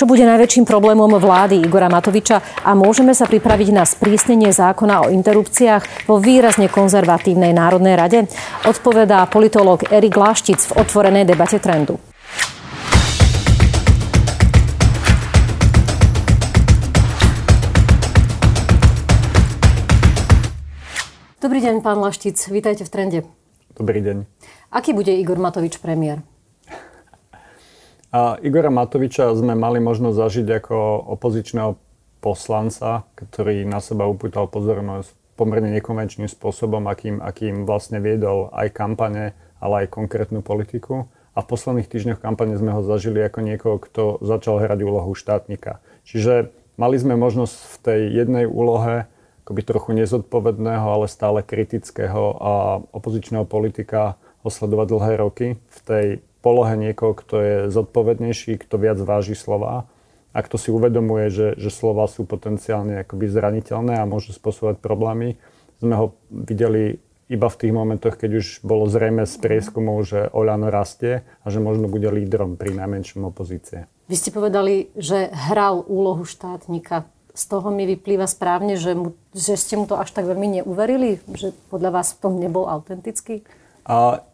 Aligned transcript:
Čo 0.00 0.08
bude 0.08 0.24
najväčším 0.24 0.64
problémom 0.64 1.12
vlády 1.20 1.60
Igora 1.60 1.92
Matoviča 1.92 2.64
a 2.64 2.72
môžeme 2.72 3.12
sa 3.12 3.28
pripraviť 3.28 3.68
na 3.68 3.84
sprísnenie 3.84 4.48
zákona 4.48 5.04
o 5.04 5.12
interrupciách 5.12 6.08
vo 6.08 6.16
výrazne 6.16 6.72
konzervatívnej 6.72 7.52
Národnej 7.52 8.00
rade? 8.00 8.24
Odpovedá 8.64 9.28
politológ 9.28 9.92
Erik 9.92 10.16
Láštic 10.16 10.72
v 10.72 10.80
otvorenej 10.80 11.28
debate 11.28 11.60
trendu. 11.60 12.00
Dobrý 21.44 21.60
deň, 21.60 21.84
pán 21.84 22.00
Laštic. 22.00 22.40
Vítajte 22.48 22.88
v 22.88 22.90
Trende. 22.96 23.20
Dobrý 23.76 24.00
deň. 24.00 24.24
Aký 24.72 24.96
bude 24.96 25.12
Igor 25.12 25.36
Matovič 25.36 25.76
premiér? 25.76 26.24
A 28.10 28.42
Igora 28.42 28.74
Matoviča 28.74 29.30
sme 29.38 29.54
mali 29.54 29.78
možnosť 29.78 30.16
zažiť 30.18 30.46
ako 30.58 30.76
opozičného 31.14 31.78
poslanca, 32.18 33.06
ktorý 33.14 33.62
na 33.62 33.78
seba 33.78 34.10
upútal 34.10 34.50
pozornosť 34.50 35.14
pomerne 35.38 35.70
nekonvenčným 35.78 36.26
spôsobom, 36.26 36.84
akým, 36.90 37.22
akým 37.22 37.64
vlastne 37.64 38.02
viedol 38.02 38.50
aj 38.50 38.74
kampane, 38.74 39.32
ale 39.62 39.86
aj 39.86 39.94
konkrétnu 39.94 40.42
politiku. 40.42 41.06
A 41.32 41.46
v 41.46 41.50
posledných 41.54 41.86
týždňoch 41.86 42.18
kampane 42.18 42.58
sme 42.58 42.74
ho 42.74 42.82
zažili 42.82 43.22
ako 43.22 43.40
niekoho, 43.46 43.76
kto 43.78 44.18
začal 44.26 44.58
hrať 44.58 44.82
úlohu 44.82 45.14
štátnika. 45.14 45.78
Čiže 46.02 46.50
mali 46.74 46.98
sme 46.98 47.14
možnosť 47.14 47.54
v 47.56 47.76
tej 47.78 48.00
jednej 48.10 48.44
úlohe 48.50 49.06
akoby 49.46 49.62
trochu 49.62 49.90
nezodpovedného, 49.94 50.82
ale 50.82 51.06
stále 51.06 51.46
kritického 51.46 52.22
a 52.42 52.52
opozičného 52.90 53.46
politika 53.46 54.18
ho 54.42 54.50
sledovať 54.50 54.86
dlhé 54.90 55.12
roky 55.22 55.46
v 55.56 55.78
tej 55.86 56.06
polohe 56.40 56.74
niekoho, 56.76 57.12
kto 57.16 57.36
je 57.40 57.56
zodpovednejší, 57.72 58.60
kto 58.60 58.80
viac 58.80 58.98
váži 59.00 59.36
slova 59.36 59.88
a 60.30 60.38
kto 60.40 60.56
si 60.56 60.68
uvedomuje, 60.70 61.28
že, 61.28 61.48
že 61.58 61.70
slova 61.72 62.06
sú 62.06 62.24
potenciálne 62.24 63.02
akoby 63.02 63.26
zraniteľné 63.28 63.98
a 63.98 64.08
môžu 64.08 64.32
spôsobovať 64.32 64.78
problémy. 64.78 65.36
Sme 65.80 65.94
ho 65.96 66.06
videli 66.30 67.02
iba 67.30 67.46
v 67.46 67.58
tých 67.62 67.72
momentoch, 67.72 68.18
keď 68.18 68.42
už 68.42 68.46
bolo 68.66 68.90
zrejme 68.90 69.22
z 69.22 69.34
prieskumov, 69.38 70.02
že 70.02 70.26
Oľano 70.34 70.66
rastie 70.66 71.22
a 71.42 71.46
že 71.46 71.62
možno 71.62 71.86
bude 71.86 72.10
lídrom 72.10 72.58
pri 72.58 72.74
najmenšom 72.74 73.22
opozície. 73.22 73.86
Vy 74.10 74.16
ste 74.18 74.34
povedali, 74.34 74.90
že 74.98 75.30
hral 75.30 75.86
úlohu 75.86 76.26
štátnika 76.26 77.06
z 77.30 77.44
toho 77.46 77.70
mi 77.70 77.86
vyplýva 77.86 78.26
správne, 78.26 78.74
že, 78.74 78.98
mu, 78.98 79.14
že 79.30 79.54
ste 79.54 79.78
mu 79.78 79.86
to 79.86 79.94
až 79.94 80.10
tak 80.10 80.26
veľmi 80.26 80.60
neuverili? 80.60 81.22
Že 81.30 81.54
podľa 81.70 81.90
vás 82.02 82.18
v 82.18 82.18
tom 82.18 82.42
nebol 82.42 82.66
autentický? 82.66 83.46
A 83.86 84.26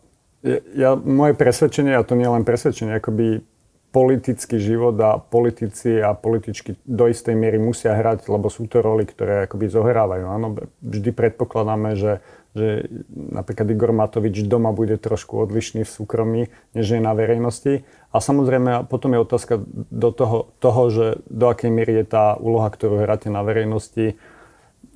ja, 0.75 0.95
moje 0.95 1.35
presvedčenie, 1.35 1.99
a 1.99 2.07
to 2.07 2.15
nie 2.15 2.31
len 2.31 2.47
presvedčenie, 2.47 3.03
akoby 3.03 3.43
politický 3.91 4.61
život 4.61 4.93
a 5.01 5.17
politici 5.17 5.97
a 5.99 6.13
političky 6.13 6.77
do 6.85 7.09
istej 7.09 7.33
miery 7.33 7.57
musia 7.57 7.97
hrať, 7.97 8.29
lebo 8.29 8.53
sú 8.53 8.69
to 8.69 8.85
roly, 8.85 9.09
ktoré 9.09 9.49
akoby 9.49 9.73
zohrávajú. 9.73 10.25
Áno, 10.29 10.53
vždy 10.85 11.11
predpokladáme, 11.17 11.97
že 11.97 12.21
že 12.57 12.89
napríklad 13.13 13.69
Igor 13.69 13.93
Matovič 13.93 14.41
doma 14.49 14.73
bude 14.73 14.97
trošku 14.97 15.45
odlišný 15.45 15.85
v 15.85 15.93
súkromí, 15.93 16.43
než 16.73 16.97
je 16.97 17.01
na 17.05 17.13
verejnosti. 17.13 17.85
A 18.09 18.17
samozrejme 18.17 18.89
potom 18.89 19.13
je 19.13 19.21
otázka 19.21 19.61
do 19.93 20.09
toho, 20.09 20.49
toho, 20.57 20.83
že 20.89 21.07
do 21.29 21.53
akej 21.53 21.69
miery 21.69 22.01
je 22.01 22.17
tá 22.17 22.33
úloha, 22.41 22.73
ktorú 22.73 23.05
hráte 23.05 23.29
na 23.29 23.45
verejnosti, 23.45 24.17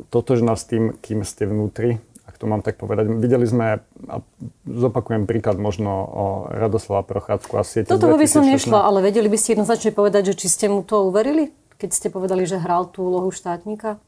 totožná 0.08 0.56
s 0.56 0.64
tým, 0.64 0.96
kým 1.04 1.20
ste 1.20 1.44
vnútri, 1.44 2.00
to 2.40 2.48
mám 2.48 2.64
tak 2.64 2.80
povedať. 2.80 3.04
Videli 3.20 3.44
sme, 3.44 3.84
a 4.08 4.16
zopakujem 4.64 5.28
príklad 5.28 5.60
možno 5.60 5.92
o 5.92 6.24
Radoslava 6.48 7.04
Prochádzku 7.04 7.52
a 7.52 7.62
siete 7.68 7.92
Toto 7.92 8.16
by 8.16 8.24
som 8.24 8.48
nešla, 8.48 8.80
ale 8.80 9.04
vedeli 9.04 9.28
by 9.28 9.36
ste 9.36 9.60
jednoznačne 9.60 9.92
povedať, 9.92 10.32
že 10.32 10.34
či 10.40 10.46
ste 10.48 10.66
mu 10.72 10.80
to 10.80 11.04
uverili, 11.04 11.52
keď 11.76 11.90
ste 11.92 12.08
povedali, 12.08 12.48
že 12.48 12.56
hral 12.56 12.88
tú 12.88 13.04
úlohu 13.04 13.28
štátnika? 13.28 14.00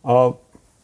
A 0.00 0.32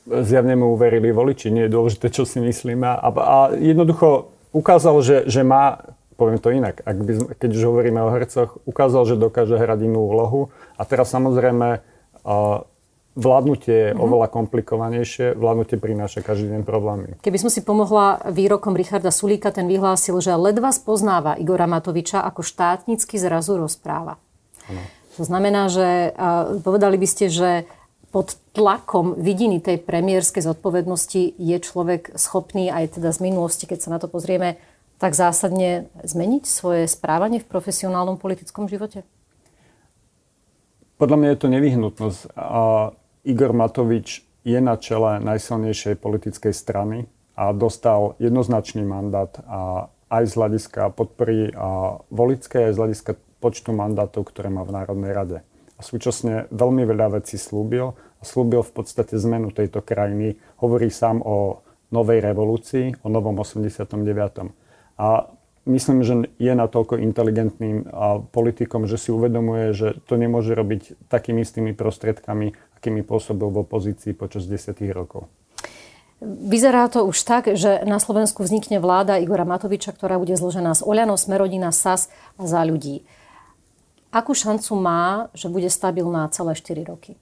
zjavne 0.04 0.60
mu 0.60 0.76
uverili 0.76 1.08
voliči, 1.08 1.48
nie 1.48 1.64
je 1.64 1.72
dôležité, 1.72 2.12
čo 2.12 2.28
si 2.28 2.36
myslíme. 2.44 2.84
A, 2.84 3.09
a 3.09 3.36
jednoducho 3.56 4.28
ukázal, 4.53 5.00
že, 5.00 5.16
že 5.25 5.41
má, 5.41 5.97
poviem 6.20 6.36
to 6.36 6.53
inak, 6.53 6.84
ak 6.84 6.97
by, 7.00 7.12
keď 7.41 7.50
už 7.56 7.62
hovoríme 7.64 8.00
o 8.04 8.12
hercoch, 8.12 8.60
ukázal, 8.69 9.09
že 9.09 9.16
dokáže 9.16 9.56
hrať 9.56 9.88
inú 9.88 10.04
úlohu. 10.04 10.53
A 10.76 10.84
teraz 10.84 11.09
samozrejme 11.09 11.80
uh, 11.80 12.69
vládnutie 13.14 13.75
je 13.75 13.91
mm-hmm. 13.94 14.04
oveľa 14.04 14.28
komplikovanejšie, 14.30 15.38
vládnutie 15.38 15.78
prináša 15.78 16.20
každý 16.20 16.50
deň 16.50 16.62
problémy. 16.66 17.06
Keby 17.22 17.38
som 17.38 17.50
si 17.50 17.62
pomohla 17.62 18.26
výrokom 18.30 18.75
Richarda 18.75 19.14
Sulíka, 19.14 19.54
ten 19.54 19.70
vyhlásil, 19.70 20.19
že 20.19 20.34
ledva 20.34 20.75
spoznáva 20.75 21.38
Igora 21.38 21.70
Matoviča 21.70 22.26
ako 22.26 22.42
štátnicky 22.42 23.14
zrazu 23.16 23.54
rozpráva. 23.54 24.19
Ano. 24.66 24.82
To 25.14 25.22
znamená, 25.22 25.70
že 25.70 26.10
uh, 26.10 26.58
povedali 26.58 26.98
by 26.98 27.06
ste, 27.06 27.30
že 27.30 27.50
pod 28.10 28.38
tlakom 28.54 29.19
vidiny 29.19 29.58
tej 29.58 29.82
premiérskej 29.82 30.47
zodpovednosti 30.47 31.34
je 31.34 31.56
človek 31.58 32.14
schopný 32.14 32.70
aj 32.70 32.98
teda 32.98 33.10
z 33.10 33.19
minulosti, 33.26 33.66
keď 33.66 33.78
sa 33.78 33.91
na 33.94 33.98
to 33.98 34.06
pozrieme, 34.06 34.58
tak 35.03 35.19
zásadne 35.19 35.91
zmeniť 36.06 36.47
svoje 36.47 36.86
správanie 36.86 37.42
v 37.42 37.50
profesionálnom 37.50 38.19
politickom 38.19 38.70
živote? 38.70 39.03
Podľa 40.94 41.16
mňa 41.19 41.28
je 41.34 41.38
to 41.42 41.48
nevyhnutnosť. 41.50 42.20
A 42.38 42.94
Igor 43.24 43.56
Matovič 43.56 44.20
je 44.44 44.60
na 44.60 44.76
čele 44.76 45.16
najsilnejšej 45.24 45.96
politickej 45.96 46.52
strany 46.52 47.08
a 47.32 47.56
dostal 47.56 48.20
jednoznačný 48.20 48.84
mandát 48.84 49.32
a 49.48 49.88
aj 50.12 50.24
z 50.28 50.32
hľadiska 50.36 50.92
podpory 50.92 51.50
a 51.56 51.98
volickej, 52.12 52.68
aj 52.68 52.72
z 52.76 52.80
hľadiska 52.80 53.12
počtu 53.40 53.72
mandátov, 53.72 54.28
ktoré 54.28 54.52
má 54.52 54.62
v 54.62 54.76
Národnej 54.76 55.12
rade 55.16 55.38
a 55.74 55.80
súčasne 55.82 56.46
veľmi 56.54 56.86
veľa 56.86 57.18
vecí 57.20 57.34
slúbil 57.34 57.98
a 57.98 58.22
slúbil 58.22 58.62
v 58.62 58.72
podstate 58.72 59.18
zmenu 59.18 59.50
tejto 59.50 59.82
krajiny. 59.82 60.38
Hovorí 60.62 60.86
sám 60.91 61.24
o 61.24 61.64
novej 61.91 62.22
revolúcii, 62.22 63.02
o 63.02 63.08
novom 63.10 63.38
89. 63.42 64.54
A 64.98 65.06
myslím, 65.66 66.06
že 66.06 66.30
je 66.38 66.52
natoľko 66.54 67.02
inteligentným 67.02 67.91
politikom, 68.30 68.86
že 68.86 68.98
si 68.98 69.10
uvedomuje, 69.10 69.74
že 69.74 69.98
to 70.06 70.14
nemôže 70.14 70.54
robiť 70.54 71.10
takými 71.10 71.42
istými 71.42 71.74
prostriedkami, 71.74 72.54
akými 72.84 73.00
pôsobil 73.00 73.49
v 73.49 73.65
opozícii 73.65 74.12
počas 74.12 74.45
desiatých 74.45 74.93
rokov. 74.93 75.33
Vyzerá 76.21 76.84
to 76.93 77.09
už 77.09 77.17
tak, 77.25 77.49
že 77.56 77.81
na 77.89 77.97
Slovensku 77.97 78.45
vznikne 78.45 78.77
vláda 78.77 79.17
Igora 79.17 79.49
Matoviča, 79.49 79.97
ktorá 79.97 80.21
bude 80.21 80.37
zložená 80.37 80.77
z 80.77 80.84
Oľano, 80.84 81.17
Smerodina, 81.17 81.72
SAS 81.72 82.12
a 82.37 82.45
za 82.45 82.61
ľudí. 82.61 83.09
Akú 84.12 84.37
šancu 84.37 84.77
má, 84.77 85.33
že 85.33 85.49
bude 85.49 85.72
stabilná 85.72 86.28
celé 86.28 86.53
4 86.53 86.84
roky? 86.84 87.17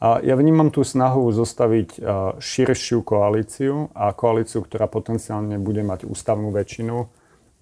Ja 0.00 0.32
vnímam 0.32 0.72
tú 0.72 0.80
snahu 0.80 1.28
zostaviť 1.28 2.00
širšiu 2.40 3.04
koalíciu 3.04 3.92
a 3.92 4.16
koalíciu, 4.16 4.64
ktorá 4.64 4.88
potenciálne 4.88 5.60
bude 5.60 5.84
mať 5.84 6.08
ústavnú 6.08 6.48
väčšinu 6.48 7.04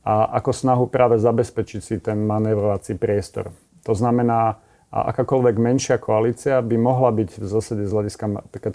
a 0.06 0.14
ako 0.38 0.50
snahu 0.54 0.84
práve 0.86 1.18
zabezpečiť 1.18 1.80
si 1.82 1.98
ten 1.98 2.22
manévrovací 2.22 2.94
priestor. 2.94 3.50
To 3.82 3.92
znamená, 3.92 4.62
a 4.88 5.12
akákoľvek 5.12 5.56
menšia 5.60 6.00
koalícia 6.00 6.64
by 6.64 6.76
mohla 6.80 7.12
byť 7.12 7.28
v 7.36 7.44
zásade 7.44 7.84
z 7.84 7.92
hľadiska 7.92 8.24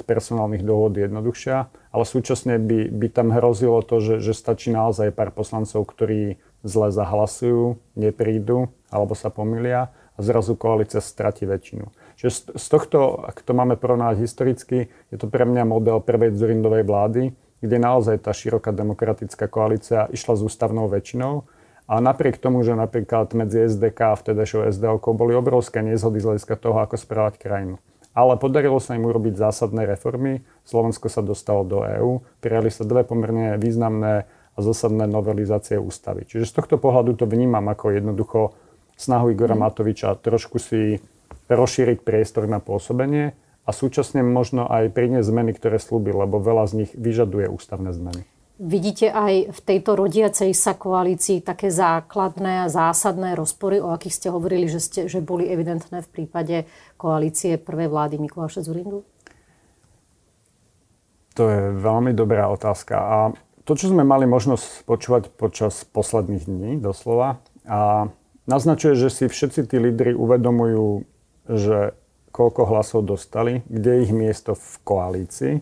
personálnych 0.05 0.61
dohod 0.61 0.93
jednoduchšia, 0.93 1.73
ale 1.89 2.03
súčasne 2.05 2.61
by, 2.61 2.93
by 2.93 3.07
tam 3.09 3.33
hrozilo 3.33 3.81
to, 3.81 3.97
že, 3.97 4.21
že 4.21 4.37
stačí 4.37 4.69
naozaj 4.69 5.09
pár 5.09 5.33
poslancov, 5.33 5.89
ktorí 5.89 6.37
zle 6.61 6.93
zahlasujú, 6.93 7.81
neprídu 7.97 8.69
alebo 8.93 9.17
sa 9.17 9.33
pomilia 9.33 9.89
a 10.13 10.19
zrazu 10.21 10.53
koalícia 10.53 11.01
stratí 11.01 11.49
väčšinu. 11.49 11.89
Čiže 12.21 12.61
z 12.61 12.65
tohto, 12.69 13.25
ak 13.25 13.41
to 13.41 13.57
máme 13.57 13.73
porovnať 13.73 14.21
historicky, 14.21 14.93
je 15.09 15.17
to 15.17 15.25
pre 15.25 15.49
mňa 15.49 15.65
model 15.65 15.97
prvej 15.97 16.37
Zurindovej 16.37 16.85
vlády, 16.85 17.33
kde 17.57 17.77
naozaj 17.81 18.21
tá 18.21 18.29
široká 18.29 18.69
demokratická 18.69 19.49
koalícia 19.49 20.05
išla 20.13 20.37
s 20.37 20.45
ústavnou 20.45 20.85
väčšinou 20.93 21.49
a 21.93 22.01
napriek 22.01 22.41
tomu, 22.41 22.65
že 22.65 22.73
napríklad 22.73 23.37
medzi 23.37 23.69
SDK 23.69 24.17
a 24.17 24.17
vtedajšou 24.17 24.65
SDLK 24.73 25.13
boli 25.13 25.37
obrovské 25.37 25.85
nezhody 25.85 26.17
z 26.17 26.25
hľadiska 26.25 26.57
toho, 26.57 26.81
ako 26.81 26.97
správať 26.97 27.37
krajinu. 27.37 27.77
Ale 28.17 28.33
podarilo 28.41 28.81
sa 28.81 28.97
im 28.97 29.05
urobiť 29.05 29.37
zásadné 29.37 29.85
reformy. 29.85 30.41
Slovensko 30.65 31.05
sa 31.13 31.21
dostalo 31.21 31.61
do 31.61 31.85
EÚ, 31.85 32.25
prijali 32.41 32.73
sa 32.73 32.81
dve 32.81 33.05
pomerne 33.05 33.61
významné 33.61 34.25
a 34.25 34.59
zásadné 34.61 35.05
novelizácie 35.05 35.77
ústavy. 35.77 36.25
Čiže 36.25 36.49
z 36.49 36.53
tohto 36.57 36.81
pohľadu 36.81 37.13
to 37.13 37.29
vnímam 37.29 37.65
ako 37.69 37.93
jednoducho 37.93 38.57
snahu 38.97 39.29
Igora 39.29 39.53
mm. 39.53 39.61
Matoviča 39.61 40.17
trošku 40.17 40.57
si 40.57 40.97
rozšíriť 41.49 42.01
priestor 42.01 42.49
na 42.49 42.57
pôsobenie 42.57 43.37
a 43.65 43.69
súčasne 43.69 44.25
možno 44.25 44.65
aj 44.65 44.89
priniesť 44.93 45.29
zmeny, 45.29 45.51
ktoré 45.53 45.77
slúbil, 45.77 46.25
lebo 46.25 46.41
veľa 46.41 46.65
z 46.69 46.73
nich 46.85 46.91
vyžaduje 46.97 47.49
ústavné 47.49 47.93
zmeny. 47.93 48.25
Vidíte 48.61 49.09
aj 49.09 49.49
v 49.49 49.59
tejto 49.65 49.97
rodiacej 49.97 50.53
sa 50.53 50.77
koalícii 50.77 51.41
také 51.41 51.73
základné 51.73 52.63
a 52.63 52.71
zásadné 52.71 53.33
rozpory, 53.33 53.81
o 53.81 53.89
akých 53.89 54.13
ste 54.13 54.27
hovorili, 54.29 54.69
že, 54.69 54.77
ste, 54.77 55.01
že 55.09 55.25
boli 55.25 55.49
evidentné 55.49 56.05
v 56.05 56.11
prípade 56.13 56.69
koalície 56.93 57.57
prvej 57.57 57.89
vlády 57.89 58.21
Mikuláša 58.21 58.61
Zurindu? 58.61 59.01
To 61.33 61.49
je 61.49 61.73
veľmi 61.81 62.13
dobrá 62.13 62.45
otázka. 62.53 62.93
A 62.93 63.17
to, 63.65 63.73
čo 63.73 63.89
sme 63.89 64.05
mali 64.05 64.29
možnosť 64.29 64.85
počúvať 64.85 65.23
počas 65.33 65.81
posledných 65.89 66.45
dní, 66.45 66.71
doslova, 66.77 67.41
a 67.65 68.11
naznačuje, 68.45 68.93
že 68.93 69.09
si 69.09 69.25
všetci 69.25 69.65
tí 69.65 69.81
lídry 69.81 70.13
uvedomujú, 70.13 71.09
že 71.49 71.97
koľko 72.29 72.69
hlasov 72.69 73.01
dostali, 73.09 73.65
kde 73.65 74.05
ich 74.05 74.11
miesto 74.13 74.53
v 74.53 74.73
koalícii. 74.85 75.53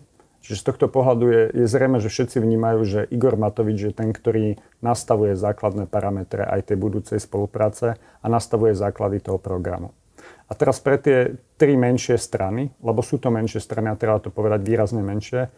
Čiže 0.42 0.58
z 0.58 0.66
tohto 0.74 0.86
pohľadu 0.90 1.26
je, 1.30 1.42
je 1.54 1.66
zrejme, 1.70 2.02
že 2.02 2.10
všetci 2.10 2.42
vnímajú, 2.42 2.80
že 2.82 3.00
Igor 3.14 3.38
Matovič 3.38 3.78
je 3.78 3.92
ten, 3.94 4.10
ktorý 4.10 4.58
nastavuje 4.82 5.38
základné 5.38 5.86
parametre 5.86 6.42
aj 6.42 6.74
tej 6.74 6.76
budúcej 6.82 7.22
spolupráce 7.22 7.94
a 7.96 8.26
nastavuje 8.26 8.74
základy 8.74 9.22
toho 9.22 9.38
programu. 9.38 9.94
A 10.50 10.58
teraz 10.58 10.82
pre 10.82 10.98
tie 10.98 11.38
tri 11.56 11.78
menšie 11.78 12.18
strany, 12.18 12.74
lebo 12.82 13.00
sú 13.00 13.22
to 13.22 13.30
menšie 13.30 13.62
strany 13.62 13.88
a 13.88 13.96
treba 13.96 14.18
to 14.18 14.34
povedať 14.34 14.60
výrazne 14.66 15.00
menšie, 15.00 15.48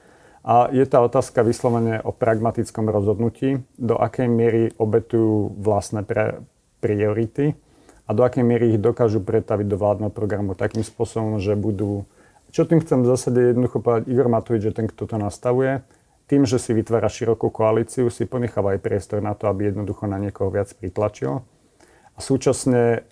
a 0.44 0.68
je 0.68 0.84
tá 0.84 1.00
otázka 1.00 1.40
vyslovene 1.40 2.04
o 2.04 2.12
pragmatickom 2.12 2.92
rozhodnutí, 2.92 3.64
do 3.80 3.96
akej 3.96 4.28
miery 4.28 4.76
obetujú 4.76 5.56
vlastné 5.56 6.04
pre, 6.04 6.44
priority 6.84 7.56
a 8.04 8.12
do 8.12 8.20
akej 8.20 8.44
miery 8.44 8.76
ich 8.76 8.80
dokážu 8.80 9.24
pretaviť 9.24 9.64
do 9.64 9.80
vládneho 9.80 10.12
programu 10.12 10.52
takým 10.52 10.84
spôsobom, 10.84 11.40
že 11.40 11.56
budú... 11.56 12.04
Čo 12.54 12.70
tým 12.70 12.78
chcem 12.78 13.02
v 13.02 13.10
zásade 13.10 13.50
jednoducho 13.50 13.82
povedať, 13.82 14.06
Igor 14.06 14.30
Matovič, 14.30 14.62
že 14.62 14.70
ten, 14.70 14.86
kto 14.86 15.10
to 15.10 15.18
nastavuje, 15.18 15.82
tým, 16.30 16.46
že 16.46 16.62
si 16.62 16.70
vytvára 16.70 17.10
širokú 17.10 17.50
koalíciu, 17.50 18.08
si 18.14 18.30
ponecháva 18.30 18.78
aj 18.78 18.80
priestor 18.80 19.18
na 19.18 19.34
to, 19.34 19.50
aby 19.50 19.74
jednoducho 19.74 20.06
na 20.06 20.22
niekoho 20.22 20.54
viac 20.54 20.70
pritlačil. 20.70 21.42
A 22.14 22.18
súčasne 22.22 23.10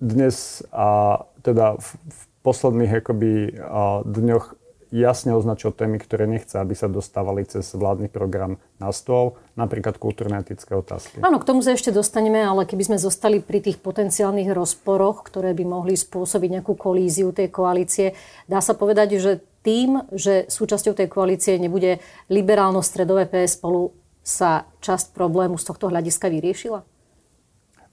dnes 0.00 0.64
a 0.72 1.20
teda 1.44 1.76
v, 1.76 1.88
v 2.00 2.20
posledných 2.40 2.92
akoby, 3.04 3.32
a 3.60 4.00
dňoch 4.08 4.56
jasne 4.88 5.36
označil 5.36 5.72
témy, 5.72 6.00
ktoré 6.00 6.24
nechce, 6.24 6.56
aby 6.56 6.72
sa 6.72 6.88
dostávali 6.88 7.44
cez 7.44 7.68
vládny 7.76 8.08
program 8.08 8.56
na 8.80 8.88
stôl, 8.92 9.36
napríklad 9.54 10.00
kultúrne-etické 10.00 10.72
otázky. 10.76 11.20
Áno, 11.20 11.40
k 11.40 11.48
tomu 11.48 11.60
sa 11.60 11.76
ešte 11.76 11.92
dostaneme, 11.92 12.40
ale 12.40 12.64
keby 12.64 12.92
sme 12.92 12.98
zostali 12.98 13.44
pri 13.44 13.60
tých 13.60 13.78
potenciálnych 13.80 14.48
rozporoch, 14.52 15.24
ktoré 15.24 15.52
by 15.52 15.64
mohli 15.68 15.94
spôsobiť 15.96 16.60
nejakú 16.60 16.74
kolíziu 16.76 17.32
tej 17.32 17.52
koalície, 17.52 18.16
dá 18.48 18.64
sa 18.64 18.72
povedať, 18.72 19.20
že 19.20 19.44
tým, 19.60 20.08
že 20.14 20.48
súčasťou 20.48 20.96
tej 20.96 21.08
koalície 21.12 21.60
nebude 21.60 22.00
liberálno-stredové 22.32 23.28
PS 23.28 23.60
spolu, 23.60 23.92
sa 24.28 24.68
časť 24.84 25.16
problému 25.16 25.56
z 25.56 25.64
tohto 25.64 25.88
hľadiska 25.88 26.28
vyriešila? 26.28 26.84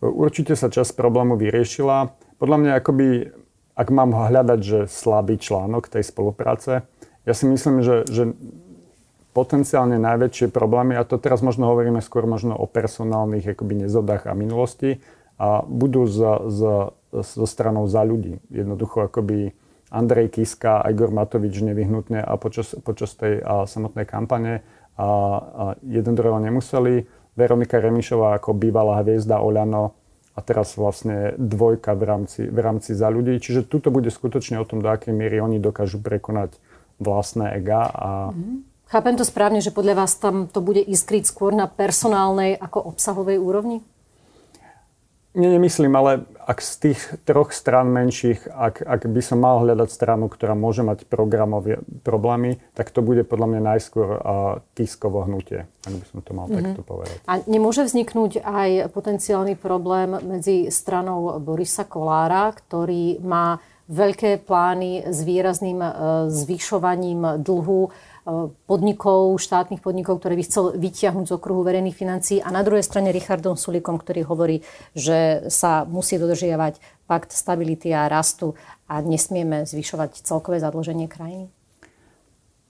Určite 0.03 0.59
sa 0.59 0.68
časť 0.68 0.92
problému 1.00 1.39
vyriešila. 1.39 2.12
Podľa 2.36 2.57
mňa 2.59 2.71
akoby 2.83 3.07
ak 3.75 3.88
mám 3.92 4.16
hľadať, 4.16 4.60
že 4.63 4.80
slabý 4.88 5.36
článok 5.36 5.92
tej 5.92 6.07
spolupráce, 6.07 6.88
ja 7.27 7.33
si 7.36 7.45
myslím, 7.45 7.83
že, 7.83 8.07
že 8.07 8.31
potenciálne 9.36 10.00
najväčšie 10.00 10.48
problémy, 10.48 10.95
a 10.95 11.04
to 11.04 11.19
teraz 11.19 11.44
možno 11.44 11.68
hovoríme 11.68 12.00
skôr 12.00 12.24
možno 12.24 12.56
o 12.56 12.66
personálnych 12.66 13.51
akoby 13.51 13.83
nezodách 13.83 14.31
a 14.31 14.33
minulosti, 14.33 15.04
a 15.36 15.68
budú 15.68 16.07
za, 16.07 16.48
za, 16.48 16.95
zo 17.12 17.45
stranou 17.48 17.92
za 17.92 18.07
ľudí. 18.07 18.39
Jednoducho 18.48 19.12
akoby 19.12 19.51
Andrej 19.92 20.31
Kiska 20.31 20.80
Igor 20.88 21.12
Matovič 21.12 21.60
nevyhnutne 21.60 22.24
a 22.24 22.39
počas, 22.39 22.71
počas 22.80 23.12
tej 23.19 23.44
a, 23.44 23.68
samotnej 23.68 24.07
kampane 24.07 24.63
a, 24.95 25.04
a 25.04 25.63
jeden 25.83 26.16
druhého 26.16 26.39
nemuseli. 26.39 27.04
Veronika 27.36 27.83
Remišová 27.83 28.39
ako 28.39 28.56
bývalá 28.56 29.04
hviezda 29.04 29.44
Oľano 29.44 29.92
a 30.35 30.39
teraz 30.43 30.75
vlastne 30.75 31.31
dvojka 31.39 31.95
v 31.95 32.03
rámci, 32.03 32.41
v 32.43 32.59
rámci 32.59 32.91
za 32.91 33.07
ľudí. 33.07 33.39
Čiže 33.39 33.63
tuto 33.63 33.87
bude 33.87 34.11
skutočne 34.11 34.59
o 34.59 34.67
tom, 34.67 34.83
do 34.83 34.91
akej 34.91 35.15
miery 35.15 35.39
oni 35.39 35.63
dokážu 35.63 36.03
prekonať 36.03 36.59
vlastné 36.99 37.55
ega. 37.55 37.87
A... 37.87 38.09
Mm-hmm. 38.35 38.57
Chápem 38.85 39.15
to 39.15 39.23
správne, 39.23 39.63
že 39.63 39.71
podľa 39.71 40.05
vás 40.05 40.19
tam 40.19 40.51
to 40.51 40.59
bude 40.59 40.83
iskriť 40.83 41.23
skôr 41.23 41.55
na 41.55 41.71
personálnej 41.71 42.59
ako 42.59 42.91
obsahovej 42.91 43.39
úrovni? 43.39 43.79
Nie, 45.35 45.51
nemyslím, 45.51 45.91
ale 45.95 46.23
ak 46.45 46.62
z 46.62 46.71
tých 46.77 47.00
troch 47.25 47.50
strán 47.50 47.89
menších, 47.89 48.45
ak, 48.45 48.86
ak 48.86 49.01
by 49.09 49.21
som 49.25 49.42
mal 49.42 49.65
hľadať 49.65 49.89
stranu, 49.89 50.30
ktorá 50.30 50.53
môže 50.53 50.86
mať 50.86 51.09
programové 51.09 51.81
problémy, 52.06 52.62
tak 52.77 52.94
to 52.94 53.01
bude 53.01 53.25
podľa 53.25 53.57
mňa 53.57 53.62
najskôr 53.74 54.07
uh, 54.13 54.19
Kiskovo 54.77 55.25
hnutie, 55.25 55.65
ak 55.65 55.94
by 55.97 56.06
som 56.06 56.21
to 56.21 56.31
mal 56.38 56.45
mm-hmm. 56.45 56.77
takto 56.77 56.81
povedať. 56.86 57.18
A 57.25 57.42
nemôže 57.50 57.81
vzniknúť 57.81 58.45
aj 58.45 58.94
potenciálny 58.94 59.57
problém 59.57 60.13
medzi 60.21 60.69
stranou 60.69 61.42
Borisa 61.42 61.81
Kolára, 61.81 62.53
ktorý 62.53 63.25
má 63.25 63.57
veľké 63.89 64.45
plány 64.45 65.09
s 65.09 65.25
výrazným 65.25 65.81
uh, 65.81 65.92
zvyšovaním 66.30 67.42
dlhu 67.42 67.89
podnikov, 68.66 69.38
štátnych 69.38 69.86
podnikov, 69.86 70.18
ktoré 70.18 70.33
by 70.33 70.44
chcel 70.50 70.74
vytiahnuť 70.74 71.30
z 71.30 71.36
okruhu 71.38 71.62
verejných 71.62 71.94
financií 71.94 72.42
a 72.42 72.50
na 72.50 72.66
druhej 72.66 72.81
strane 72.81 73.13
Richardom 73.13 73.54
Sulikom, 73.54 74.01
ktorý 74.01 74.25
hovorí, 74.25 74.66
že 74.98 75.45
sa 75.54 75.86
musí 75.86 76.18
dodržiavať 76.18 76.81
pakt 77.06 77.30
stability 77.30 77.94
a 77.94 78.10
rastu 78.10 78.57
a 78.89 78.98
nesmieme 79.06 79.69
zvyšovať 79.69 80.25
celkové 80.25 80.57
zadlženie 80.57 81.06
krajiny? 81.06 81.54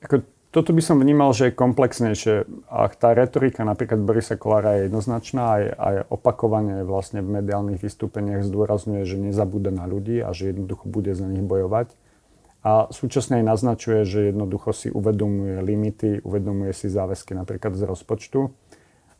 Ako, 0.03 0.27
toto 0.51 0.75
by 0.75 0.83
som 0.83 0.99
vnímal, 0.99 1.31
že 1.31 1.51
je 1.51 1.59
komplexnejšie. 1.59 2.35
A 2.67 2.91
tá 2.91 3.15
retorika 3.15 3.63
napríklad 3.63 4.03
Borisa 4.03 4.35
Kolára 4.35 4.75
je 4.75 4.91
jednoznačná, 4.91 5.43
aj, 5.55 5.63
aj 5.71 5.95
opakovane 6.11 6.83
vlastne 6.83 7.23
v 7.23 7.31
mediálnych 7.39 7.79
vystúpeniach 7.79 8.43
zdôrazňuje, 8.43 9.07
že 9.07 9.23
nezabúda 9.23 9.71
na 9.71 9.87
ľudí 9.87 10.19
a 10.19 10.35
že 10.35 10.51
jednoducho 10.51 10.91
bude 10.91 11.15
za 11.15 11.27
nich 11.27 11.47
bojovať 11.47 11.95
a 12.65 12.89
súčasne 12.89 13.39
aj 13.39 13.45
naznačuje, 13.45 14.09
že 14.09 14.33
jednoducho 14.33 14.73
si 14.73 14.89
uvedomuje 14.89 15.61
limity, 15.61 16.25
uvedomuje 16.25 16.73
si 16.73 16.89
záväzky 16.89 17.37
napríklad 17.37 17.77
z 17.77 17.85
rozpočtu 17.85 18.49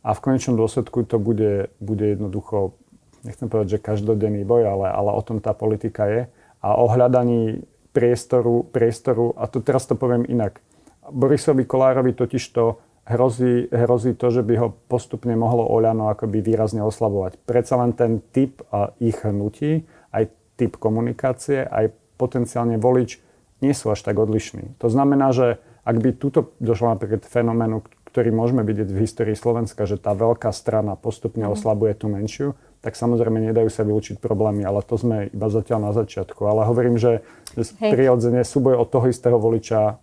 a 0.02 0.10
v 0.10 0.22
konečnom 0.22 0.58
dôsledku 0.58 1.06
to 1.06 1.22
bude, 1.22 1.70
bude 1.78 2.06
jednoducho, 2.10 2.74
nechcem 3.22 3.46
povedať, 3.46 3.78
že 3.78 3.86
každodenný 3.86 4.42
boj, 4.42 4.66
ale, 4.66 4.86
ale 4.90 5.10
o 5.14 5.22
tom 5.22 5.38
tá 5.38 5.54
politika 5.54 6.10
je 6.10 6.20
a 6.58 6.68
o 6.74 6.90
hľadaní 6.90 7.62
priestoru, 7.94 8.66
priestoru, 8.66 9.38
a 9.38 9.46
to 9.46 9.62
teraz 9.62 9.86
to 9.86 9.94
poviem 9.94 10.26
inak. 10.26 10.58
Borisovi 11.06 11.62
Kolárovi 11.62 12.18
totiž 12.18 12.42
to 12.50 12.82
hrozí, 13.06 13.70
hrozí 13.70 14.18
to, 14.18 14.34
že 14.34 14.42
by 14.42 14.54
ho 14.58 14.68
postupne 14.90 15.38
mohlo 15.38 15.62
Oľano 15.70 16.10
akoby 16.10 16.42
výrazne 16.42 16.82
oslabovať. 16.82 17.38
Predsa 17.46 17.78
len 17.78 17.94
ten 17.94 18.18
typ 18.34 18.66
a 18.74 18.90
ich 18.98 19.22
hnutí, 19.22 19.86
aj 20.10 20.34
typ 20.58 20.82
komunikácie, 20.82 21.62
aj 21.62 21.94
potenciálne 22.18 22.82
volič 22.82 23.22
nie 23.66 23.74
sú 23.74 23.90
až 23.90 24.06
tak 24.06 24.14
odlišní. 24.14 24.78
To 24.78 24.86
znamená, 24.86 25.34
že 25.34 25.58
ak 25.82 25.98
by 25.98 26.10
tuto 26.14 26.54
došlo 26.62 26.94
napríklad 26.94 27.26
fenoménu, 27.26 27.82
ktorý 28.14 28.30
môžeme 28.30 28.62
vidieť 28.62 28.88
v 28.88 29.02
histórii 29.02 29.36
Slovenska, 29.36 29.84
že 29.84 29.98
tá 29.98 30.14
veľká 30.14 30.54
strana 30.54 30.94
postupne 30.94 31.50
mhm. 31.50 31.52
oslabuje 31.58 31.92
tú 31.98 32.06
menšiu, 32.06 32.54
tak 32.80 32.94
samozrejme 32.94 33.42
nedajú 33.42 33.66
sa 33.66 33.82
vylúčiť 33.82 34.22
problémy, 34.22 34.62
ale 34.62 34.78
to 34.86 34.94
sme 34.94 35.26
iba 35.34 35.48
zatiaľ 35.50 35.90
na 35.90 35.92
začiatku. 35.92 36.38
Ale 36.46 36.70
hovorím, 36.70 37.02
že, 37.02 37.26
že 37.58 37.74
prirodzene 37.82 38.46
súboj 38.46 38.78
od 38.78 38.88
toho 38.88 39.10
istého 39.10 39.36
voliča 39.42 39.98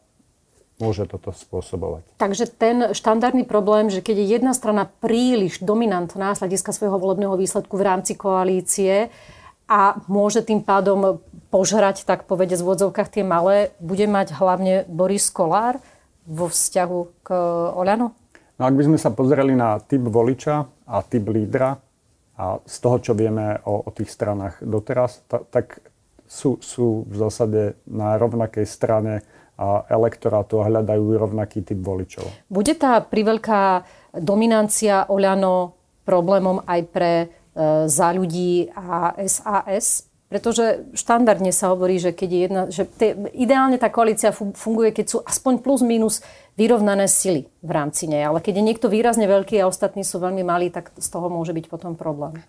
môže 0.82 1.08
toto 1.08 1.32
spôsobovať. 1.32 2.20
Takže 2.20 2.46
ten 2.50 2.92
štandardný 2.92 3.48
problém, 3.48 3.88
že 3.88 4.04
keď 4.04 4.16
je 4.20 4.28
jedna 4.36 4.52
strana 4.58 4.90
príliš 4.90 5.62
dominantná 5.62 6.34
z 6.36 6.44
hľadiska 6.44 6.76
svojho 6.76 6.98
volebného 6.98 7.38
výsledku 7.40 7.78
v 7.78 7.88
rámci 7.88 8.18
koalície 8.18 9.14
a 9.70 9.96
môže 10.12 10.44
tým 10.44 10.60
pádom 10.60 11.24
požrať, 11.54 12.02
tak 12.10 12.26
povede 12.26 12.58
v 12.58 12.66
odzovkách 12.66 13.14
tie 13.14 13.22
malé, 13.22 13.70
bude 13.78 14.10
mať 14.10 14.34
hlavne 14.34 14.90
Boris 14.90 15.30
Kolár 15.30 15.78
vo 16.26 16.50
vzťahu 16.50 17.00
k 17.22 17.28
Oľano? 17.78 18.18
No 18.58 18.64
ak 18.66 18.74
by 18.74 18.84
sme 18.90 18.98
sa 18.98 19.14
pozreli 19.14 19.54
na 19.54 19.78
typ 19.78 20.02
voliča 20.02 20.66
a 20.90 20.98
typ 21.06 21.30
lídra 21.30 21.78
a 22.34 22.58
z 22.66 22.76
toho, 22.82 22.98
čo 22.98 23.14
vieme 23.14 23.62
o, 23.70 23.86
o 23.86 23.90
tých 23.94 24.10
stranách 24.10 24.66
doteraz, 24.66 25.22
ta, 25.30 25.46
tak 25.46 25.86
sú, 26.26 26.58
sú 26.58 27.06
v 27.06 27.16
zásade 27.22 27.78
na 27.86 28.18
rovnakej 28.18 28.66
strane 28.66 29.22
a 29.54 29.86
elektorátu 29.94 30.66
a 30.66 30.68
hľadajú 30.70 31.14
rovnaký 31.14 31.62
typ 31.62 31.78
voličov. 31.78 32.26
Bude 32.50 32.74
tá 32.74 32.98
priveľká 33.06 33.86
dominancia 34.18 35.06
Oľano 35.06 35.78
problémom 36.02 36.66
aj 36.66 36.82
pre 36.90 37.14
e, 37.22 37.26
za 37.86 38.10
ľudí 38.10 38.74
a 38.74 39.14
SAS? 39.30 40.13
Pretože 40.34 40.90
štandardne 40.98 41.54
sa 41.54 41.70
hovorí, 41.78 42.02
že 42.02 42.10
keď 42.10 42.30
je 42.34 42.40
jedna, 42.42 42.62
že 42.74 42.90
tie, 42.90 43.14
ideálne 43.38 43.78
tá 43.78 43.94
koalícia 43.94 44.34
funguje, 44.34 44.90
keď 44.90 45.06
sú 45.06 45.18
aspoň 45.22 45.62
plus 45.62 45.86
minus 45.86 46.26
vyrovnané 46.58 47.06
sily 47.06 47.46
v 47.62 47.70
rámci 47.70 48.10
nej. 48.10 48.26
Ale 48.26 48.42
keď 48.42 48.58
je 48.58 48.66
niekto 48.66 48.90
výrazne 48.90 49.30
veľký 49.30 49.62
a 49.62 49.70
ostatní 49.70 50.02
sú 50.02 50.18
veľmi 50.18 50.42
malí, 50.42 50.74
tak 50.74 50.90
z 50.98 51.06
toho 51.06 51.30
môže 51.30 51.54
byť 51.54 51.70
potom 51.70 51.94
problém. 51.94 52.42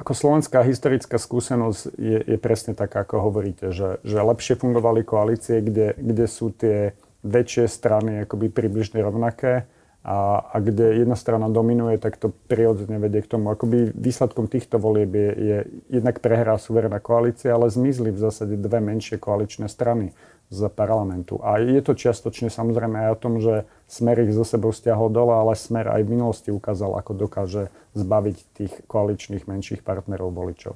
Ako 0.00 0.16
slovenská 0.16 0.64
historická 0.64 1.20
skúsenosť 1.20 1.92
je, 2.00 2.24
je 2.24 2.38
presne 2.40 2.72
taká, 2.72 3.04
ako 3.04 3.20
hovoríte, 3.20 3.68
že, 3.68 4.00
že 4.00 4.16
lepšie 4.16 4.56
fungovali 4.56 5.04
koalície, 5.04 5.60
kde, 5.60 5.92
kde 6.00 6.24
sú 6.24 6.56
tie 6.56 6.96
väčšie 7.20 7.68
strany 7.68 8.24
akoby 8.24 8.48
približne 8.48 9.04
rovnaké 9.04 9.68
a, 10.00 10.40
a 10.52 10.56
kde 10.60 11.04
jedna 11.04 11.16
strana 11.16 11.52
dominuje, 11.52 12.00
tak 12.00 12.16
to 12.16 12.32
prirodzene 12.48 12.96
vedie 12.96 13.20
k 13.20 13.30
tomu. 13.36 13.52
Akoby 13.52 13.92
výsledkom 13.92 14.48
týchto 14.48 14.80
volieb 14.80 15.12
je, 15.12 15.30
je 15.36 15.58
jednak 15.92 16.24
prehrá 16.24 16.56
suverená 16.56 17.00
koalícia, 17.00 17.52
ale 17.52 17.68
zmizli 17.68 18.08
v 18.08 18.18
zásade 18.18 18.56
dve 18.56 18.80
menšie 18.80 19.20
koaličné 19.20 19.68
strany. 19.68 20.16
z 20.50 20.66
parlamentu. 20.66 21.38
A 21.46 21.62
je 21.62 21.78
to 21.78 21.94
čiastočne 21.94 22.50
samozrejme 22.50 23.06
aj 23.06 23.10
o 23.14 23.20
tom, 23.22 23.38
že 23.38 23.70
Smer 23.86 24.18
ich 24.26 24.34
zo 24.34 24.42
sebou 24.42 24.74
stiahol 24.74 25.06
dole, 25.06 25.30
ale 25.30 25.54
Smer 25.54 25.86
aj 25.86 26.02
v 26.02 26.10
minulosti 26.18 26.50
ukázal, 26.50 26.98
ako 26.98 27.14
dokáže 27.14 27.70
zbaviť 27.94 28.36
tých 28.58 28.74
koaličných 28.90 29.46
menších 29.46 29.86
partnerov 29.86 30.34
voličov. 30.34 30.74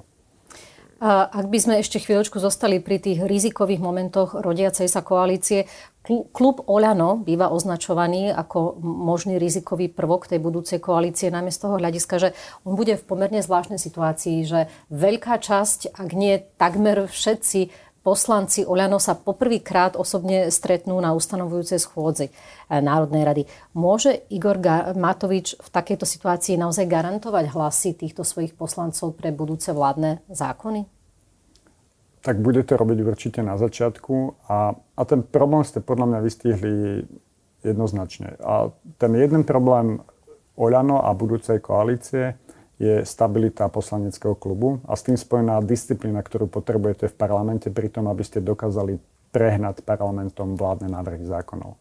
Ak 1.05 1.53
by 1.53 1.59
sme 1.61 1.75
ešte 1.85 2.01
chvíľočku 2.01 2.41
zostali 2.41 2.81
pri 2.81 2.97
tých 2.97 3.29
rizikových 3.29 3.77
momentoch 3.77 4.41
rodiacej 4.41 4.89
sa 4.89 5.05
koalície, 5.05 5.69
klub 6.33 6.65
Oľano 6.65 7.21
býva 7.21 7.53
označovaný 7.53 8.33
ako 8.33 8.81
možný 8.81 9.37
rizikový 9.37 9.93
prvok 9.93 10.33
tej 10.33 10.41
budúcej 10.41 10.81
koalície, 10.81 11.29
najmä 11.29 11.53
z 11.53 11.61
toho 11.61 11.77
hľadiska, 11.77 12.15
že 12.17 12.33
on 12.65 12.73
bude 12.73 12.97
v 12.97 13.05
pomerne 13.05 13.45
zvláštnej 13.45 13.77
situácii, 13.77 14.49
že 14.49 14.73
veľká 14.89 15.45
časť, 15.45 15.93
ak 15.93 16.09
nie 16.17 16.41
takmer 16.57 17.05
všetci 17.05 17.69
poslanci 18.01 18.65
Oľano 18.65 18.97
sa 18.97 19.13
poprvýkrát 19.13 20.01
osobne 20.01 20.49
stretnú 20.49 20.97
na 21.05 21.13
ustanovujúcej 21.13 21.85
schôdzi 21.85 22.29
eh, 22.29 22.81
Národnej 22.81 23.29
rady. 23.29 23.43
Môže 23.77 24.25
Igor 24.33 24.57
Matovič 24.97 25.61
v 25.61 25.69
takejto 25.69 26.09
situácii 26.09 26.57
naozaj 26.57 26.89
garantovať 26.89 27.53
hlasy 27.53 27.93
týchto 27.93 28.25
svojich 28.25 28.57
poslancov 28.57 29.17
pre 29.21 29.37
budúce 29.37 29.69
vládne 29.69 30.25
zákony? 30.33 30.94
Tak 32.25 32.41
bude 32.41 32.65
to 32.65 32.81
robiť 32.81 32.99
určite 33.05 33.41
na 33.45 33.61
začiatku 33.61 34.49
a, 34.49 34.73
a 34.73 35.03
ten 35.05 35.21
problém 35.21 35.61
ste 35.61 35.85
podľa 35.85 36.09
mňa 36.09 36.21
vystihli 36.25 37.05
jednoznačne. 37.61 38.41
A 38.41 38.73
ten 38.97 39.13
jeden 39.13 39.45
problém 39.45 40.01
Oľano 40.55 41.03
a 41.03 41.11
budúcej 41.13 41.59
koalície 41.59 42.39
je 42.79 43.03
stabilita 43.03 43.67
poslaneckého 43.67 44.39
klubu 44.39 44.79
a 44.87 44.95
s 44.95 45.03
tým 45.03 45.19
spojená 45.19 45.59
disciplína, 45.63 46.23
ktorú 46.23 46.47
potrebujete 46.47 47.11
v 47.11 47.19
parlamente 47.19 47.69
pri 47.75 47.91
tom, 47.91 48.07
aby 48.07 48.23
ste 48.23 48.39
dokázali 48.39 48.99
prehnať 49.35 49.83
parlamentom 49.83 50.55
vládne 50.55 50.95
návrhy 50.95 51.27
zákonov. 51.27 51.75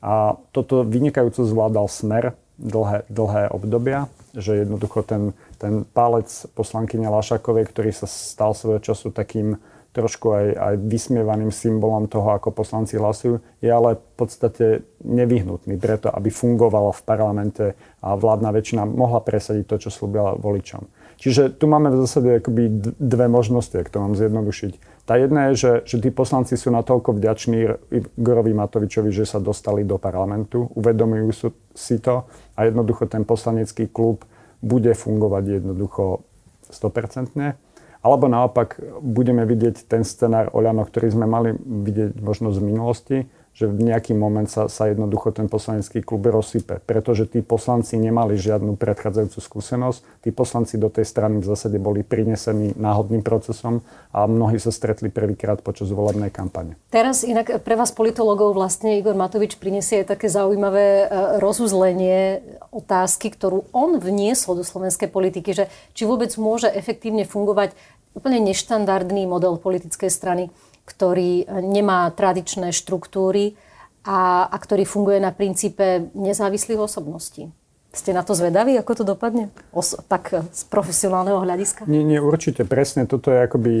A 0.00 0.36
toto 0.52 0.80
vynikajúco 0.84 1.44
zvládal 1.44 1.88
smer 1.92 2.24
dlhé, 2.56 3.04
dlhé 3.12 3.52
obdobia, 3.52 4.08
že 4.32 4.64
jednoducho 4.64 5.04
ten, 5.04 5.36
ten 5.60 5.84
pálec 5.84 6.28
poslankyne 6.56 7.08
Lašakovej, 7.12 7.68
ktorý 7.68 7.92
sa 7.92 8.08
stal 8.08 8.56
svojho 8.56 8.80
času 8.80 9.12
takým 9.12 9.60
trošku 9.96 10.36
aj, 10.36 10.46
aj 10.52 10.74
vysmievaným 10.84 11.48
symbolom 11.48 12.04
toho, 12.04 12.36
ako 12.36 12.52
poslanci 12.52 13.00
hlasujú, 13.00 13.40
je 13.64 13.70
ale 13.72 13.96
v 13.96 14.12
podstate 14.20 14.66
nevyhnutný 15.00 15.80
preto, 15.80 16.12
aby 16.12 16.28
fungovalo 16.28 16.92
v 16.92 17.02
parlamente 17.08 17.64
a 18.04 18.12
vládna 18.12 18.52
väčšina 18.52 18.84
mohla 18.84 19.24
presadiť 19.24 19.64
to, 19.64 19.76
čo 19.88 19.90
slúbila 19.90 20.36
voličom. 20.36 20.84
Čiže 21.16 21.56
tu 21.56 21.64
máme 21.64 21.88
v 21.88 22.04
zásade 22.04 22.44
akoby 22.44 22.92
dve 23.00 23.26
možnosti, 23.32 23.72
ak 23.72 23.88
to 23.88 24.04
mám 24.04 24.12
zjednodušiť. 24.20 24.72
Tá 25.08 25.16
jedna 25.16 25.48
je, 25.48 25.52
že, 25.56 25.72
že 25.88 25.96
tí 26.04 26.12
poslanci 26.12 26.60
sú 26.60 26.68
natoľko 26.68 27.16
vďační 27.16 27.58
Igorovi 27.88 28.52
Matovičovi, 28.52 29.08
že 29.08 29.24
sa 29.24 29.40
dostali 29.40 29.80
do 29.88 29.96
parlamentu, 29.96 30.68
uvedomujú 30.76 31.56
si 31.72 31.96
to 32.04 32.28
a 32.52 32.68
jednoducho 32.68 33.08
ten 33.08 33.24
poslanecký 33.24 33.88
klub 33.88 34.28
bude 34.60 34.92
fungovať 34.92 35.62
jednoducho 35.62 36.20
100%. 36.68 37.65
Alebo 38.06 38.30
naopak 38.30 38.78
budeme 39.02 39.42
vidieť 39.42 39.90
ten 39.90 40.06
scenár 40.06 40.54
Oľano, 40.54 40.86
ktorý 40.86 41.10
sme 41.10 41.26
mali 41.26 41.58
vidieť 41.58 42.22
možno 42.22 42.54
z 42.54 42.62
minulosti, 42.62 43.18
že 43.56 43.64
v 43.64 43.88
nejaký 43.88 44.12
moment 44.12 44.44
sa, 44.44 44.68
sa 44.68 44.92
jednoducho 44.92 45.32
ten 45.32 45.48
poslanecký 45.48 46.04
klub 46.04 46.28
rozsype. 46.28 46.84
Pretože 46.84 47.24
tí 47.24 47.40
poslanci 47.40 47.96
nemali 47.96 48.36
žiadnu 48.36 48.76
predchádzajúcu 48.76 49.40
skúsenosť. 49.40 49.98
Tí 50.20 50.28
poslanci 50.28 50.76
do 50.76 50.92
tej 50.92 51.08
strany 51.08 51.40
v 51.40 51.48
zásade 51.48 51.80
boli 51.80 52.04
prinesení 52.04 52.76
náhodným 52.76 53.24
procesom 53.24 53.80
a 54.12 54.28
mnohí 54.28 54.60
sa 54.60 54.68
stretli 54.68 55.08
prvýkrát 55.08 55.64
počas 55.64 55.88
volebnej 55.88 56.28
kampane. 56.28 56.76
Teraz 56.92 57.24
inak 57.24 57.64
pre 57.64 57.80
vás 57.80 57.96
politologov 57.96 58.52
vlastne 58.52 59.00
Igor 59.00 59.16
Matovič 59.16 59.56
prinesie 59.56 60.04
také 60.04 60.28
zaujímavé 60.28 60.84
e, 60.84 61.04
rozuzlenie 61.40 62.44
otázky, 62.76 63.32
ktorú 63.32 63.72
on 63.72 63.96
vniesol 63.96 64.60
do 64.60 64.68
slovenskej 64.68 65.08
politiky, 65.08 65.56
že 65.56 65.72
či 65.96 66.04
vôbec 66.04 66.28
môže 66.36 66.68
efektívne 66.68 67.24
fungovať 67.24 67.72
úplne 68.16 68.40
neštandardný 68.40 69.28
model 69.28 69.60
politickej 69.60 70.08
strany 70.08 70.48
ktorý 70.86 71.44
eh, 71.44 71.46
nemá 71.60 72.08
tradičné 72.14 72.70
štruktúry 72.70 73.58
a, 74.06 74.46
a 74.46 74.56
ktorý 74.56 74.86
funguje 74.86 75.18
na 75.18 75.34
princípe 75.34 76.08
nezávislých 76.14 76.78
osobností. 76.78 77.50
Ste 77.90 78.12
na 78.12 78.22
to 78.22 78.36
zvedaví, 78.38 78.76
ako 78.78 79.02
to 79.02 79.04
dopadne? 79.04 79.50
Os- 79.74 79.98
tak 80.06 80.30
eh, 80.32 80.46
z 80.54 80.62
profesionálneho 80.70 81.42
hľadiska? 81.42 81.84
Nie, 81.90 82.06
nie, 82.06 82.22
určite, 82.22 82.62
presne. 82.64 83.04
Toto 83.04 83.34
je 83.34 83.44
akoby... 83.44 83.74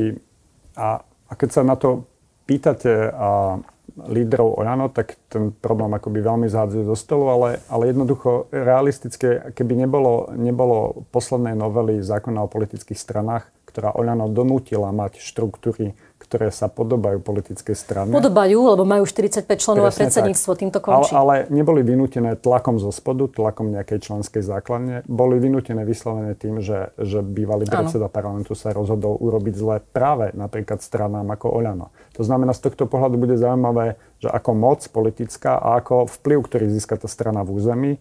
A, 0.76 1.00
a 1.00 1.32
keď 1.32 1.48
sa 1.48 1.62
na 1.64 1.78
to 1.78 2.04
pýtate 2.44 3.08
a 3.08 3.58
lídrov 3.96 4.60
Oľano, 4.60 4.92
tak 4.92 5.16
ten 5.32 5.56
problém 5.56 5.88
akoby 5.96 6.20
veľmi 6.20 6.46
zhádzajú 6.52 6.84
zo 6.84 6.96
stolu, 6.98 7.32
ale, 7.32 7.64
ale 7.72 7.88
jednoducho 7.88 8.52
realistické, 8.52 9.56
keby 9.56 9.72
nebolo, 9.72 10.28
nebolo 10.36 11.08
poslednej 11.16 11.56
novely 11.56 12.04
zákona 12.04 12.44
o 12.44 12.52
politických 12.52 13.00
stranách, 13.00 13.48
ktorá 13.76 13.92
Oľano 13.92 14.32
donútila 14.32 14.88
mať 14.88 15.20
štruktúry 15.20 15.92
ktoré 16.16 16.50
sa 16.50 16.66
podobajú 16.66 17.22
politickej 17.22 17.76
strane. 17.78 18.10
Podobajú, 18.10 18.58
lebo 18.72 18.82
majú 18.82 19.06
45 19.06 19.46
členov 19.62 19.84
a 19.86 19.92
predsedníctvo, 19.94 20.50
tak. 20.50 20.58
týmto 20.58 20.78
končí. 20.82 21.14
Ale, 21.14 21.46
ale 21.46 21.54
neboli 21.54 21.86
vynútené 21.86 22.34
tlakom 22.34 22.82
zo 22.82 22.90
spodu, 22.90 23.30
tlakom 23.30 23.70
nejakej 23.70 24.10
členskej 24.10 24.42
základne. 24.42 25.06
Boli 25.06 25.38
vynútené 25.38 25.86
vyslovené 25.86 26.34
tým, 26.34 26.58
že, 26.58 26.90
že 26.98 27.22
bývalý 27.22 27.70
predseda 27.70 28.10
parlamentu 28.10 28.58
sa 28.58 28.74
rozhodol 28.74 29.14
urobiť 29.22 29.54
zle 29.54 29.76
práve 29.94 30.34
napríklad 30.34 30.82
stranám 30.82 31.30
ako 31.30 31.52
Oľano. 31.62 31.94
To 32.18 32.26
znamená, 32.26 32.56
z 32.56 32.64
tohto 32.66 32.90
pohľadu 32.90 33.20
bude 33.20 33.38
zaujímavé, 33.38 33.94
že 34.18 34.26
ako 34.26 34.50
moc 34.56 34.80
politická 34.90 35.60
a 35.60 35.78
ako 35.78 36.10
vplyv, 36.10 36.38
ktorý 36.48 36.66
získa 36.72 36.98
tá 36.98 37.06
strana 37.06 37.46
v 37.46 37.54
území, 37.54 37.92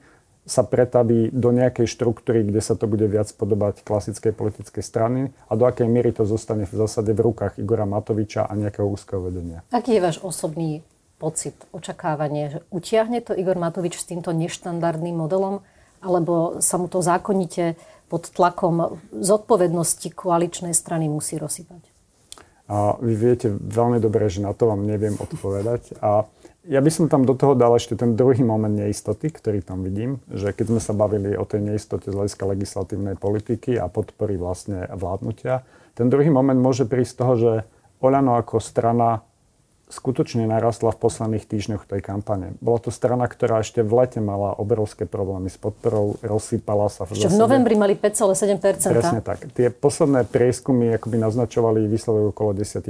sa 0.45 0.61
pretaví 0.61 1.33
do 1.33 1.49
nejakej 1.49 1.89
štruktúry, 1.89 2.45
kde 2.45 2.61
sa 2.61 2.77
to 2.77 2.85
bude 2.85 3.03
viac 3.09 3.33
podobať 3.33 3.81
klasickej 3.81 4.33
politickej 4.37 4.83
strany 4.85 5.33
a 5.49 5.53
do 5.57 5.65
akej 5.65 5.89
miery 5.89 6.13
to 6.13 6.21
zostane 6.21 6.69
v 6.69 6.73
zásade 6.77 7.09
v 7.17 7.25
rukách 7.25 7.57
Igora 7.57 7.89
Matoviča 7.89 8.45
a 8.45 8.53
nejakého 8.53 8.85
úzkeho 8.85 9.25
vedenia. 9.25 9.65
Aký 9.73 9.97
je 9.97 10.05
váš 10.05 10.21
osobný 10.21 10.85
pocit, 11.17 11.57
očakávanie, 11.73 12.43
že 12.53 12.59
utiahne 12.69 13.25
to 13.25 13.33
Igor 13.33 13.57
Matovič 13.57 13.97
s 13.97 14.05
týmto 14.05 14.29
neštandardným 14.35 15.17
modelom, 15.17 15.65
alebo 16.03 16.61
sa 16.61 16.77
mu 16.77 16.85
to 16.85 17.01
zákonite 17.01 17.79
pod 18.05 18.29
tlakom 18.29 19.01
zodpovednosti 19.09 20.13
koaličnej 20.13 20.77
strany 20.77 21.09
musí 21.09 21.41
rozsypať? 21.41 21.81
A 22.65 22.97
vy 22.97 23.13
viete 23.13 23.49
veľmi 23.49 24.01
dobre, 24.01 24.25
že 24.29 24.41
na 24.41 24.53
to 24.53 24.69
vám 24.69 24.85
neviem 24.85 25.17
odpovedať. 25.17 25.97
A 26.01 26.25
ja 26.65 26.81
by 26.81 26.89
som 26.89 27.05
tam 27.05 27.23
do 27.29 27.37
toho 27.37 27.53
dal 27.53 27.73
ešte 27.77 27.93
ten 27.93 28.17
druhý 28.17 28.41
moment 28.41 28.73
neistoty, 28.73 29.29
ktorý 29.29 29.61
tam 29.61 29.85
vidím, 29.85 30.21
že 30.29 30.49
keď 30.49 30.65
sme 30.73 30.81
sa 30.81 30.93
bavili 30.97 31.37
o 31.37 31.45
tej 31.45 31.61
neistote 31.61 32.09
z 32.09 32.15
hľadiska 32.17 32.43
legislatívnej 32.45 33.15
politiky 33.15 33.77
a 33.77 33.85
podpory 33.85 34.35
vlastne 34.37 34.89
vládnutia, 34.89 35.61
ten 35.95 36.09
druhý 36.09 36.27
moment 36.33 36.57
môže 36.57 36.83
prísť 36.83 37.11
z 37.11 37.19
toho, 37.21 37.33
že 37.37 37.51
Oľano 38.05 38.35
ako 38.37 38.59
strana 38.61 39.25
skutočne 39.85 40.49
narastla 40.49 40.93
v 40.93 40.97
posledných 40.97 41.45
týždňoch 41.45 41.85
tej 41.85 42.01
kampane. 42.01 42.57
Bola 42.57 42.81
to 42.81 42.89
strana, 42.89 43.29
ktorá 43.29 43.61
ešte 43.61 43.85
v 43.85 44.01
lete 44.01 44.17
mala 44.21 44.53
obrovské 44.57 45.05
problémy 45.05 45.49
s 45.49 45.61
podporou, 45.61 46.17
rozsypala 46.25 46.89
sa. 46.89 47.05
V, 47.05 47.17
v 47.17 47.37
novembri 47.37 47.77
mali 47.77 47.93
5,7%. 47.93 48.61
Presne 48.93 49.21
tak. 49.21 49.45
Tie 49.53 49.69
posledné 49.69 50.25
prieskumy 50.25 50.97
akoby 50.97 51.21
naznačovali 51.21 51.85
výsledok 51.85 52.33
okolo 52.33 52.57
10%. 52.57 52.85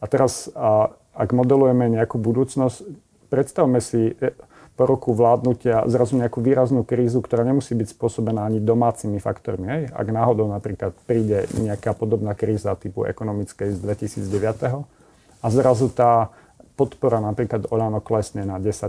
A 0.00 0.04
teraz 0.06 0.48
a 0.54 0.94
ak 1.14 1.30
modelujeme 1.34 1.90
nejakú 1.90 2.16
budúcnosť, 2.16 2.86
predstavme 3.28 3.82
si 3.82 4.14
e, 4.14 4.34
po 4.78 4.88
roku 4.88 5.12
vládnutia 5.12 5.84
zrazu 5.92 6.16
nejakú 6.16 6.40
výraznú 6.40 6.88
krízu, 6.88 7.20
ktorá 7.20 7.44
nemusí 7.44 7.76
byť 7.76 7.92
spôsobená 7.92 8.48
ani 8.48 8.64
domácimi 8.64 9.20
faktormi. 9.20 9.66
Hej? 9.68 9.82
Ak 9.92 10.08
náhodou 10.08 10.48
napríklad 10.48 10.96
príde 11.04 11.44
nejaká 11.60 11.92
podobná 11.92 12.32
kríza 12.32 12.72
typu 12.80 13.04
ekonomickej 13.04 13.76
z 13.76 13.78
2009 13.84 14.86
a 15.40 15.46
zrazu 15.52 15.92
tá 15.92 16.32
podpora 16.80 17.20
napríklad 17.20 17.68
Olano 17.68 18.00
klesne 18.00 18.48
na 18.48 18.56
10 18.56 18.88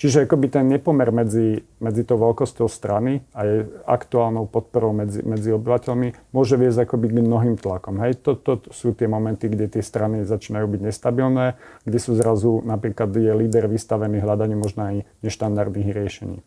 Čiže 0.00 0.24
akoby 0.24 0.48
ten 0.48 0.64
nepomer 0.64 1.12
medzi, 1.12 1.60
medzi 1.76 2.08
tou 2.08 2.16
veľkosťou 2.16 2.72
strany 2.72 3.20
a 3.36 3.44
jej 3.44 3.68
aktuálnou 3.84 4.48
podporou 4.48 4.96
medzi, 4.96 5.20
medzi 5.20 5.52
obyvateľmi 5.52 6.32
môže 6.32 6.56
viesť 6.56 6.88
akoby 6.88 7.12
k 7.12 7.20
mnohým 7.20 7.60
tlakom. 7.60 8.00
Hej, 8.00 8.24
toto 8.24 8.56
to 8.56 8.72
sú 8.72 8.96
tie 8.96 9.04
momenty, 9.04 9.52
kde 9.52 9.68
tie 9.68 9.84
strany 9.84 10.24
začínajú 10.24 10.64
byť 10.72 10.80
nestabilné, 10.88 11.60
kde 11.84 11.98
sú 12.00 12.16
zrazu 12.16 12.64
napríklad 12.64 13.12
je 13.12 13.28
líder 13.28 13.68
vystavený 13.68 14.24
hľadaniu 14.24 14.56
možno 14.56 14.88
aj 14.88 14.96
neštandardných 15.20 15.92
riešení. 15.92 16.40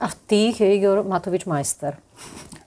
A 0.00 0.08
v 0.08 0.16
tých 0.24 0.64
je 0.64 0.80
Igor 0.80 1.04
Matovič 1.04 1.44
majster. 1.44 2.00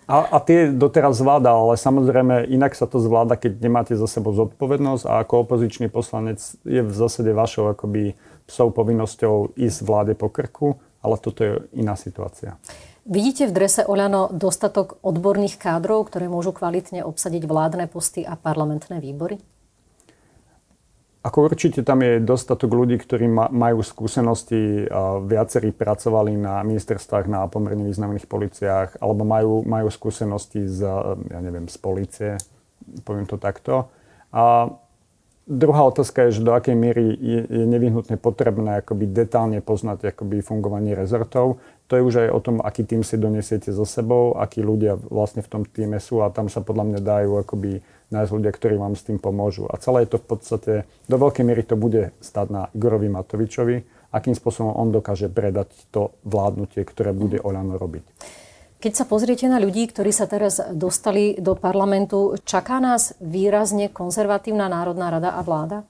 A, 0.09 0.25
a 0.29 0.37
tie 0.41 0.73
doteraz 0.73 1.21
zvláda, 1.21 1.53
ale 1.53 1.77
samozrejme 1.77 2.49
inak 2.49 2.73
sa 2.73 2.85
to 2.85 2.97
zvláda, 2.97 3.37
keď 3.37 3.61
nemáte 3.61 3.93
za 3.93 4.09
sebou 4.09 4.33
zodpovednosť 4.33 5.05
a 5.05 5.21
ako 5.25 5.45
opozičný 5.45 5.89
poslanec 5.89 6.41
je 6.65 6.81
v 6.81 6.93
zásade 6.93 7.29
vašou 7.29 7.73
akoby 7.73 8.17
psov 8.49 8.73
povinnosťou 8.73 9.53
ísť 9.53 9.79
vláde 9.85 10.13
po 10.17 10.33
krku, 10.33 10.81
ale 11.05 11.15
toto 11.21 11.45
je 11.45 11.53
iná 11.77 11.93
situácia. 11.93 12.57
Vidíte 13.05 13.49
v 13.49 13.55
drese 13.55 13.85
Oľano 13.85 14.29
dostatok 14.33 14.99
odborných 15.01 15.57
kádrov, 15.61 16.09
ktoré 16.11 16.29
môžu 16.29 16.53
kvalitne 16.53 17.05
obsadiť 17.05 17.45
vládne 17.45 17.85
posty 17.89 18.21
a 18.25 18.33
parlamentné 18.35 19.01
výbory? 19.01 19.39
Ako 21.19 21.51
určite 21.51 21.83
tam 21.83 21.99
je 21.99 22.23
dostatok 22.23 22.71
ľudí, 22.71 22.95
ktorí 22.95 23.27
ma, 23.27 23.51
majú 23.51 23.83
skúsenosti, 23.83 24.87
viacerí 25.27 25.75
pracovali 25.75 26.31
na 26.39 26.63
ministerstvách 26.63 27.25
na 27.27 27.43
pomerne 27.51 27.83
významných 27.83 28.23
policiách, 28.23 29.03
alebo 29.03 29.27
majú, 29.27 29.67
majú 29.67 29.91
skúsenosti 29.91 30.63
z, 30.63 30.87
ja 31.27 31.39
neviem, 31.43 31.67
z 31.67 31.75
policie, 31.75 32.31
poviem 33.03 33.27
to 33.27 33.35
takto. 33.35 33.91
A 34.31 34.71
druhá 35.49 35.81
otázka 35.89 36.29
je, 36.29 36.39
že 36.39 36.45
do 36.45 36.53
akej 36.53 36.77
miery 36.77 37.17
je, 37.17 37.39
je 37.49 37.65
nevyhnutne 37.65 38.15
potrebné 38.21 38.85
akoby 38.85 39.09
detálne 39.09 39.59
poznať 39.59 40.13
akoby 40.13 40.45
fungovanie 40.45 40.93
rezortov. 40.93 41.57
To 41.89 41.97
je 41.97 42.05
už 42.05 42.15
aj 42.23 42.29
o 42.29 42.39
tom, 42.39 42.55
aký 42.61 42.85
tým 42.85 43.01
si 43.01 43.17
donesiete 43.17 43.73
so 43.73 43.83
sebou, 43.83 44.37
akí 44.37 44.61
ľudia 44.61 44.95
vlastne 44.95 45.41
v 45.41 45.49
tom 45.49 45.61
týme 45.65 45.97
sú 45.97 46.21
a 46.21 46.29
tam 46.29 46.45
sa 46.47 46.61
podľa 46.61 46.85
mňa 46.85 46.99
dajú 47.01 47.31
akoby 47.41 47.81
nájsť 48.13 48.31
ľudia, 48.31 48.51
ktorí 48.53 48.75
vám 48.77 48.93
s 48.93 49.05
tým 49.09 49.17
pomôžu. 49.17 49.65
A 49.65 49.81
celé 49.81 50.05
to 50.05 50.21
v 50.21 50.25
podstate, 50.29 50.73
do 51.09 51.17
veľkej 51.17 51.45
miery 51.45 51.65
to 51.65 51.73
bude 51.73 52.13
stať 52.21 52.47
na 52.53 52.61
Igorovi 52.77 53.09
Matovičovi, 53.09 53.81
akým 54.13 54.37
spôsobom 54.37 54.73
on 54.73 54.93
dokáže 54.93 55.29
predať 55.29 55.73
to 55.89 56.13
vládnutie, 56.25 56.85
ktoré 56.85 57.13
bude 57.13 57.41
Oľano 57.41 57.77
robiť. 57.77 58.05
Keď 58.79 58.95
sa 58.95 59.03
pozriete 59.03 59.43
na 59.51 59.59
ľudí, 59.59 59.91
ktorí 59.91 60.15
sa 60.15 60.23
teraz 60.23 60.63
dostali 60.71 61.35
do 61.35 61.51
parlamentu, 61.51 62.39
čaká 62.47 62.79
nás 62.79 63.11
výrazne 63.19 63.91
konzervatívna 63.91 64.71
Národná 64.71 65.11
rada 65.11 65.35
a 65.35 65.43
vláda? 65.43 65.83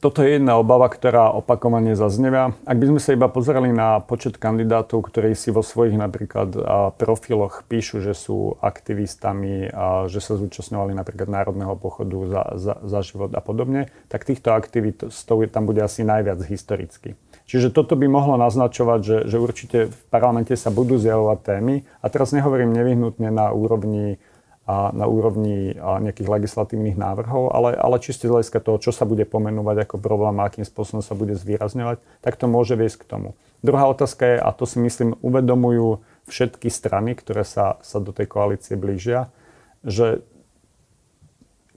Toto 0.00 0.22
je 0.22 0.38
jedna 0.38 0.56
obava, 0.56 0.88
ktorá 0.88 1.34
opakovane 1.34 1.92
zaznieva. 1.92 2.56
Ak 2.62 2.78
by 2.78 2.86
sme 2.88 3.00
sa 3.02 3.12
iba 3.12 3.26
pozerali 3.26 3.74
na 3.74 4.00
počet 4.00 4.38
kandidátov, 4.38 5.12
ktorí 5.12 5.34
si 5.34 5.50
vo 5.50 5.66
svojich 5.66 5.98
napríklad 5.98 6.56
profiloch 6.96 7.66
píšu, 7.68 7.98
že 7.98 8.14
sú 8.14 8.54
aktivistami 8.64 9.66
a 9.68 10.06
že 10.06 10.24
sa 10.24 10.38
zúčastňovali 10.38 10.94
napríklad 10.94 11.26
Národného 11.26 11.74
pochodu 11.74 12.16
za, 12.30 12.42
za, 12.54 12.74
za 12.80 13.00
život 13.02 13.34
a 13.34 13.42
podobne, 13.44 13.92
tak 14.06 14.24
týchto 14.24 14.54
aktivistov 14.54 15.42
tam 15.52 15.66
bude 15.66 15.82
asi 15.84 16.06
najviac 16.06 16.38
historicky. 16.48 17.18
Čiže 17.50 17.74
toto 17.74 17.98
by 17.98 18.06
mohlo 18.06 18.38
naznačovať, 18.38 19.00
že, 19.02 19.16
že 19.26 19.42
určite 19.42 19.78
v 19.90 20.00
parlamente 20.06 20.54
sa 20.54 20.70
budú 20.70 21.02
zjavovať 21.02 21.38
témy. 21.42 21.82
A 21.98 22.06
teraz 22.06 22.30
nehovorím 22.30 22.70
nevyhnutne 22.70 23.34
na 23.34 23.50
úrovni 23.50 24.22
a 24.70 24.94
na 24.94 25.10
úrovni 25.10 25.74
nejakých 25.74 26.30
legislatívnych 26.30 26.94
návrhov, 26.94 27.50
ale, 27.50 27.74
ale 27.74 27.98
čiste 27.98 28.30
z 28.30 28.38
hľadiska 28.38 28.62
toho, 28.62 28.78
čo 28.78 28.94
sa 28.94 29.02
bude 29.02 29.26
pomenovať 29.26 29.82
ako 29.82 29.96
problém 29.98 30.38
a 30.38 30.46
akým 30.46 30.62
spôsobom 30.62 31.02
sa 31.02 31.18
bude 31.18 31.34
zvýrazňovať, 31.34 31.98
tak 32.22 32.38
to 32.38 32.46
môže 32.46 32.78
viesť 32.78 33.02
k 33.02 33.08
tomu. 33.10 33.28
Druhá 33.66 33.90
otázka 33.90 34.22
je, 34.30 34.36
a 34.38 34.50
to 34.54 34.70
si 34.70 34.78
myslím 34.78 35.18
uvedomujú 35.26 36.06
všetky 36.30 36.70
strany, 36.70 37.18
ktoré 37.18 37.42
sa, 37.42 37.82
sa 37.82 37.98
do 37.98 38.14
tej 38.14 38.30
koalície 38.30 38.78
blížia, 38.78 39.34
že 39.82 40.22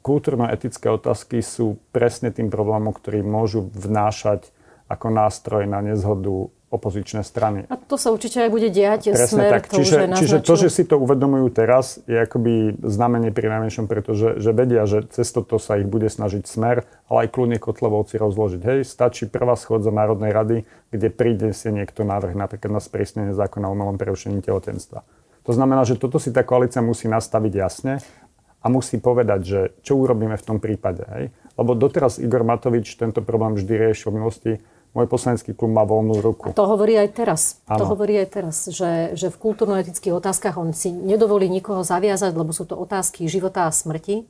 kultúrno-etické 0.06 0.94
otázky 0.94 1.42
sú 1.42 1.82
presne 1.89 2.30
tým 2.30 2.53
problémom, 2.53 2.94
ktorý 2.94 3.25
môžu 3.25 3.74
vnášať 3.74 4.53
ako 4.87 5.07
nástroj 5.09 5.65
na 5.67 5.79
nezhodu 5.79 6.51
opozičné 6.73 7.21
strany. 7.21 7.69
A 7.69 7.77
to 7.77 8.01
sa 8.01 8.09
určite 8.09 8.41
aj 8.41 8.49
bude 8.49 8.73
diať. 8.73 9.13
Presne 9.13 9.29
smer 9.29 9.51
tak. 9.61 9.69
To 9.69 9.77
čiže, 9.77 9.97
čiže 10.17 10.37
to, 10.41 10.53
že 10.57 10.67
si 10.73 10.83
to 10.89 10.97
uvedomujú 10.97 11.53
teraz, 11.53 12.01
je 12.09 12.17
akoby 12.17 12.81
znamenie 12.81 13.29
pri 13.29 13.53
najmenšom, 13.53 13.85
pretože 13.85 14.41
že 14.41 14.51
vedia, 14.57 14.89
že 14.89 15.05
cez 15.13 15.29
toto 15.29 15.61
sa 15.61 15.77
ich 15.77 15.85
bude 15.85 16.09
snažiť 16.09 16.49
smer, 16.49 16.89
ale 17.05 17.29
aj 17.29 17.29
kľudne 17.29 17.61
Kotlevovci 17.61 18.17
rozložiť. 18.17 18.61
Hej, 18.65 18.79
stačí 18.89 19.29
prvá 19.29 19.53
schôdza 19.53 19.93
Národnej 19.93 20.33
rady, 20.33 20.57
kde 20.89 21.07
príde 21.13 21.53
si 21.53 21.69
niekto 21.69 22.01
návrh 22.01 22.33
napríklad 22.33 22.73
na 22.73 22.81
sprísnenie 22.81 23.37
zákona 23.37 23.69
o 23.69 23.77
umelom 23.77 24.01
prerušení 24.01 24.41
tehotenstva. 24.41 25.05
To 25.45 25.51
znamená, 25.53 25.85
že 25.85 26.01
toto 26.01 26.17
si 26.17 26.33
tá 26.33 26.41
koalícia 26.41 26.81
musí 26.81 27.05
nastaviť 27.05 27.53
jasne 27.53 28.01
a 28.63 28.65
musí 28.71 28.97
povedať, 28.97 29.39
že 29.45 29.59
čo 29.85 29.99
urobíme 29.99 30.39
v 30.39 30.45
tom 30.47 30.57
prípade. 30.57 31.05
Hej? 31.05 31.35
Lebo 31.53 31.77
doteraz 31.77 32.17
Igor 32.17 32.41
Matovič 32.47 32.97
tento 32.97 33.21
problém 33.21 33.59
vždy 33.59 33.73
riešil 33.75 34.09
v 34.09 34.15
minulosti 34.17 34.51
môj 34.93 35.09
poslanecký 35.09 35.57
klub 35.57 35.73
má 35.73 35.81
voľnú 35.83 36.21
ruku. 36.21 36.53
A 36.53 36.57
to 36.57 36.69
hovorí 36.69 36.93
aj 36.97 37.09
teraz. 37.17 37.57
Ano. 37.65 37.81
To 37.81 37.85
hovorí 37.97 38.13
aj 38.21 38.27
teraz, 38.29 38.55
že, 38.69 39.17
že 39.17 39.33
v 39.33 39.38
kultúrno-etických 39.41 40.13
otázkach 40.13 40.55
on 40.55 40.71
si 40.71 40.93
nedovolí 40.93 41.50
nikoho 41.50 41.81
zaviazať, 41.81 42.33
lebo 42.38 42.53
sú 42.53 42.69
to 42.69 42.77
otázky 42.77 43.25
života 43.25 43.65
a 43.65 43.73
smrti. 43.73 44.29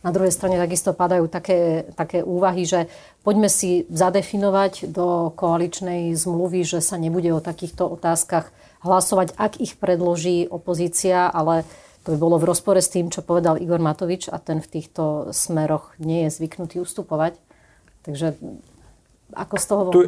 Na 0.00 0.10
druhej 0.10 0.32
strane 0.32 0.56
takisto 0.56 0.96
padajú 0.96 1.28
také, 1.28 1.84
také 1.92 2.24
úvahy, 2.24 2.64
že 2.64 2.88
poďme 3.20 3.52
si 3.52 3.84
zadefinovať 3.92 4.88
do 4.88 5.30
koaličnej 5.36 6.16
zmluvy, 6.16 6.64
že 6.64 6.80
sa 6.80 6.96
nebude 6.96 7.30
o 7.36 7.44
takýchto 7.44 7.84
otázkach 7.84 8.48
hlasovať, 8.80 9.36
ak 9.36 9.60
ich 9.60 9.76
predloží 9.76 10.48
opozícia, 10.48 11.28
ale 11.28 11.68
to 12.00 12.16
by 12.16 12.18
bolo 12.18 12.40
v 12.40 12.48
rozpore 12.48 12.80
s 12.80 12.88
tým, 12.88 13.12
čo 13.12 13.20
povedal 13.20 13.60
Igor 13.60 13.76
Matovič 13.76 14.32
a 14.32 14.40
ten 14.40 14.64
v 14.64 14.72
týchto 14.72 15.36
smeroch 15.36 15.92
nie 16.00 16.24
je 16.26 16.32
zvyknutý 16.32 16.80
ustupovať. 16.80 17.36
Takže 18.00 18.40
ako 19.34 19.54
z 19.56 19.64
toho... 19.66 19.82
Tu, 19.90 20.00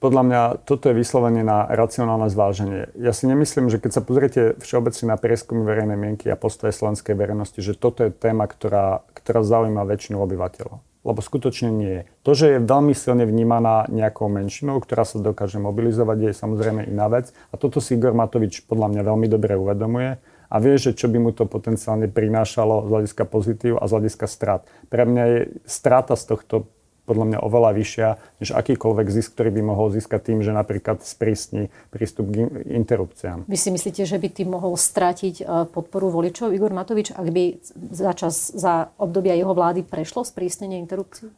podľa 0.00 0.22
mňa 0.24 0.42
toto 0.64 0.88
je 0.88 0.96
vyslovene 0.96 1.44
na 1.44 1.68
racionálne 1.68 2.32
zváženie. 2.32 2.88
Ja 2.96 3.12
si 3.12 3.28
nemyslím, 3.28 3.68
že 3.68 3.76
keď 3.76 4.00
sa 4.00 4.02
pozriete 4.02 4.40
všeobecne 4.56 5.12
na 5.12 5.16
prieskumy 5.20 5.60
verejnej 5.60 6.00
mienky 6.00 6.32
a 6.32 6.40
postoje 6.40 6.72
slovenskej 6.72 7.12
verejnosti, 7.12 7.60
že 7.60 7.76
toto 7.76 8.08
je 8.08 8.10
téma, 8.10 8.48
ktorá, 8.48 9.04
ktorá 9.12 9.44
zaujíma 9.44 9.84
väčšinu 9.84 10.16
obyvateľov. 10.24 10.80
Lebo 11.00 11.20
skutočne 11.20 11.68
nie 11.68 11.92
je. 11.92 12.02
To, 12.24 12.32
že 12.32 12.46
je 12.56 12.64
veľmi 12.64 12.96
silne 12.96 13.28
vnímaná 13.28 13.88
nejakou 13.92 14.28
menšinou, 14.32 14.80
ktorá 14.80 15.04
sa 15.04 15.20
dokáže 15.20 15.60
mobilizovať, 15.60 16.32
je 16.32 16.32
samozrejme 16.32 16.88
iná 16.88 17.08
vec. 17.12 17.32
A 17.52 17.60
toto 17.60 17.80
si 17.84 17.96
Igor 17.96 18.16
Matovič 18.16 18.64
podľa 18.64 18.96
mňa 18.96 19.02
veľmi 19.04 19.28
dobre 19.28 19.52
uvedomuje 19.56 20.16
a 20.50 20.56
vie, 20.58 20.74
že 20.80 20.96
čo 20.96 21.12
by 21.12 21.18
mu 21.20 21.30
to 21.36 21.44
potenciálne 21.44 22.08
prinášalo 22.08 22.84
z 22.84 22.88
hľadiska 22.88 23.24
pozitív 23.28 23.76
a 23.80 23.84
z 23.84 23.92
hľadiska 23.96 24.26
strat. 24.28 24.64
Pre 24.88 25.04
mňa 25.04 25.24
je 25.28 25.38
strata 25.68 26.16
z 26.16 26.24
tohto 26.36 26.68
podľa 27.10 27.26
mňa 27.26 27.38
oveľa 27.42 27.70
vyššia, 27.74 28.08
než 28.38 28.54
akýkoľvek 28.54 29.06
zisk, 29.10 29.34
ktorý 29.34 29.50
by 29.58 29.62
mohol 29.66 29.90
získať 29.90 30.30
tým, 30.30 30.46
že 30.46 30.54
napríklad 30.54 31.02
sprísni 31.02 31.74
prístup 31.90 32.30
k 32.30 32.46
interrupciám. 32.70 33.50
Vy 33.50 33.58
si 33.58 33.74
myslíte, 33.74 34.06
že 34.06 34.14
by 34.22 34.28
tým 34.30 34.54
mohol 34.54 34.78
strátiť 34.78 35.42
e, 35.42 35.44
podporu 35.66 36.14
voličov 36.14 36.54
Igor 36.54 36.70
Matovič, 36.70 37.10
ak 37.10 37.26
by 37.26 37.58
za 37.90 38.14
čas, 38.14 38.54
za 38.54 38.94
obdobia 38.94 39.34
jeho 39.34 39.50
vlády 39.50 39.82
prešlo 39.82 40.22
sprísnenie 40.22 40.78
interrupcií? 40.78 41.34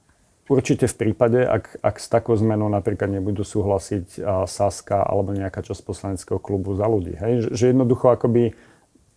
Určite 0.53 0.85
v 0.91 0.99
prípade, 1.09 1.41
ak, 1.41 1.81
ak 1.81 1.97
s 1.97 2.13
takou 2.13 2.37
zmenou 2.37 2.69
napríklad 2.69 3.09
nebudú 3.09 3.47
súhlasiť 3.47 4.21
Saska 4.45 5.01
alebo 5.01 5.33
nejaká 5.33 5.65
časť 5.65 5.81
poslaneckého 5.81 6.43
klubu 6.43 6.77
za 6.77 6.85
ľudí. 6.85 7.15
Hej? 7.15 7.55
Že 7.55 7.73
jednoducho 7.73 8.13
akoby 8.13 8.53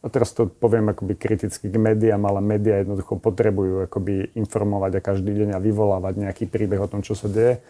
a 0.06 0.08
teraz 0.14 0.38
to 0.38 0.46
poviem 0.46 0.94
akoby 0.94 1.18
kriticky 1.18 1.66
k 1.66 1.82
médiám, 1.82 2.22
ale 2.30 2.38
médiá 2.38 2.78
jednoducho 2.86 3.18
potrebujú 3.18 3.90
akoby 3.90 4.38
informovať 4.38 5.02
a 5.02 5.06
každý 5.06 5.34
deň 5.34 5.58
a 5.58 5.64
vyvolávať 5.64 6.14
nejaký 6.22 6.46
príbeh 6.46 6.78
o 6.78 6.86
tom, 6.86 7.02
čo 7.02 7.18
sa 7.18 7.26
deje. 7.26 7.66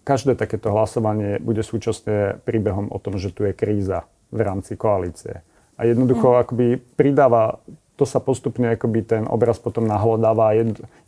Každé 0.00 0.32
takéto 0.32 0.72
hlasovanie 0.72 1.36
bude 1.44 1.60
súčasne 1.60 2.40
príbehom 2.48 2.88
o 2.88 2.96
tom, 2.96 3.20
že 3.20 3.28
tu 3.36 3.44
je 3.44 3.52
kríza 3.52 4.08
v 4.32 4.40
rámci 4.40 4.80
koalície. 4.80 5.44
A 5.76 5.84
jednoducho 5.84 6.32
mm. 6.32 6.38
akoby 6.40 6.66
pridáva, 6.96 7.60
to 8.00 8.08
sa 8.08 8.16
postupne 8.16 8.72
akoby 8.72 9.04
ten 9.04 9.28
obraz 9.28 9.60
potom 9.60 9.84
nahlodáva 9.84 10.56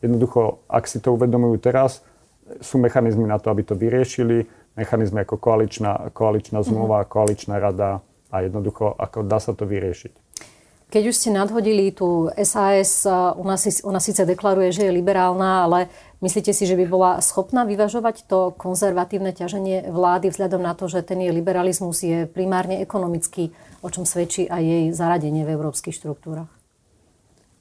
jednoducho, 0.05 0.61
ak 0.69 0.85
si 0.93 1.01
to 1.01 1.17
uvedomujú 1.17 1.57
teraz, 1.57 2.05
sú 2.61 2.77
mechanizmy 2.77 3.25
na 3.25 3.41
to, 3.41 3.49
aby 3.49 3.65
to 3.65 3.73
vyriešili, 3.73 4.45
mechanizmy 4.77 5.25
ako 5.25 5.41
koaličná, 5.41 6.13
koaličná 6.13 6.61
zmluva, 6.61 7.01
mm. 7.01 7.09
koaličná 7.09 7.57
rada 7.57 8.05
a 8.29 8.45
jednoducho 8.45 8.93
ako 8.93 9.25
dá 9.25 9.41
sa 9.41 9.57
to 9.57 9.65
vyriešiť. 9.65 10.26
Keď 10.87 11.03
už 11.11 11.19
ste 11.19 11.35
nadhodili 11.35 11.91
tú 11.91 12.31
SAS, 12.47 13.03
ona, 13.11 13.59
si, 13.59 13.75
ona 13.83 13.99
síce 13.99 14.23
deklaruje, 14.23 14.71
že 14.71 14.87
je 14.87 14.95
liberálna, 14.95 15.67
ale 15.67 15.91
myslíte 16.23 16.55
si, 16.55 16.63
že 16.63 16.79
by 16.79 16.87
bola 16.87 17.11
schopná 17.19 17.67
vyvažovať 17.67 18.23
to 18.31 18.55
konzervatívne 18.55 19.35
ťaženie 19.35 19.91
vlády 19.91 20.31
vzhľadom 20.31 20.63
na 20.63 20.79
to, 20.79 20.87
že 20.87 21.03
ten 21.03 21.19
jej 21.19 21.35
liberalizmus 21.35 22.07
je 22.07 22.31
primárne 22.31 22.79
ekonomický, 22.79 23.51
o 23.83 23.91
čom 23.91 24.07
svedčí 24.07 24.47
aj 24.47 24.63
jej 24.63 24.85
zaradenie 24.95 25.43
v 25.43 25.59
európskych 25.59 25.99
štruktúrach? 25.99 26.51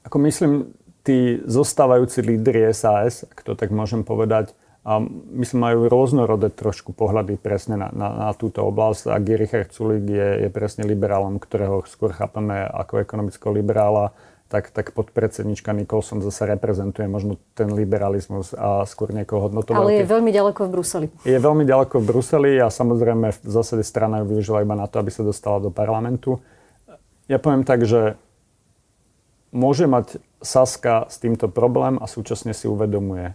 Ako 0.06 0.22
myslím, 0.22 0.70
tí 1.02 1.42
zostávajúci 1.42 2.22
lídry 2.22 2.70
SAS, 2.70 3.26
ak 3.26 3.42
to 3.42 3.58
tak 3.58 3.74
môžem 3.74 4.06
povedať, 4.06 4.54
a 4.86 5.02
myslím, 5.34 5.66
majú 5.66 5.90
rôznorodé 5.90 6.54
trošku 6.54 6.94
pohľady 6.94 7.42
presne 7.42 7.74
na, 7.74 7.90
na, 7.90 8.30
na 8.30 8.30
túto 8.38 8.62
oblasť. 8.62 9.10
A 9.10 9.18
Richard 9.18 9.74
Sulik 9.74 10.06
je, 10.06 10.46
je 10.46 10.48
presne 10.54 10.86
liberálom, 10.86 11.42
ktorého 11.42 11.82
skôr 11.90 12.14
chápeme 12.14 12.54
ako 12.62 13.02
ekonomického 13.02 13.50
liberála, 13.50 14.14
tak, 14.46 14.70
tak 14.70 14.94
podpredsednička 14.94 15.74
Nicholson 15.74 16.22
zase 16.22 16.46
reprezentuje 16.46 17.10
možno 17.10 17.34
ten 17.58 17.66
liberalizmus 17.74 18.54
a 18.54 18.86
skôr 18.86 19.10
niekoho 19.10 19.50
hodnotového. 19.50 19.82
Ale 19.82 19.98
je 19.98 20.06
veľmi 20.06 20.30
ďaleko 20.30 20.60
v 20.62 20.70
Bruseli. 20.70 21.06
Je 21.26 21.34
veľmi 21.34 21.66
ďaleko 21.66 21.98
v 21.98 22.04
Bruseli 22.06 22.50
a 22.62 22.70
samozrejme 22.70 23.34
v 23.42 23.50
zásade 23.50 23.82
strana 23.82 24.22
ju 24.22 24.38
využila 24.38 24.62
iba 24.62 24.78
na 24.78 24.86
to, 24.86 25.02
aby 25.02 25.10
sa 25.10 25.26
dostala 25.26 25.58
do 25.58 25.74
parlamentu. 25.74 26.38
Ja 27.26 27.42
poviem 27.42 27.66
tak, 27.66 27.82
že 27.90 28.14
môže 29.50 29.90
mať 29.90 30.22
Saska 30.38 31.10
s 31.10 31.18
týmto 31.18 31.50
problém 31.50 31.98
a 31.98 32.06
súčasne 32.06 32.54
si 32.54 32.70
uvedomuje, 32.70 33.34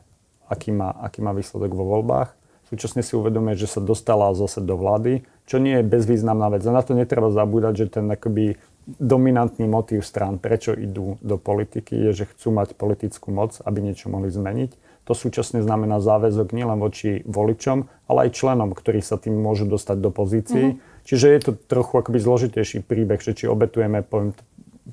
aký 0.51 0.75
má, 0.75 0.91
aký 0.99 1.23
má 1.23 1.31
výsledok 1.31 1.71
vo 1.71 1.87
voľbách. 1.87 2.35
Súčasne 2.67 3.03
si 3.03 3.15
uvedomuje, 3.15 3.55
že 3.55 3.67
sa 3.67 3.83
dostala 3.83 4.31
zase 4.35 4.63
do 4.63 4.75
vlády, 4.79 5.23
čo 5.47 5.59
nie 5.59 5.79
je 5.79 5.87
bezvýznamná 5.87 6.51
vec. 6.51 6.63
A 6.63 6.71
na 6.75 6.83
to 6.83 6.95
netreba 6.95 7.31
zabúdať, 7.31 7.73
že 7.87 7.99
ten 7.99 8.07
akoby 8.07 8.55
dominantný 8.87 9.67
motív 9.67 10.07
strán, 10.07 10.39
prečo 10.39 10.71
idú 10.75 11.19
do 11.19 11.35
politiky, 11.35 11.93
je, 12.09 12.23
že 12.23 12.29
chcú 12.31 12.55
mať 12.55 12.75
politickú 12.75 13.29
moc, 13.31 13.59
aby 13.63 13.83
niečo 13.83 14.07
mohli 14.07 14.31
zmeniť. 14.31 15.03
To 15.09 15.13
súčasne 15.17 15.59
znamená 15.65 15.99
záväzok 15.99 16.53
nielen 16.53 16.77
voči 16.79 17.25
voličom, 17.25 17.89
ale 18.07 18.29
aj 18.29 18.37
členom, 18.37 18.71
ktorí 18.71 19.01
sa 19.01 19.17
tým 19.17 19.35
môžu 19.35 19.65
dostať 19.67 19.97
do 19.99 20.09
pozícií. 20.13 20.65
Mm-hmm. 20.77 21.03
Čiže 21.03 21.27
je 21.27 21.39
to 21.41 21.51
trochu 21.57 21.93
akoby 21.97 22.19
zložitejší 22.21 22.85
príbeh, 22.85 23.17
že 23.19 23.33
či 23.33 23.49
obetujeme, 23.49 24.05
poviem 24.05 24.37
to, 24.37 24.43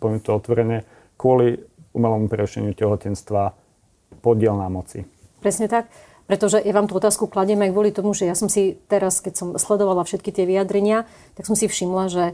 poviem 0.01 0.21
to 0.25 0.31
otvorene, 0.33 0.79
kvôli 1.21 1.61
umelomu 1.93 2.27
prerušeniu 2.27 2.73
tehotenstva 2.73 3.53
podiel 4.25 4.57
na 4.57 4.69
moci. 4.73 5.05
Presne 5.39 5.71
tak. 5.71 5.91
Pretože 6.29 6.61
ja 6.61 6.77
vám 6.77 6.85
tú 6.85 7.01
otázku 7.01 7.25
kladiem 7.25 7.65
aj 7.65 7.73
kvôli 7.73 7.91
tomu, 7.91 8.13
že 8.13 8.29
ja 8.29 8.37
som 8.37 8.53
si 8.53 8.77
teraz, 8.85 9.25
keď 9.25 9.35
som 9.35 9.49
sledovala 9.57 10.05
všetky 10.05 10.29
tie 10.29 10.45
vyjadrenia, 10.45 11.09
tak 11.33 11.49
som 11.49 11.57
si 11.57 11.65
všimla, 11.65 12.05
že 12.13 12.25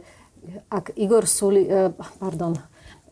ak 0.67 0.99
Igor 0.99 1.31
Sulík, 1.31 1.67
eh, 1.71 1.95
pardon, 2.19 2.59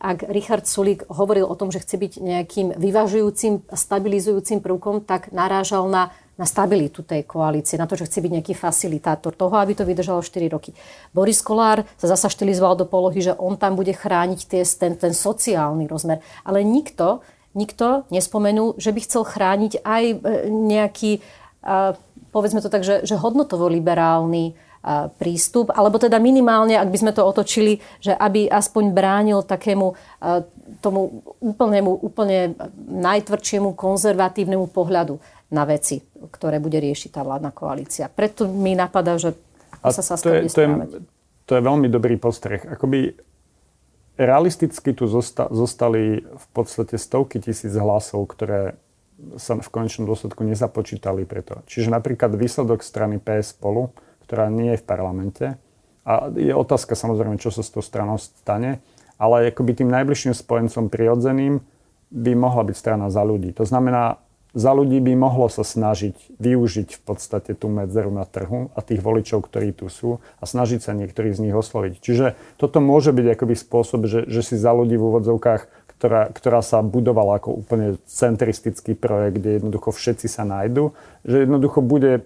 ak 0.03 0.27
Richard 0.27 0.67
Sulík 0.67 1.07
hovoril 1.07 1.47
o 1.47 1.55
tom, 1.55 1.71
že 1.71 1.79
chce 1.79 1.95
byť 1.95 2.13
nejakým 2.19 2.67
vyvažujúcim, 2.75 3.71
stabilizujúcim 3.71 4.59
prvkom, 4.59 5.07
tak 5.07 5.31
narážal 5.31 5.87
na, 5.87 6.11
na 6.35 6.43
stabilitu 6.43 7.07
tej 7.07 7.23
koalície, 7.23 7.79
na 7.79 7.87
to, 7.87 7.95
že 7.95 8.11
chce 8.11 8.19
byť 8.19 8.31
nejaký 8.35 8.51
facilitátor 8.51 9.31
toho, 9.31 9.55
aby 9.55 9.71
to 9.71 9.87
vydržalo 9.87 10.19
4 10.19 10.51
roky. 10.51 10.75
Boris 11.15 11.39
Kolár 11.39 11.87
sa 11.95 12.11
zasa 12.11 12.27
štilizoval 12.27 12.75
do 12.75 12.83
polohy, 12.83 13.23
že 13.23 13.31
on 13.39 13.55
tam 13.55 13.79
bude 13.79 13.95
chrániť 13.95 14.39
tie, 14.43 14.61
ten, 14.67 14.99
ten 14.99 15.15
sociálny 15.15 15.87
rozmer. 15.87 16.19
Ale 16.43 16.67
nikto, 16.67 17.23
nikto 17.53 18.05
nespomenul, 18.09 18.75
že 18.77 18.93
by 18.93 18.99
chcel 19.01 19.23
chrániť 19.25 19.81
aj 19.81 20.03
eh, 20.11 20.17
nejaký, 20.49 21.11
povedzme 22.35 22.59
to 22.59 22.67
tak, 22.67 22.83
že, 22.83 23.07
že 23.07 23.15
hodnotovo 23.15 23.71
liberálny 23.71 24.51
prístup, 25.15 25.71
alebo 25.71 25.95
teda 25.95 26.19
minimálne, 26.19 26.75
ak 26.75 26.91
by 26.91 26.97
sme 26.99 27.15
to 27.15 27.23
otočili, 27.23 27.79
že 28.03 28.11
aby 28.11 28.51
aspoň 28.51 28.91
bránil 28.91 29.39
takému 29.47 29.95
tomu 30.83 31.23
úplnému, 31.39 32.03
úplne 32.03 32.51
najtvrdšiemu 32.91 33.79
konzervatívnemu 33.79 34.67
pohľadu 34.67 35.23
na 35.55 35.63
veci, 35.63 36.03
ktoré 36.03 36.59
bude 36.59 36.83
riešiť 36.83 37.15
tá 37.15 37.21
vládna 37.23 37.55
koalícia. 37.55 38.11
Preto 38.11 38.43
mi 38.49 38.75
napadá, 38.75 39.15
že 39.15 39.39
a 39.83 39.91
sa 39.91 40.03
Saska 40.03 40.27
to 40.27 40.35
je, 40.35 40.41
to, 40.49 40.61
je, 40.63 40.69
to 41.47 41.51
je 41.59 41.61
veľmi 41.61 41.87
dobrý 41.91 42.15
postreh. 42.15 42.63
Akoby 42.63 43.13
realisticky 44.15 44.93
tu 44.93 45.09
zosta, 45.09 45.49
zostali 45.49 46.21
v 46.21 46.47
podstate 46.53 46.97
stovky 46.99 47.41
tisíc 47.41 47.73
hlasov, 47.73 48.29
ktoré 48.33 48.77
sa 49.37 49.55
v 49.55 49.69
konečnom 49.69 50.09
dôsledku 50.09 50.43
nezapočítali 50.43 51.23
preto. 51.23 51.63
Čiže 51.69 51.93
napríklad 51.93 52.35
výsledok 52.35 52.83
strany 52.83 53.21
PS 53.21 53.55
spolu 53.55 53.93
ktorá 54.23 54.47
nie 54.47 54.73
je 54.73 54.81
v 54.81 54.87
parlamente. 54.87 55.45
A 56.07 56.27
je 56.31 56.51
otázka 56.55 56.95
samozrejme, 56.95 57.37
čo 57.39 57.51
sa 57.51 57.63
s 57.63 57.71
tou 57.71 57.83
stranou 57.83 58.17
stane, 58.17 58.81
ale 59.19 59.53
akoby 59.53 59.83
tým 59.83 59.93
najbližším 59.93 60.33
spojencom 60.33 60.89
prirodzeným 60.89 61.61
by 62.09 62.31
mohla 62.33 62.65
byť 62.65 62.75
strana 62.75 63.07
za 63.13 63.23
ľudí. 63.23 63.53
To 63.55 63.63
znamená, 63.67 64.19
za 64.53 64.71
ľudí 64.71 65.01
by 65.01 65.17
mohlo 65.17 65.49
sa 65.49 65.65
snažiť 65.65 66.37
využiť 66.37 66.89
v 66.97 67.01
podstate 67.01 67.57
tú 67.57 67.73
medzeru 67.73 68.13
na 68.13 68.23
trhu 68.23 68.69
a 68.77 68.79
tých 68.85 69.01
voličov, 69.01 69.49
ktorí 69.49 69.73
tu 69.73 69.89
sú 69.89 70.21
a 70.37 70.43
snažiť 70.45 70.79
sa 70.85 70.93
niektorých 70.93 71.33
z 71.33 71.49
nich 71.49 71.55
osloviť. 71.57 71.97
Čiže 71.97 72.25
toto 72.61 72.77
môže 72.77 73.09
byť 73.09 73.25
akoby 73.33 73.55
spôsob, 73.57 74.05
že, 74.05 74.29
že 74.29 74.41
si 74.45 74.55
za 74.55 74.69
ľudí 74.69 74.93
v 74.93 75.09
úvodzovkách, 75.09 75.61
ktorá, 75.97 76.29
ktorá 76.29 76.61
sa 76.61 76.85
budovala 76.85 77.41
ako 77.41 77.65
úplne 77.65 77.97
centristický 78.05 78.93
projekt, 78.93 79.41
kde 79.41 79.57
jednoducho 79.57 79.89
všetci 79.89 80.27
sa 80.29 80.45
nájdu, 80.45 80.93
že 81.25 81.49
jednoducho 81.49 81.81
bude 81.81 82.21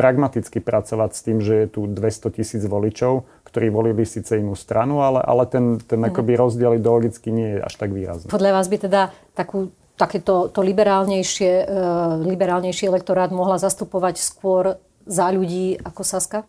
pragmaticky 0.00 0.64
pracovať 0.64 1.10
s 1.12 1.20
tým, 1.20 1.38
že 1.44 1.54
je 1.60 1.66
tu 1.68 1.80
200 1.84 2.40
tisíc 2.40 2.64
voličov, 2.64 3.28
ktorí 3.44 3.68
volili 3.68 4.08
síce 4.08 4.40
inú 4.40 4.56
stranu, 4.56 5.04
ale, 5.04 5.20
ale 5.20 5.44
ten, 5.44 5.76
ten 5.84 6.00
mm. 6.00 6.08
akoby 6.08 6.32
rozdiel 6.40 6.80
ideologicky 6.80 7.28
nie 7.28 7.58
je 7.58 7.58
až 7.60 7.74
tak 7.76 7.92
výrazný. 7.92 8.32
Podľa 8.32 8.50
vás 8.56 8.66
by 8.72 8.76
teda 8.80 9.12
takú, 9.36 9.68
takéto 10.00 10.48
to 10.48 10.64
liberálnejšie, 10.64 11.52
uh, 11.68 12.16
liberálnejší 12.24 12.88
elektorát 12.88 13.28
mohla 13.28 13.60
zastupovať 13.60 14.16
skôr 14.16 14.80
za 15.04 15.28
ľudí 15.28 15.76
ako 15.84 16.00
Saska? 16.00 16.48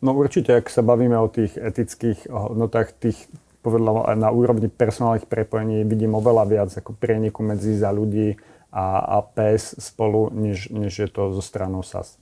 No 0.00 0.16
určite, 0.16 0.56
ak 0.56 0.72
sa 0.72 0.80
bavíme 0.80 1.20
o 1.20 1.28
tých 1.28 1.58
etických 1.58 2.30
hodnotách, 2.30 2.96
tých 2.96 3.18
povedala 3.60 4.14
na 4.14 4.30
úrovni 4.30 4.70
personálnych 4.70 5.26
prepojení 5.26 5.82
vidím 5.82 6.14
oveľa 6.14 6.44
viac 6.46 6.70
ako 6.72 6.94
prieniku 6.94 7.42
medzi 7.42 7.74
za 7.74 7.90
ľudí 7.90 8.38
a, 8.70 9.18
a 9.18 9.26
PS 9.26 9.76
spolu, 9.82 10.30
než, 10.32 10.70
než 10.70 10.92
je 10.94 11.08
to 11.10 11.34
zo 11.34 11.42
stranou 11.42 11.82
SAS. 11.82 12.16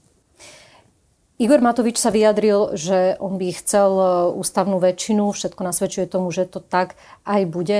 Igor 1.37 1.61
Matovič 1.61 2.01
sa 2.01 2.09
vyjadril, 2.09 2.73
že 2.73 3.13
on 3.21 3.37
by 3.37 3.53
chcel 3.53 3.91
e, 3.93 4.05
ústavnú 4.41 4.81
väčšinu, 4.81 5.29
všetko 5.29 5.61
nasvedčuje 5.61 6.09
tomu, 6.09 6.33
že 6.33 6.49
to 6.49 6.57
tak 6.57 6.97
aj 7.29 7.45
bude. 7.45 7.79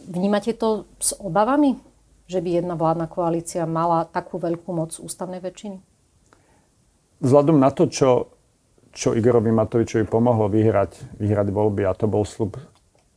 Vnímate 0.00 0.56
to 0.56 0.88
s 0.96 1.12
obavami, 1.20 1.76
že 2.26 2.42
by 2.42 2.62
jedna 2.62 2.74
vládna 2.74 3.06
koalícia 3.06 3.62
mala 3.66 4.06
takú 4.06 4.42
veľkú 4.42 4.70
moc 4.74 4.94
ústavnej 4.98 5.38
väčšiny? 5.38 5.78
Vzhľadom 7.22 7.56
na 7.56 7.72
to, 7.72 7.88
čo, 7.88 8.34
čo 8.92 9.16
Igorovi 9.16 9.48
Matovičovi 9.54 10.04
pomohlo 10.04 10.52
vyhrať, 10.52 11.16
vyhrať 11.16 11.48
voľby, 11.48 11.88
a 11.88 11.96
to 11.96 12.10
bol 12.10 12.26
slub, 12.28 12.60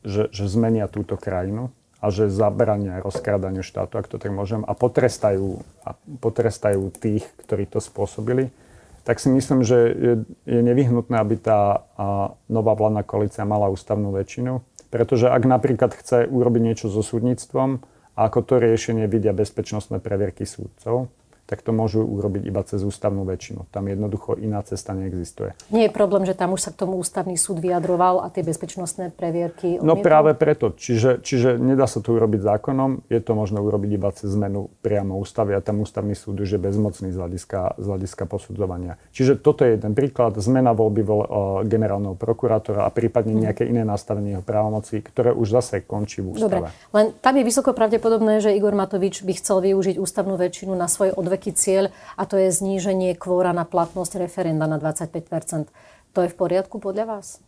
že, 0.06 0.32
že 0.32 0.48
zmenia 0.48 0.88
túto 0.88 1.20
krajinu 1.20 1.74
a 2.00 2.08
že 2.08 2.32
zabrania 2.32 3.04
rozkrádaniu 3.04 3.60
štátu, 3.60 4.00
ak 4.00 4.08
to 4.08 4.16
tak 4.16 4.32
môžem, 4.32 4.64
a 4.64 4.72
potrestajú, 4.72 5.60
a 5.84 6.00
potrestajú 6.24 6.88
tých, 6.96 7.28
ktorí 7.44 7.68
to 7.68 7.84
spôsobili, 7.84 8.56
tak 9.04 9.20
si 9.20 9.28
myslím, 9.28 9.68
že 9.68 9.78
je, 9.92 10.14
je 10.48 10.60
nevyhnutné, 10.64 11.20
aby 11.20 11.36
tá 11.36 11.84
a, 11.98 12.38
nová 12.48 12.78
vládna 12.78 13.04
koalícia 13.04 13.44
mala 13.44 13.68
ústavnú 13.68 14.16
väčšinu. 14.16 14.64
Pretože 14.90 15.28
ak 15.28 15.44
napríklad 15.44 15.92
chce 15.92 16.26
urobiť 16.30 16.62
niečo 16.62 16.88
so 16.88 17.04
súdnictvom 17.04 17.84
ako 18.20 18.44
to 18.44 18.54
riešenie 18.60 19.08
vidia 19.08 19.32
bezpečnostné 19.32 20.04
previerky 20.04 20.44
súdcov, 20.44 21.08
tak 21.50 21.66
to 21.66 21.74
môžu 21.74 22.06
urobiť 22.06 22.46
iba 22.46 22.62
cez 22.62 22.86
ústavnú 22.86 23.26
väčšinu. 23.26 23.66
Tam 23.74 23.90
jednoducho 23.90 24.38
iná 24.38 24.62
cesta 24.62 24.94
neexistuje. 24.94 25.58
Nie 25.74 25.90
je 25.90 25.92
problém, 25.92 26.22
že 26.22 26.38
tam 26.38 26.54
už 26.54 26.62
sa 26.62 26.70
k 26.70 26.86
tomu 26.86 27.02
ústavný 27.02 27.34
súd 27.42 27.58
vyjadroval 27.58 28.22
a 28.22 28.30
tie 28.30 28.46
bezpečnostné 28.46 29.10
previerky 29.18 29.82
odmietol? 29.82 29.90
No 29.90 29.98
práve 29.98 30.38
preto. 30.38 30.70
Čiže, 30.78 31.26
čiže 31.26 31.58
nedá 31.58 31.90
sa 31.90 32.06
to 32.06 32.14
urobiť 32.14 32.46
zákonom, 32.46 33.10
je 33.10 33.18
to 33.18 33.34
možno 33.34 33.66
urobiť 33.66 33.92
iba 33.98 34.14
cez 34.14 34.30
zmenu 34.38 34.70
priamo 34.86 35.18
ústavy 35.18 35.58
a 35.58 35.60
tam 35.66 35.82
ústavný 35.82 36.14
súd 36.14 36.46
už 36.46 36.54
je 36.54 36.62
bezmocný 36.62 37.10
z 37.10 37.18
hľadiska, 37.18 37.82
z 37.82 37.86
hľadiska 37.90 38.24
posudzovania. 38.30 39.02
Čiže 39.10 39.42
toto 39.42 39.66
je 39.66 39.74
jeden 39.74 39.98
príklad. 39.98 40.38
Zmena 40.38 40.78
voľby 40.78 41.02
vol, 41.02 41.22
o, 41.26 41.26
generálneho 41.66 42.14
prokurátora 42.14 42.86
a 42.86 42.94
prípadne 42.94 43.34
mhm. 43.34 43.42
nejaké 43.50 43.66
iné 43.66 43.82
nastavenie 43.82 44.38
jeho 44.38 44.46
právomocí, 44.46 45.02
ktoré 45.02 45.34
už 45.34 45.50
zase 45.58 45.82
končí 45.82 46.22
v 46.22 46.38
ústave. 46.38 46.70
Dobre, 46.70 46.94
len 46.94 47.06
tam 47.18 47.34
je 47.34 47.44
vysoko 47.44 47.74
pravdepodobné, 47.74 48.38
že 48.38 48.54
Igor 48.54 48.78
Matovič 48.78 49.26
by 49.26 49.34
chcel 49.34 49.66
využiť 49.66 49.98
ústavnú 49.98 50.38
väčšinu 50.38 50.78
na 50.78 50.86
svoje 50.86 51.10
odvek 51.18 51.39
veľký 51.40 51.56
cieľ 51.56 51.96
a 52.20 52.28
to 52.28 52.36
je 52.36 52.52
zníženie 52.52 53.16
kvóra 53.16 53.56
na 53.56 53.64
platnosť 53.64 54.20
referenda 54.20 54.68
na 54.68 54.76
25% 54.76 55.72
To 56.12 56.20
je 56.20 56.28
v 56.28 56.36
poriadku 56.36 56.84
podľa 56.84 57.08
vás? 57.08 57.40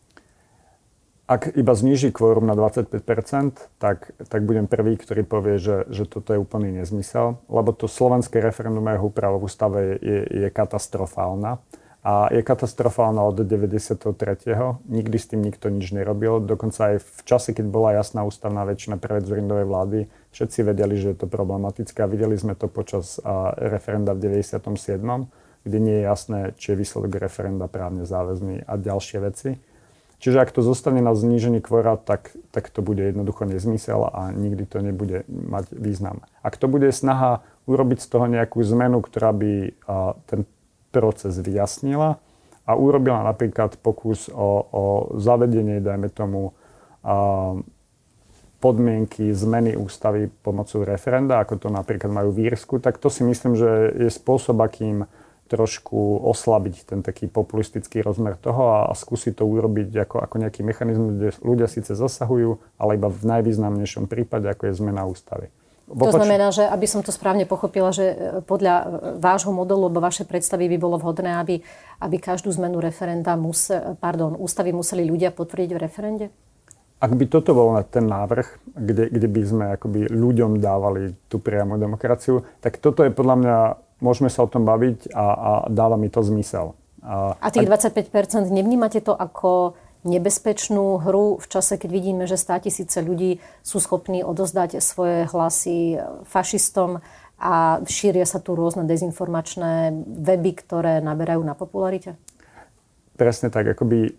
Ak 1.27 1.51
iba 1.55 1.71
zníži 1.75 2.11
kvórum 2.11 2.43
na 2.43 2.55
25 2.55 2.91
tak, 3.79 4.11
tak 4.15 4.41
budem 4.43 4.67
prvý, 4.67 4.99
ktorý 4.99 5.23
povie, 5.23 5.59
že, 5.59 5.87
že 5.87 6.03
toto 6.03 6.35
je 6.35 6.39
úplný 6.39 6.75
nezmysel, 6.75 7.39
lebo 7.47 7.71
to 7.71 7.87
slovenské 7.87 8.43
referendum 8.43 8.83
a 8.87 8.95
jeho 8.95 9.07
úprava 9.07 9.39
v 9.39 9.47
ústave 9.47 9.79
je, 9.79 9.95
je, 9.99 10.19
je 10.43 10.47
katastrofálna 10.51 11.59
a 12.01 12.33
je 12.33 12.41
katastrofálna 12.41 13.21
od 13.21 13.37
93. 13.45 14.11
Nikdy 14.89 15.17
s 15.21 15.25
tým 15.29 15.45
nikto 15.45 15.69
nič 15.69 15.93
nerobil. 15.93 16.41
Dokonca 16.41 16.95
aj 16.95 16.95
v 16.99 17.19
čase, 17.23 17.53
keď 17.53 17.65
bola 17.69 17.95
jasná 17.95 18.25
ústavná 18.25 18.65
väčšina 18.65 18.97
pre 18.97 19.21
vlády, 19.21 20.09
všetci 20.31 20.59
vedeli, 20.63 20.95
že 20.95 21.13
je 21.13 21.17
to 21.23 21.27
problematické 21.27 22.03
videli 22.07 22.35
sme 22.39 22.55
to 22.55 22.71
počas 22.71 23.19
referenda 23.59 24.15
v 24.15 24.41
97., 24.41 25.03
kde 25.61 25.77
nie 25.77 26.01
je 26.01 26.03
jasné, 26.03 26.39
či 26.57 26.73
je 26.73 26.79
výsledok 26.81 27.21
referenda 27.21 27.69
právne 27.69 28.07
záväzný 28.07 28.65
a 28.65 28.73
ďalšie 28.81 29.17
veci. 29.21 29.61
Čiže 30.21 30.37
ak 30.37 30.53
to 30.53 30.61
zostane 30.61 31.01
na 31.01 31.17
znížení 31.17 31.65
kvora, 31.65 31.97
tak, 31.97 32.37
tak 32.53 32.69
to 32.69 32.85
bude 32.85 33.01
jednoducho 33.01 33.49
nezmysel 33.49 34.05
a 34.05 34.29
nikdy 34.29 34.69
to 34.69 34.77
nebude 34.77 35.25
mať 35.25 35.73
význam. 35.73 36.21
Ak 36.45 36.61
to 36.61 36.69
bude 36.69 36.85
snaha 36.93 37.41
urobiť 37.65 38.05
z 38.05 38.07
toho 38.07 38.25
nejakú 38.29 38.61
zmenu, 38.61 39.01
ktorá 39.01 39.33
by 39.33 39.73
a, 39.89 40.13
ten 40.29 40.45
proces 40.93 41.41
vyjasnila 41.41 42.21
a 42.69 42.71
urobila 42.77 43.25
napríklad 43.25 43.81
pokus 43.81 44.29
o, 44.29 44.49
o 44.69 44.83
zavedenie, 45.17 45.81
dajme 45.81 46.13
tomu, 46.13 46.53
a, 47.01 47.57
podmienky 48.61 49.33
zmeny 49.33 49.73
ústavy 49.73 50.29
pomocou 50.29 50.85
referenda, 50.85 51.41
ako 51.41 51.57
to 51.57 51.67
napríklad 51.73 52.13
majú 52.13 52.29
v 52.29 52.53
Írsku, 52.53 52.77
tak 52.77 53.01
to 53.01 53.09
si 53.09 53.25
myslím, 53.25 53.57
že 53.57 53.89
je 53.97 54.09
spôsob, 54.13 54.61
akým 54.61 55.09
trošku 55.51 56.23
oslabiť 56.23 56.87
ten 56.87 56.99
taký 57.03 57.27
populistický 57.27 57.99
rozmer 57.99 58.39
toho 58.39 58.71
a, 58.71 58.79
a 58.87 58.93
skúsiť 58.95 59.35
to 59.35 59.43
urobiť 59.43 60.07
ako, 60.07 60.23
ako 60.23 60.35
nejaký 60.39 60.63
mechanizmus, 60.63 61.11
kde 61.19 61.29
ľudia 61.43 61.67
síce 61.67 61.91
zasahujú, 61.91 62.79
ale 62.79 62.95
iba 62.95 63.11
v 63.11 63.21
najvýznamnejšom 63.27 64.07
prípade, 64.07 64.47
ako 64.47 64.71
je 64.71 64.79
zmena 64.79 65.03
ústavy. 65.03 65.51
To 65.91 66.07
znamená, 66.07 66.55
že 66.55 66.63
aby 66.63 66.87
som 66.87 67.03
to 67.03 67.11
správne 67.11 67.43
pochopila, 67.43 67.91
že 67.91 68.15
e, 68.15 68.15
podľa 68.47 68.75
e, 68.79 68.85
vášho 69.19 69.51
modelu 69.51 69.91
alebo 69.91 69.99
vašej 69.99 70.23
predstavy 70.23 70.71
by 70.71 70.77
bolo 70.79 70.95
vhodné, 70.95 71.35
aby, 71.35 71.59
aby 71.99 72.15
každú 72.15 72.47
zmenu 72.55 72.79
referenda 72.79 73.35
musel, 73.35 73.99
pardon, 73.99 74.39
ústavy 74.39 74.71
museli 74.71 75.03
ľudia 75.03 75.35
potvrdiť 75.35 75.71
v 75.75 75.79
referende? 75.83 76.25
Ak 77.01 77.11
by 77.17 77.25
toto 77.25 77.57
bol 77.57 77.73
ten 77.89 78.05
návrh, 78.05 78.77
kde, 78.77 79.09
kde 79.09 79.27
by 79.27 79.41
sme 79.41 79.65
akoby 79.73 80.05
ľuďom 80.05 80.61
dávali 80.61 81.17
tú 81.25 81.41
priamu 81.41 81.81
demokraciu, 81.81 82.45
tak 82.61 82.77
toto 82.77 83.01
je 83.01 83.09
podľa 83.09 83.35
mňa, 83.41 83.57
môžeme 84.05 84.29
sa 84.29 84.45
o 84.45 84.51
tom 84.51 84.69
baviť 84.69 85.09
a, 85.09 85.25
a 85.25 85.51
dáva 85.65 85.97
mi 85.97 86.13
to 86.13 86.21
zmysel. 86.21 86.77
A, 87.01 87.33
a 87.41 87.49
tých 87.49 87.65
25% 87.65 88.53
nevnímate 88.53 89.01
to 89.01 89.17
ako 89.17 89.73
nebezpečnú 90.05 91.01
hru 91.01 91.41
v 91.41 91.45
čase, 91.49 91.81
keď 91.81 91.89
vidíme, 91.89 92.23
že 92.29 92.37
100 92.37 92.69
tisíce 92.69 92.97
ľudí 93.01 93.41
sú 93.65 93.81
schopní 93.81 94.21
odozdať 94.21 94.81
svoje 94.81 95.25
hlasy 95.29 95.97
fašistom 96.25 97.01
a 97.41 97.81
šíria 97.89 98.29
sa 98.29 98.37
tu 98.37 98.53
rôzne 98.53 98.85
dezinformačné 98.85 99.89
weby, 100.05 100.51
ktoré 100.61 101.01
naberajú 101.01 101.41
na 101.41 101.57
popularite? 101.57 102.13
Presne 103.17 103.49
tak. 103.49 103.73
Akoby 103.73 104.13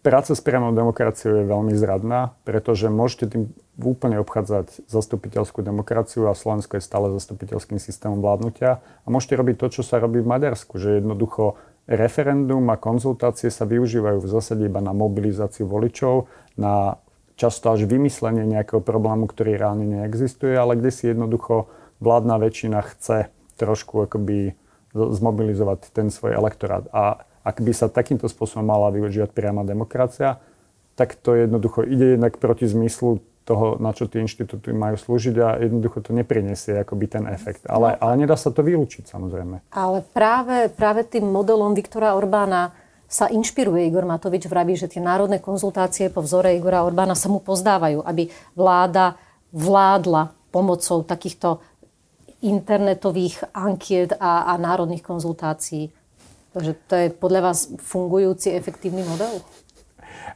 práca 0.00 0.32
s 0.32 0.40
priamou 0.40 0.72
demokraciou 0.72 1.44
je 1.44 1.46
veľmi 1.48 1.72
zradná, 1.76 2.36
pretože 2.44 2.88
môžete 2.88 3.24
tým 3.30 3.42
úplne 3.80 4.20
obchádzať 4.20 4.84
zastupiteľskú 4.88 5.64
demokraciu 5.64 6.28
a 6.28 6.36
Slovensko 6.36 6.76
je 6.76 6.84
stále 6.84 7.12
zastupiteľským 7.16 7.80
systémom 7.80 8.20
vládnutia 8.20 8.84
a 8.84 9.06
môžete 9.08 9.36
robiť 9.40 9.56
to, 9.56 9.80
čo 9.80 9.82
sa 9.84 10.00
robí 10.00 10.20
v 10.20 10.28
Maďarsku, 10.28 10.76
že 10.76 11.00
jednoducho 11.00 11.56
referendum 11.88 12.64
a 12.68 12.76
konzultácie 12.76 13.48
sa 13.48 13.64
využívajú 13.64 14.20
v 14.20 14.28
zásade 14.28 14.62
iba 14.68 14.84
na 14.84 14.92
mobilizáciu 14.92 15.64
voličov, 15.64 16.28
na 16.60 17.00
často 17.40 17.72
až 17.72 17.88
vymyslenie 17.88 18.44
nejakého 18.44 18.84
problému, 18.84 19.24
ktorý 19.24 19.56
reálne 19.56 19.88
neexistuje, 19.88 20.52
ale 20.52 20.76
kde 20.76 20.92
si 20.92 21.08
jednoducho 21.08 21.72
vládna 22.04 22.36
väčšina 22.36 22.84
chce 22.84 23.32
trošku 23.56 24.04
akoby 24.04 24.56
zmobilizovať 24.92 25.88
ten 25.92 26.12
svoj 26.12 26.36
elektorát. 26.36 26.84
A 26.92 27.24
ak 27.40 27.64
by 27.64 27.72
sa 27.72 27.88
takýmto 27.88 28.28
spôsobom 28.28 28.66
mala 28.66 28.92
využívať 28.92 29.30
priama 29.32 29.64
demokracia, 29.64 30.40
tak 30.94 31.16
to 31.16 31.32
jednoducho 31.32 31.84
ide 31.88 32.20
jednak 32.20 32.36
proti 32.36 32.68
zmyslu 32.68 33.24
toho, 33.48 33.80
na 33.80 33.90
čo 33.96 34.06
tie 34.06 34.22
inštitúty 34.22 34.70
majú 34.70 35.00
slúžiť 35.00 35.36
a 35.40 35.48
jednoducho 35.58 36.04
to 36.04 36.14
neprinesie 36.14 36.76
akoby 36.76 37.08
ten 37.08 37.24
efekt. 37.26 37.64
Ale, 37.66 37.96
no. 37.96 38.00
ale 38.04 38.12
nedá 38.22 38.36
sa 38.36 38.52
to 38.52 38.60
vylúčiť 38.60 39.08
samozrejme. 39.08 39.72
Ale 39.72 40.04
práve, 40.12 40.68
práve 40.70 41.08
tým 41.08 41.24
modelom 41.26 41.72
Viktora 41.72 42.14
Orbána 42.14 42.70
sa 43.10 43.26
inšpiruje 43.26 43.90
Igor 43.90 44.06
Matovič, 44.06 44.46
vraví, 44.46 44.78
že 44.78 44.86
tie 44.86 45.02
národné 45.02 45.42
konzultácie 45.42 46.14
po 46.14 46.22
vzore 46.22 46.54
Igora 46.54 46.86
Orbána 46.86 47.18
sa 47.18 47.26
mu 47.26 47.42
pozdávajú, 47.42 48.06
aby 48.06 48.30
vláda 48.54 49.18
vládla 49.50 50.30
pomocou 50.54 51.02
takýchto 51.02 51.58
internetových 52.40 53.50
ankiet 53.50 54.14
a, 54.16 54.46
a 54.48 54.56
národných 54.56 55.02
konzultácií. 55.02 55.90
Takže 56.50 56.72
to 56.90 56.94
je 56.98 57.06
podľa 57.14 57.40
vás 57.50 57.70
fungujúci, 57.78 58.50
efektívny 58.50 59.06
model? 59.06 59.38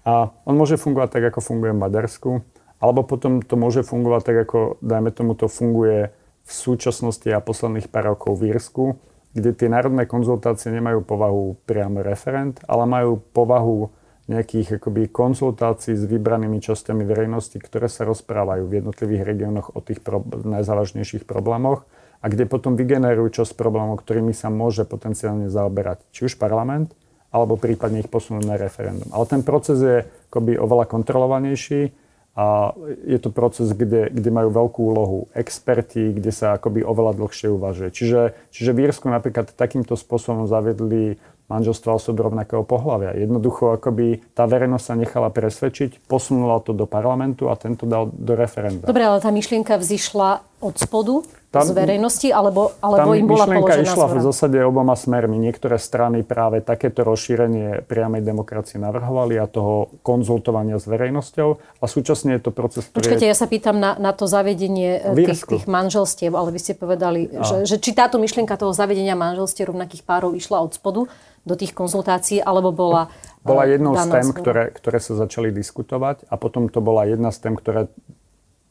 A 0.06 0.30
on 0.46 0.54
môže 0.54 0.78
fungovať 0.78 1.18
tak, 1.18 1.24
ako 1.34 1.40
funguje 1.42 1.74
v 1.74 1.82
Maďarsku, 1.82 2.30
alebo 2.78 3.02
potom 3.02 3.42
to 3.42 3.58
môže 3.58 3.82
fungovať 3.82 4.22
tak, 4.22 4.36
ako, 4.46 4.58
dajme 4.78 5.10
tomu, 5.10 5.34
to 5.34 5.50
funguje 5.50 6.14
v 6.44 6.52
súčasnosti 6.52 7.26
a 7.32 7.42
posledných 7.42 7.88
pár 7.88 8.14
rokov 8.14 8.38
v 8.38 8.52
Írsku, 8.52 9.00
kde 9.34 9.50
tie 9.56 9.66
národné 9.66 10.06
konzultácie 10.06 10.70
nemajú 10.70 11.02
povahu 11.02 11.58
priamo 11.66 12.04
referent, 12.04 12.62
ale 12.70 12.86
majú 12.86 13.18
povahu 13.18 13.90
nejakých 14.24 14.80
akoby, 14.80 15.12
konzultácií 15.12 15.98
s 15.98 16.04
vybranými 16.08 16.62
časťami 16.62 17.04
verejnosti, 17.04 17.60
ktoré 17.60 17.92
sa 17.92 18.08
rozprávajú 18.08 18.64
v 18.64 18.76
jednotlivých 18.80 19.22
regiónoch 19.26 19.76
o 19.76 19.80
tých 19.84 20.00
pro- 20.00 20.24
najzávažnejších 20.24 21.28
problémoch 21.28 21.84
a 22.24 22.26
kde 22.32 22.48
potom 22.48 22.72
vygenerujú 22.72 23.44
časť 23.44 23.52
problémov, 23.52 24.00
ktorými 24.00 24.32
sa 24.32 24.48
môže 24.48 24.88
potenciálne 24.88 25.52
zaoberať 25.52 26.00
či 26.08 26.32
už 26.32 26.40
parlament, 26.40 26.96
alebo 27.28 27.60
prípadne 27.60 28.00
ich 28.00 28.08
posunúť 28.08 28.48
na 28.48 28.56
referendum. 28.56 29.12
Ale 29.12 29.28
ten 29.28 29.44
proces 29.44 29.76
je 29.76 29.96
akoby 30.32 30.56
oveľa 30.56 30.88
kontrolovanejší 30.88 31.92
a 32.34 32.72
je 33.04 33.18
to 33.20 33.28
proces, 33.28 33.70
kde, 33.76 34.08
kde 34.08 34.30
majú 34.32 34.50
veľkú 34.50 34.80
úlohu 34.80 35.18
experti, 35.36 36.16
kde 36.16 36.32
sa 36.32 36.56
akoby 36.56 36.80
oveľa 36.82 37.14
dlhšie 37.20 37.52
uvažuje. 37.52 37.92
Čiže, 37.92 38.20
čiže 38.50 38.70
v 38.72 38.82
Írsku 38.88 39.06
napríklad 39.06 39.52
takýmto 39.54 39.94
spôsobom 39.94 40.48
zaviedli 40.48 41.20
manželstva 41.46 42.00
osob 42.00 42.16
rovnakého 42.16 42.64
pohľavia. 42.64 43.20
Jednoducho 43.20 43.76
akoby 43.76 44.24
tá 44.32 44.48
verejnosť 44.48 44.84
sa 44.84 44.94
nechala 44.96 45.28
presvedčiť, 45.28 46.08
posunula 46.08 46.58
to 46.64 46.72
do 46.72 46.88
parlamentu 46.88 47.52
a 47.52 47.54
tento 47.54 47.84
dal 47.84 48.08
do 48.08 48.32
referenda. 48.32 48.88
Dobre, 48.88 49.04
ale 49.04 49.20
tá 49.20 49.28
myšlienka 49.28 49.76
vzýšla 49.76 50.40
od 50.64 50.74
spodu? 50.80 51.20
Tam, 51.54 51.66
z 51.70 51.72
verejnosti, 51.78 52.28
alebo, 52.34 52.74
alebo 52.82 53.14
im 53.14 53.30
bola 53.30 53.46
položená 53.46 53.86
išla 53.86 54.06
v 54.10 54.18
zásade 54.26 54.58
oboma 54.66 54.98
smermi. 54.98 55.38
Niektoré 55.38 55.78
strany 55.78 56.26
práve 56.26 56.58
takéto 56.58 57.06
rozšírenie 57.06 57.86
priamej 57.86 58.26
demokracie 58.26 58.82
navrhovali 58.82 59.38
a 59.38 59.46
toho 59.46 59.94
konzultovania 60.02 60.82
s 60.82 60.90
verejnosťou. 60.90 61.48
A 61.78 61.84
súčasne 61.86 62.36
je 62.36 62.40
to 62.42 62.50
proces, 62.50 62.90
ktorý... 62.90 63.06
Počkajte, 63.06 63.26
ja 63.30 63.36
sa 63.38 63.46
pýtam 63.46 63.78
na, 63.78 63.94
na 64.02 64.10
to 64.10 64.26
zavedenie 64.26 64.98
e, 64.98 65.24
tých, 65.30 65.46
tých 65.46 65.64
manželstiev, 65.70 66.34
ale 66.34 66.50
vy 66.50 66.58
ste 66.58 66.74
povedali, 66.74 67.30
že, 67.30 67.56
že 67.62 67.76
či 67.78 67.94
táto 67.94 68.18
myšlienka 68.18 68.58
toho 68.58 68.74
zavedenia 68.74 69.14
manželstiev 69.14 69.70
rovnakých 69.70 70.02
párov 70.02 70.34
išla 70.34 70.58
od 70.58 70.74
spodu 70.74 71.06
do 71.44 71.54
tých 71.54 71.76
konzultácií, 71.76 72.42
alebo 72.42 72.74
bola... 72.74 73.12
Bola 73.44 73.68
e, 73.70 73.78
jednou 73.78 73.94
z 73.94 74.04
tém, 74.10 74.28
ktoré, 74.34 74.74
ktoré 74.74 74.98
sa 74.98 75.14
začali 75.14 75.54
diskutovať 75.54 76.26
a 76.26 76.34
potom 76.34 76.66
to 76.66 76.82
bola 76.82 77.06
jedna 77.06 77.30
z 77.30 77.38
tém, 77.44 77.54
ktoré 77.54 77.86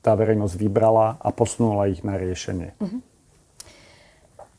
tá 0.04 0.20
verejnosť 0.20 0.60
vybrala 0.60 1.16
a 1.18 1.30
posunula 1.32 1.88
ich 1.88 2.04
na 2.04 2.20
riešenie. 2.20 2.76
Uh-huh. 2.78 3.00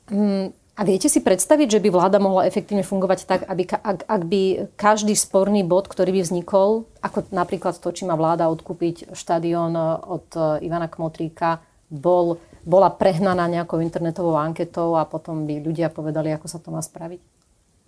Um, 0.08 0.56
a 0.74 0.82
viete 0.82 1.06
si 1.06 1.22
predstaviť, 1.22 1.78
že 1.78 1.82
by 1.84 1.88
vláda 1.94 2.18
mohla 2.18 2.50
efektívne 2.50 2.82
fungovať 2.82 3.30
tak, 3.30 3.40
aby, 3.46 3.62
ak, 3.62 4.10
ak 4.10 4.22
by 4.26 4.42
každý 4.74 5.14
sporný 5.14 5.62
bod, 5.62 5.86
ktorý 5.86 6.18
by 6.18 6.20
vznikol, 6.26 6.90
ako 6.98 7.30
napríklad 7.30 7.78
to, 7.78 7.94
či 7.94 8.02
má 8.02 8.18
vláda 8.18 8.50
odkúpiť 8.50 9.14
štadión 9.14 9.70
e, 9.78 9.84
od 10.02 10.26
e, 10.34 10.66
Ivana 10.66 10.90
Kmotríka, 10.90 11.62
bol, 11.86 12.42
bola 12.66 12.90
prehnaná 12.90 13.46
nejakou 13.46 13.78
internetovou 13.78 14.34
anketou 14.34 14.98
a 14.98 15.06
potom 15.06 15.46
by 15.46 15.62
ľudia 15.62 15.94
povedali, 15.94 16.34
ako 16.34 16.50
sa 16.50 16.58
to 16.58 16.74
má 16.74 16.82
spraviť? 16.82 17.22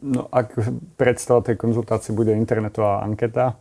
No, 0.06 0.30
ak 0.30 0.54
predstava 0.94 1.42
tej 1.42 1.58
konzultácie 1.58 2.14
bude 2.14 2.38
internetová 2.38 3.02
anketa, 3.02 3.58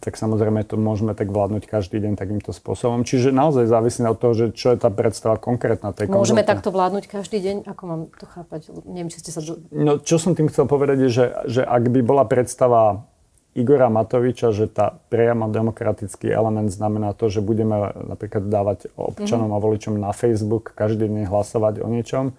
tak 0.00 0.16
samozrejme 0.16 0.64
to 0.64 0.80
môžeme 0.80 1.12
tak 1.12 1.28
vládnuť 1.28 1.68
každý 1.68 2.00
deň 2.00 2.16
takýmto 2.16 2.56
spôsobom. 2.56 3.04
Čiže 3.04 3.28
naozaj 3.28 3.68
závisí 3.68 4.00
od 4.00 4.16
toho, 4.16 4.32
že 4.32 4.46
čo 4.56 4.72
je 4.72 4.80
tá 4.80 4.88
predstava 4.88 5.36
konkrétna 5.36 5.92
tej 5.92 6.08
Môžeme 6.08 6.40
takto 6.40 6.72
vládnuť 6.72 7.12
každý 7.12 7.44
deň? 7.44 7.56
Ako 7.68 7.82
mám 7.84 8.02
to 8.08 8.24
chápať? 8.24 8.72
Neviem, 8.88 9.12
či 9.12 9.20
ste 9.20 9.30
sa... 9.36 9.44
No, 9.68 10.00
čo 10.00 10.16
som 10.16 10.32
tým 10.32 10.48
chcel 10.48 10.64
povedať 10.64 11.06
je, 11.06 11.10
že, 11.12 11.26
že 11.44 11.62
ak 11.62 11.92
by 11.92 12.00
bola 12.00 12.24
predstava 12.24 13.04
Igora 13.52 13.92
Matoviča, 13.92 14.48
že 14.56 14.64
tá 14.64 14.96
priamo 15.12 15.44
demokratický 15.52 16.32
element 16.32 16.72
znamená 16.72 17.12
to, 17.12 17.28
že 17.28 17.44
budeme 17.44 17.92
napríklad 18.08 18.48
dávať 18.48 18.88
občanom 18.96 19.52
mm-hmm. 19.52 19.60
a 19.60 19.64
voličom 19.68 19.94
na 20.00 20.16
Facebook 20.16 20.72
každý 20.72 21.04
deň 21.04 21.28
hlasovať 21.28 21.84
o 21.84 21.86
niečom, 21.92 22.32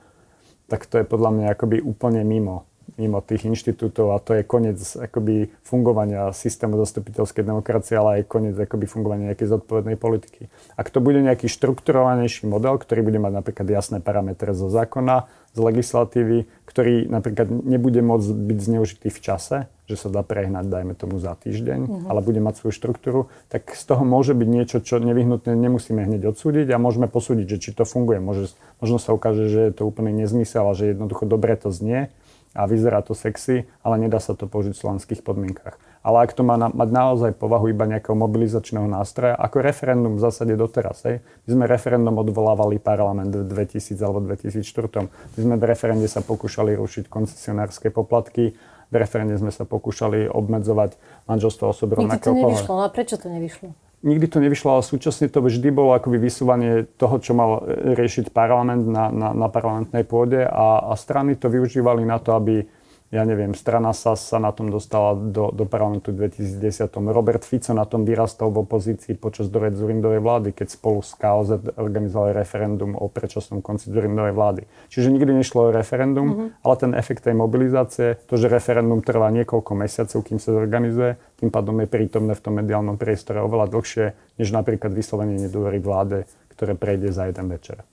tak 0.65 0.89
to 0.89 0.97
je 0.97 1.05
podľa 1.05 1.29
mňa 1.37 1.45
akoby 1.53 1.85
úplne 1.85 2.25
mimo 2.25 2.65
mimo 2.97 3.19
tých 3.19 3.49
inštitútov 3.49 4.13
a 4.13 4.21
to 4.21 4.37
je 4.37 4.43
koniec 4.45 4.77
akoby 4.77 5.49
fungovania 5.65 6.29
systému 6.31 6.77
zastupiteľskej 6.77 7.43
demokracie, 7.43 7.97
ale 7.97 8.21
aj 8.21 8.29
koniec 8.29 8.55
akoby 8.55 8.85
fungovania 8.85 9.33
nejakej 9.33 9.49
zodpovednej 9.49 9.97
politiky. 9.97 10.49
Ak 10.77 10.93
to 10.93 11.01
bude 11.01 11.21
nejaký 11.21 11.49
štrukturovanejší 11.49 12.45
model, 12.45 12.77
ktorý 12.77 13.01
bude 13.01 13.19
mať 13.19 13.33
napríklad 13.43 13.67
jasné 13.69 13.97
parametre 14.01 14.53
zo 14.53 14.69
zákona, 14.69 15.25
z 15.53 15.59
legislatívy, 15.61 16.37
ktorý 16.65 17.05
napríklad 17.05 17.45
nebude 17.45 18.01
môcť 18.01 18.27
byť 18.33 18.59
zneužitý 18.59 19.07
v 19.13 19.19
čase, 19.21 19.57
že 19.85 19.95
sa 19.99 20.09
dá 20.09 20.25
prehnať, 20.25 20.65
dajme 20.65 20.97
tomu 20.97 21.21
za 21.21 21.37
týždeň, 21.37 21.79
uh-huh. 21.85 22.09
ale 22.09 22.25
bude 22.25 22.41
mať 22.41 22.63
svoju 22.63 22.73
štruktúru, 22.73 23.21
tak 23.53 23.77
z 23.77 23.83
toho 23.85 24.01
môže 24.01 24.33
byť 24.33 24.49
niečo, 24.49 24.77
čo 24.81 24.97
nevyhnutne 24.97 25.53
nemusíme 25.53 26.01
hneď 26.01 26.33
odsúdiť 26.33 26.73
a 26.73 26.81
môžeme 26.81 27.05
posúdiť, 27.05 27.45
že 27.45 27.57
či 27.61 27.69
to 27.77 27.85
funguje. 27.85 28.17
Môže, 28.17 28.57
možno 28.81 28.97
sa 28.97 29.13
ukáže, 29.13 29.45
že 29.45 29.69
je 29.69 29.73
to 29.77 29.85
úplný 29.85 30.25
nezmysel 30.25 30.65
a 30.65 30.73
že 30.73 30.97
jednoducho 30.97 31.29
dobre 31.29 31.53
to 31.53 31.69
znie, 31.69 32.09
a 32.53 32.69
vyzerá 32.69 33.01
to 33.01 33.17
sexy, 33.17 33.65
ale 33.81 33.95
nedá 33.97 34.21
sa 34.21 34.37
to 34.37 34.45
použiť 34.45 34.77
v 34.77 34.81
slovenských 34.81 35.25
podmienkach. 35.25 35.75
Ale 36.03 36.27
ak 36.27 36.35
to 36.35 36.43
má 36.43 36.59
na, 36.59 36.67
mať 36.67 36.89
naozaj 36.91 37.31
povahu 37.39 37.71
iba 37.71 37.87
nejakého 37.87 38.13
mobilizačného 38.13 38.85
nástroja, 38.85 39.39
ako 39.39 39.63
referendum 39.63 40.19
v 40.19 40.21
zásade 40.21 40.53
doteraz. 40.59 41.07
Hej. 41.07 41.23
My 41.47 41.49
sme 41.49 41.65
referendum 41.65 42.15
odvolávali 42.19 42.77
parlament 42.77 43.31
v 43.31 43.47
2000 43.47 43.95
alebo 44.03 44.19
2004. 44.27 45.09
My 45.09 45.39
sme 45.39 45.55
v 45.55 45.63
referende 45.63 46.07
sa 46.11 46.19
pokúšali 46.19 46.75
rušiť 46.75 47.07
koncesionárske 47.07 47.87
poplatky, 47.87 48.51
v 48.93 48.95
referende 49.01 49.33
sme 49.39 49.49
sa 49.49 49.65
pokúšali 49.65 50.29
obmedzovať 50.29 50.99
manželstvo 51.25 51.71
osob 51.71 51.97
rovnakého 51.97 52.29
Nikdy 52.29 52.45
to 52.45 52.49
nevyšlo. 52.51 52.73
No 52.77 52.83
a 52.85 52.89
prečo 52.93 53.15
to 53.17 53.27
nevyšlo? 53.31 53.67
Nikdy 54.03 54.27
to 54.27 54.43
nevyšlo, 54.43 54.77
ale 54.77 54.83
súčasne 54.83 55.31
to 55.31 55.39
vždy 55.39 55.71
bolo 55.71 55.95
akoby 55.95 56.19
vysúvanie 56.19 56.85
toho, 56.99 57.17
čo 57.23 57.31
mal 57.31 57.63
riešiť 57.95 58.35
parlament 58.35 58.83
na, 58.83 59.07
na, 59.09 59.29
na 59.31 59.47
parlamentnej 59.47 60.03
pôde 60.03 60.43
a, 60.43 60.91
a 60.91 60.93
strany 60.99 61.39
to 61.39 61.47
využívali 61.47 62.03
na 62.03 62.19
to, 62.19 62.35
aby 62.35 62.67
ja 63.13 63.21
neviem, 63.29 63.53
strana 63.53 63.93
SAS 63.93 64.25
sa 64.25 64.41
na 64.41 64.49
tom 64.49 64.73
dostala 64.73 65.13
do, 65.13 65.53
do 65.53 65.69
parlamentu 65.69 66.09
v 66.09 66.25
2010. 66.25 66.89
Robert 67.13 67.45
Fico 67.45 67.69
na 67.77 67.85
tom 67.85 68.09
vyrastol 68.09 68.49
v 68.49 68.65
opozícii 68.65 69.13
počas 69.13 69.53
dored 69.53 69.77
Zurindovej 69.77 70.17
vlády, 70.17 70.49
keď 70.49 70.73
spolu 70.73 71.05
s 71.05 71.13
KOZ 71.13 71.77
organizovali 71.77 72.33
referendum 72.33 72.97
o 72.97 73.05
predčasnom 73.05 73.61
konci 73.61 73.93
Zurindovej 73.93 74.33
vlády. 74.33 74.61
Čiže 74.89 75.13
nikdy 75.13 75.29
nešlo 75.29 75.69
o 75.69 75.75
referendum, 75.77 76.25
mm-hmm. 76.25 76.65
ale 76.65 76.75
ten 76.81 76.91
efekt 76.97 77.21
tej 77.29 77.37
mobilizácie, 77.37 78.17
to, 78.25 78.33
že 78.33 78.49
referendum 78.49 79.05
trvá 79.05 79.29
niekoľko 79.29 79.71
mesiacov, 79.77 80.25
kým 80.25 80.41
sa 80.41 80.57
zorganizuje, 80.57 81.13
tým 81.37 81.53
pádom 81.53 81.85
je 81.85 81.87
prítomné 81.93 82.33
v 82.33 82.41
tom 82.41 82.57
mediálnom 82.57 82.97
priestore 82.97 83.45
oveľa 83.45 83.69
dlhšie, 83.77 84.05
než 84.41 84.49
napríklad 84.49 84.89
vyslovenie 84.89 85.37
nedôvery 85.37 85.77
vláde, 85.77 86.25
ktoré 86.57 86.73
prejde 86.73 87.13
za 87.13 87.29
jeden 87.29 87.45
večer. 87.45 87.85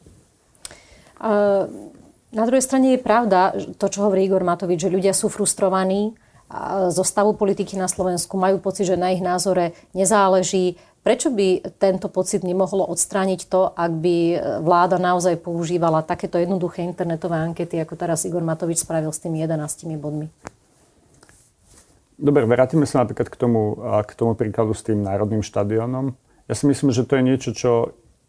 Uh... 1.21 2.00
Na 2.31 2.47
druhej 2.47 2.63
strane 2.63 2.95
je 2.95 3.03
pravda 3.03 3.59
to, 3.75 3.87
čo 3.91 4.07
hovorí 4.07 4.23
Igor 4.23 4.47
Matovič, 4.47 4.87
že 4.87 4.95
ľudia 4.95 5.11
sú 5.11 5.27
frustrovaní 5.27 6.15
zo 6.91 7.03
stavu 7.03 7.35
politiky 7.35 7.79
na 7.79 7.87
Slovensku, 7.87 8.39
majú 8.39 8.59
pocit, 8.59 8.87
že 8.87 8.99
na 8.99 9.15
ich 9.15 9.23
názore 9.23 9.75
nezáleží. 9.95 10.79
Prečo 11.01 11.31
by 11.31 11.79
tento 11.79 12.11
pocit 12.11 12.43
nemohlo 12.43 12.87
odstrániť 12.87 13.47
to, 13.47 13.71
ak 13.73 13.93
by 14.03 14.17
vláda 14.63 14.99
naozaj 14.99 15.39
používala 15.43 16.07
takéto 16.07 16.37
jednoduché 16.37 16.83
internetové 16.87 17.39
ankety, 17.41 17.79
ako 17.83 17.95
teraz 17.97 18.27
Igor 18.27 18.43
Matovič 18.43 18.83
spravil 18.83 19.11
s 19.15 19.23
tými 19.23 19.43
11 19.43 19.87
bodmi? 19.97 20.27
Dobre, 22.21 22.45
vrátime 22.45 22.85
sa 22.85 23.07
napríklad 23.07 23.33
k 23.33 23.37
tomu, 23.39 23.81
k 23.81 24.13
tomu 24.13 24.37
príkladu 24.37 24.77
s 24.77 24.85
tým 24.85 25.01
národným 25.01 25.41
štadiónom. 25.41 26.13
Ja 26.51 26.55
si 26.59 26.69
myslím, 26.69 26.93
že 26.93 27.07
to 27.09 27.17
je 27.17 27.23
niečo, 27.25 27.51
čo 27.57 27.71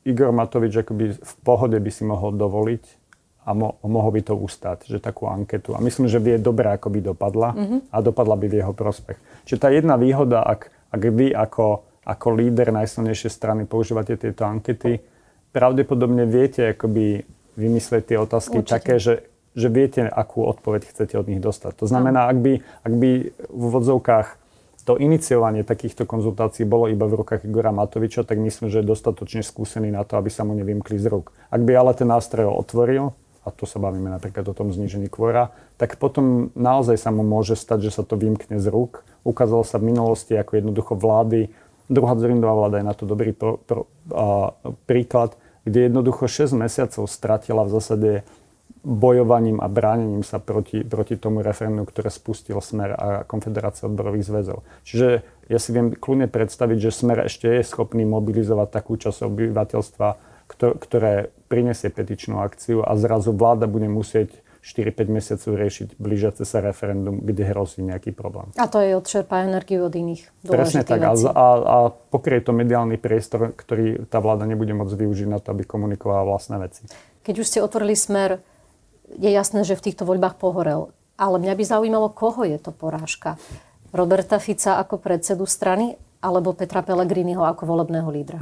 Igor 0.07 0.31
Matovič 0.31 0.85
akoby 0.85 1.19
v 1.19 1.33
pohode 1.43 1.75
by 1.75 1.91
si 1.91 2.07
mohol 2.07 2.37
dovoliť 2.37 3.00
a 3.41 3.57
mo- 3.57 3.81
mohol 3.81 4.17
by 4.17 4.21
to 4.21 4.33
ustať, 4.37 4.85
že 4.85 5.01
takú 5.01 5.25
anketu. 5.25 5.73
A 5.73 5.81
myslím, 5.81 6.05
že 6.05 6.21
by 6.21 6.37
je 6.37 6.39
dobré, 6.45 6.67
ako 6.77 6.87
by 6.93 6.99
dopadla 7.01 7.49
mm-hmm. 7.57 7.79
a 7.89 7.97
dopadla 8.01 8.35
by 8.37 8.45
v 8.45 8.57
jeho 8.61 8.73
prospech. 8.73 9.17
Čiže 9.49 9.59
tá 9.61 9.69
jedna 9.73 9.97
výhoda, 9.97 10.45
ak, 10.45 10.69
ak 10.93 11.01
vy 11.01 11.33
ako, 11.33 11.81
ako 12.05 12.27
líder 12.37 12.69
najsilnejšej 12.69 13.31
strany 13.33 13.61
používate 13.65 14.13
tieto 14.13 14.45
ankety, 14.45 15.01
pravdepodobne 15.49 16.29
viete 16.29 16.77
akoby 16.77 17.25
vymyslieť 17.57 18.13
tie 18.13 18.17
otázky 18.21 18.61
Určite. 18.61 18.71
také, 18.71 18.95
že, 19.01 19.25
že 19.57 19.67
viete, 19.67 20.05
akú 20.05 20.45
odpoveď 20.45 20.87
chcete 20.93 21.17
od 21.17 21.27
nich 21.27 21.41
dostať. 21.41 21.81
To 21.81 21.85
znamená, 21.89 22.29
ak 22.29 22.37
by, 22.39 22.53
ak 22.85 22.93
by 22.93 23.11
v 23.35 23.65
vodzovkách 23.73 24.27
to 24.81 24.97
iniciovanie 24.97 25.61
takýchto 25.61 26.09
konzultácií 26.09 26.65
bolo 26.65 26.89
iba 26.89 27.05
v 27.05 27.21
rukách 27.21 27.45
Igora 27.45 27.69
Matoviča, 27.69 28.25
tak 28.25 28.41
myslím, 28.41 28.73
že 28.73 28.81
je 28.81 28.89
dostatočne 28.89 29.45
skúsený 29.45 29.93
na 29.93 30.01
to, 30.01 30.17
aby 30.17 30.33
sa 30.33 30.41
mu 30.41 30.57
nevymkli 30.57 30.97
z 30.97 31.05
rúk. 31.05 31.29
Ak 31.53 31.61
by 31.61 31.71
ale 31.77 31.93
ten 31.93 32.09
nástroj 32.09 32.49
otvoril, 32.49 33.13
a 33.41 33.49
tu 33.49 33.65
sa 33.65 33.81
bavíme 33.81 34.09
napríklad 34.13 34.45
o 34.45 34.53
tom 34.53 34.69
znížení 34.69 35.09
kvora, 35.09 35.49
tak 35.81 35.97
potom 35.97 36.53
naozaj 36.53 36.97
sa 36.97 37.09
mu 37.09 37.25
môže 37.25 37.57
stať, 37.57 37.89
že 37.89 38.01
sa 38.01 38.03
to 38.05 38.13
vymkne 38.13 38.61
z 38.61 38.67
rúk. 38.69 39.01
Ukázalo 39.25 39.65
sa 39.65 39.81
v 39.81 39.93
minulosti 39.93 40.37
ako 40.37 40.61
jednoducho 40.61 40.93
vlády, 40.93 41.49
druhá 41.91 42.15
Zorindová 42.15 42.55
vláda 42.55 42.79
je 42.79 42.87
na 42.87 42.95
to 42.95 43.03
dobrý 43.03 43.35
pro, 43.35 43.59
pro, 43.59 43.89
a, 44.13 44.55
príklad, 44.87 45.35
kde 45.67 45.91
jednoducho 45.91 46.29
6 46.29 46.55
mesiacov 46.55 47.09
stratila 47.09 47.67
v 47.67 47.73
zásade 47.73 48.11
bojovaním 48.81 49.61
a 49.61 49.69
bránením 49.69 50.25
sa 50.25 50.41
proti, 50.41 50.81
proti 50.81 51.13
tomu 51.13 51.45
referendu, 51.45 51.85
ktoré 51.85 52.09
spustil 52.09 52.57
Smer 52.57 52.97
a 52.97 53.07
Konfederácia 53.29 53.85
odborových 53.85 54.25
zväzov. 54.25 54.65
Čiže 54.89 55.21
ja 55.53 55.59
si 55.61 55.69
viem 55.69 55.93
kľudne 55.93 56.25
predstaviť, 56.25 56.89
že 56.89 56.89
Smer 56.89 57.29
ešte 57.29 57.45
je 57.45 57.61
schopný 57.61 58.09
mobilizovať 58.09 58.73
takú 58.73 58.97
časť 58.97 59.29
obyvateľstva, 59.29 60.07
ktoré 60.57 61.31
prinesie 61.51 61.91
petičnú 61.91 62.39
akciu 62.43 62.83
a 62.83 62.95
zrazu 62.95 63.35
vláda 63.35 63.67
bude 63.67 63.87
musieť 63.87 64.31
4-5 64.61 65.09
mesiacov 65.09 65.51
riešiť 65.57 65.87
blížiace 65.97 66.45
sa 66.45 66.61
referendum, 66.61 67.17
kde 67.17 67.49
hrozí 67.49 67.81
nejaký 67.81 68.13
problém. 68.13 68.53
A 68.61 68.69
to 68.69 68.77
je 68.77 68.93
odčerpá 68.93 69.41
energiu 69.41 69.89
od 69.89 69.93
iných 69.93 70.29
Presne 70.45 70.85
tak. 70.85 71.01
A, 71.01 71.17
a, 71.17 71.47
a 71.57 71.77
pokrie 71.89 72.45
to 72.45 72.53
mediálny 72.53 73.01
priestor, 73.01 73.57
ktorý 73.57 74.05
tá 74.05 74.21
vláda 74.21 74.45
nebude 74.45 74.77
môcť 74.77 74.93
využiť 74.93 75.27
na 75.27 75.41
to, 75.41 75.57
aby 75.57 75.65
komunikovala 75.65 76.29
vlastné 76.29 76.61
veci. 76.61 76.85
Keď 77.25 77.35
už 77.41 77.49
ste 77.49 77.59
otvorili 77.65 77.97
smer, 77.97 78.37
je 79.17 79.29
jasné, 79.33 79.65
že 79.65 79.73
v 79.73 79.91
týchto 79.91 80.05
voľbách 80.05 80.37
pohorel. 80.37 80.93
Ale 81.17 81.41
mňa 81.41 81.53
by 81.57 81.63
zaujímalo, 81.65 82.13
koho 82.13 82.45
je 82.45 82.61
to 82.61 82.69
porážka. 82.69 83.41
Roberta 83.91 84.37
Fica 84.37 84.77
ako 84.77 85.01
predsedu 85.01 85.49
strany 85.49 85.97
alebo 86.21 86.53
Petra 86.53 86.85
Pellegriniho 86.85 87.41
ako 87.41 87.65
volebného 87.65 88.09
lídra? 88.13 88.39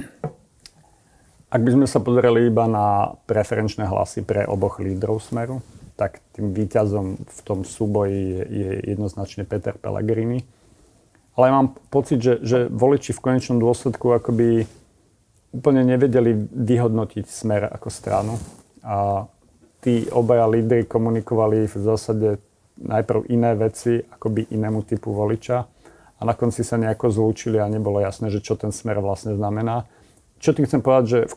Ak 1.50 1.66
by 1.66 1.74
sme 1.74 1.88
sa 1.90 1.98
pozreli 1.98 2.46
iba 2.46 2.70
na 2.70 3.18
preferenčné 3.26 3.90
hlasy 3.90 4.22
pre 4.22 4.46
oboch 4.46 4.78
lídrov 4.78 5.18
Smeru, 5.18 5.66
tak 5.98 6.22
tým 6.38 6.54
výťazom 6.54 7.26
v 7.26 7.40
tom 7.42 7.66
súboji 7.66 8.22
je, 8.38 8.42
je 8.46 8.70
jednoznačne 8.94 9.50
Peter 9.50 9.74
Pellegrini. 9.74 10.46
Ale 11.34 11.50
mám 11.50 11.74
pocit, 11.90 12.22
že, 12.22 12.38
že 12.46 12.70
voliči 12.70 13.18
v 13.18 13.24
konečnom 13.26 13.58
dôsledku 13.58 14.14
akoby 14.14 14.70
úplne 15.50 15.82
nevedeli 15.90 16.38
vyhodnotiť 16.38 17.26
Smer 17.26 17.66
ako 17.66 17.90
stranu. 17.90 18.38
A 18.86 19.26
tí 19.82 20.06
obaja 20.14 20.46
lídry 20.46 20.86
komunikovali 20.86 21.66
v 21.66 21.76
zásade 21.82 22.38
najprv 22.78 23.26
iné 23.28 23.58
veci 23.58 24.00
akoby 24.00 24.54
inému 24.56 24.86
typu 24.88 25.12
voliča 25.12 25.66
a 26.20 26.22
na 26.24 26.36
konci 26.36 26.64
sa 26.64 26.80
nejako 26.80 27.12
zlúčili 27.12 27.60
a 27.60 27.72
nebolo 27.72 28.00
jasné, 28.00 28.32
že 28.32 28.44
čo 28.44 28.56
ten 28.56 28.72
smer 28.72 29.02
vlastne 29.04 29.36
znamená 29.36 29.90
čo 30.40 30.56
tým 30.56 30.66
chcem 30.66 30.82
povedať, 30.82 31.06
že 31.06 31.20
v, 31.28 31.34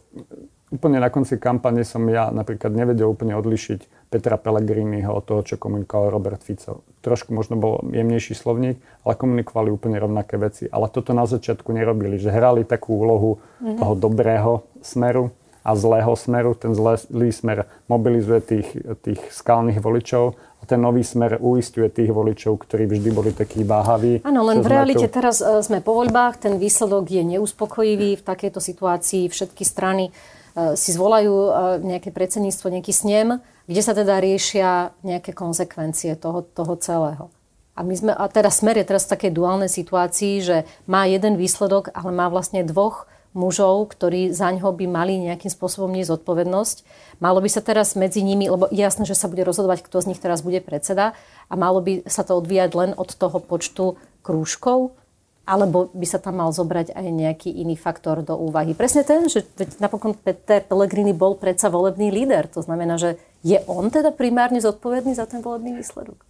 úplne 0.73 1.03
na 1.03 1.13
konci 1.13 1.37
kampane 1.37 1.85
som 1.85 2.07
ja 2.09 2.33
napríklad 2.33 2.73
nevedel 2.73 3.13
úplne 3.13 3.37
odlišiť 3.37 4.09
Petra 4.09 4.41
Pellegriniho 4.41 5.13
od 5.13 5.25
toho, 5.25 5.41
čo 5.45 5.61
komunikoval 5.61 6.13
Robert 6.13 6.41
Fico. 6.41 6.87
Trošku 7.05 7.37
možno 7.37 7.61
bol 7.61 7.85
jemnejší 7.93 8.33
slovník, 8.33 8.81
ale 9.05 9.13
komunikovali 9.19 9.69
úplne 9.69 10.01
rovnaké 10.01 10.41
veci. 10.41 10.69
Ale 10.69 10.89
toto 10.89 11.13
na 11.13 11.29
začiatku 11.29 11.69
nerobili, 11.73 12.17
že 12.17 12.33
hrali 12.33 12.65
takú 12.65 12.97
úlohu 12.97 13.37
mm-hmm. 13.37 13.77
toho 13.81 13.95
dobrého 13.97 14.53
smeru 14.81 15.33
a 15.63 15.71
zlého 15.79 16.13
smeru. 16.19 16.55
Ten 16.59 16.75
zlý 16.75 17.31
smer 17.31 17.71
mobilizuje 17.87 18.41
tých, 18.43 18.69
tých 19.03 19.21
skalných 19.31 19.79
voličov 19.79 20.35
a 20.35 20.63
ten 20.67 20.79
nový 20.79 21.03
smer 21.03 21.43
uistuje 21.43 21.91
tých 21.91 22.11
voličov, 22.15 22.55
ktorí 22.63 22.87
vždy 22.87 23.11
boli 23.11 23.31
takí 23.35 23.67
váhaví. 23.67 24.23
Áno, 24.23 24.47
len 24.47 24.63
v 24.63 24.71
realite 24.71 25.11
tu... 25.11 25.15
teraz 25.19 25.43
uh, 25.43 25.59
sme 25.59 25.83
po 25.83 25.99
voľbách, 25.99 26.39
ten 26.39 26.55
výsledok 26.59 27.11
je 27.11 27.23
neuspokojivý. 27.39 28.19
V 28.19 28.27
takejto 28.27 28.63
situácii 28.63 29.27
všetky 29.27 29.67
strany 29.67 30.11
uh, 30.11 30.79
si 30.79 30.95
zvolajú 30.95 31.35
uh, 31.35 31.53
nejaké 31.83 32.15
predsedníctvo, 32.15 32.79
nejaký 32.79 32.95
snem, 32.95 33.43
kde 33.67 33.83
sa 33.83 33.95
teda 33.95 34.19
riešia 34.23 34.95
nejaké 35.07 35.35
konsekvencie 35.35 36.19
toho, 36.19 36.47
toho 36.47 36.75
celého. 36.79 37.31
A, 37.73 37.81
my 37.81 37.95
sme, 37.97 38.13
a 38.13 38.29
teda 38.29 38.53
smer 38.53 38.77
je 38.77 38.85
teraz 38.85 39.09
v 39.09 39.17
takej 39.17 39.33
duálnej 39.33 39.71
situácii, 39.73 40.45
že 40.45 40.57
má 40.85 41.09
jeden 41.09 41.41
výsledok, 41.41 41.89
ale 41.97 42.13
má 42.13 42.29
vlastne 42.29 42.61
dvoch 42.69 43.09
mužov, 43.33 43.93
ktorí 43.93 44.33
za 44.33 44.53
ňo 44.53 44.73
by 44.73 44.87
mali 44.89 45.21
nejakým 45.21 45.49
spôsobom 45.49 45.93
niesť 45.93 46.21
zodpovednosť. 46.21 46.77
Malo 47.21 47.41
by 47.41 47.49
sa 47.49 47.65
teraz 47.65 47.97
medzi 47.97 48.21
nimi, 48.21 48.49
lebo 48.49 48.69
je 48.69 48.81
jasné, 48.81 49.09
že 49.09 49.17
sa 49.17 49.29
bude 49.29 49.45
rozhodovať, 49.45 49.85
kto 49.85 50.05
z 50.05 50.09
nich 50.13 50.21
teraz 50.21 50.45
bude 50.45 50.61
predseda 50.61 51.17
a 51.49 51.55
malo 51.57 51.81
by 51.81 52.05
sa 52.09 52.25
to 52.25 52.37
odvíjať 52.37 52.71
len 52.77 52.91
od 52.97 53.09
toho 53.13 53.41
počtu 53.41 53.97
krúžkov, 54.21 54.95
alebo 55.43 55.91
by 55.91 56.07
sa 56.07 56.23
tam 56.23 56.39
mal 56.39 56.55
zobrať 56.55 56.95
aj 56.95 57.07
nejaký 57.11 57.51
iný 57.51 57.75
faktor 57.75 58.23
do 58.23 58.39
úvahy. 58.39 58.79
Presne 58.79 59.03
ten, 59.03 59.27
že 59.27 59.43
napokon 59.83 60.15
Peter 60.15 60.63
Pellegrini 60.63 61.11
bol 61.11 61.35
predsa 61.35 61.67
volebný 61.67 62.15
líder. 62.15 62.47
To 62.55 62.63
znamená, 62.63 62.95
že 62.95 63.19
je 63.43 63.59
on 63.67 63.91
teda 63.91 64.15
primárne 64.15 64.63
zodpovedný 64.63 65.19
za 65.19 65.27
ten 65.27 65.43
volebný 65.43 65.83
výsledok? 65.83 66.23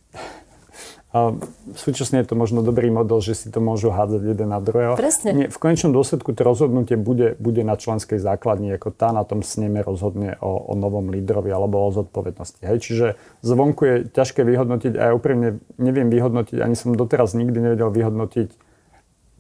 A 1.13 1.37
súčasne 1.77 2.25
je 2.25 2.33
to 2.33 2.41
možno 2.41 2.65
dobrý 2.65 2.89
model, 2.89 3.21
že 3.21 3.37
si 3.37 3.53
to 3.53 3.61
môžu 3.61 3.93
hádzať 3.93 4.33
jeden 4.33 4.49
na 4.49 4.65
druhého. 4.65 4.97
Presne. 4.97 5.37
Nie, 5.37 5.47
v 5.53 5.59
konečnom 5.61 5.93
dôsledku 5.93 6.33
to 6.33 6.41
rozhodnutie 6.41 6.97
bude, 6.97 7.37
bude 7.37 7.61
na 7.69 7.77
členskej 7.77 8.17
základni, 8.17 8.73
ako 8.81 8.97
tá 8.97 9.13
na 9.13 9.21
tom 9.29 9.45
sneme 9.45 9.85
rozhodne 9.85 10.41
o, 10.41 10.73
o 10.73 10.73
novom 10.73 11.13
lídrovi 11.13 11.53
alebo 11.53 11.85
o 11.85 11.93
zodpovednosti. 11.93 12.65
Hej, 12.65 12.79
čiže 12.81 13.07
zvonku 13.45 13.83
je 13.85 13.97
ťažké 14.09 14.41
vyhodnotiť 14.41 14.97
a 14.97 15.03
ja 15.03 15.13
úprimne 15.13 15.61
neviem 15.77 16.09
vyhodnotiť, 16.09 16.65
ani 16.65 16.73
som 16.73 16.97
doteraz 16.97 17.37
nikdy 17.37 17.61
nevedel 17.61 17.93
vyhodnotiť 17.93 18.73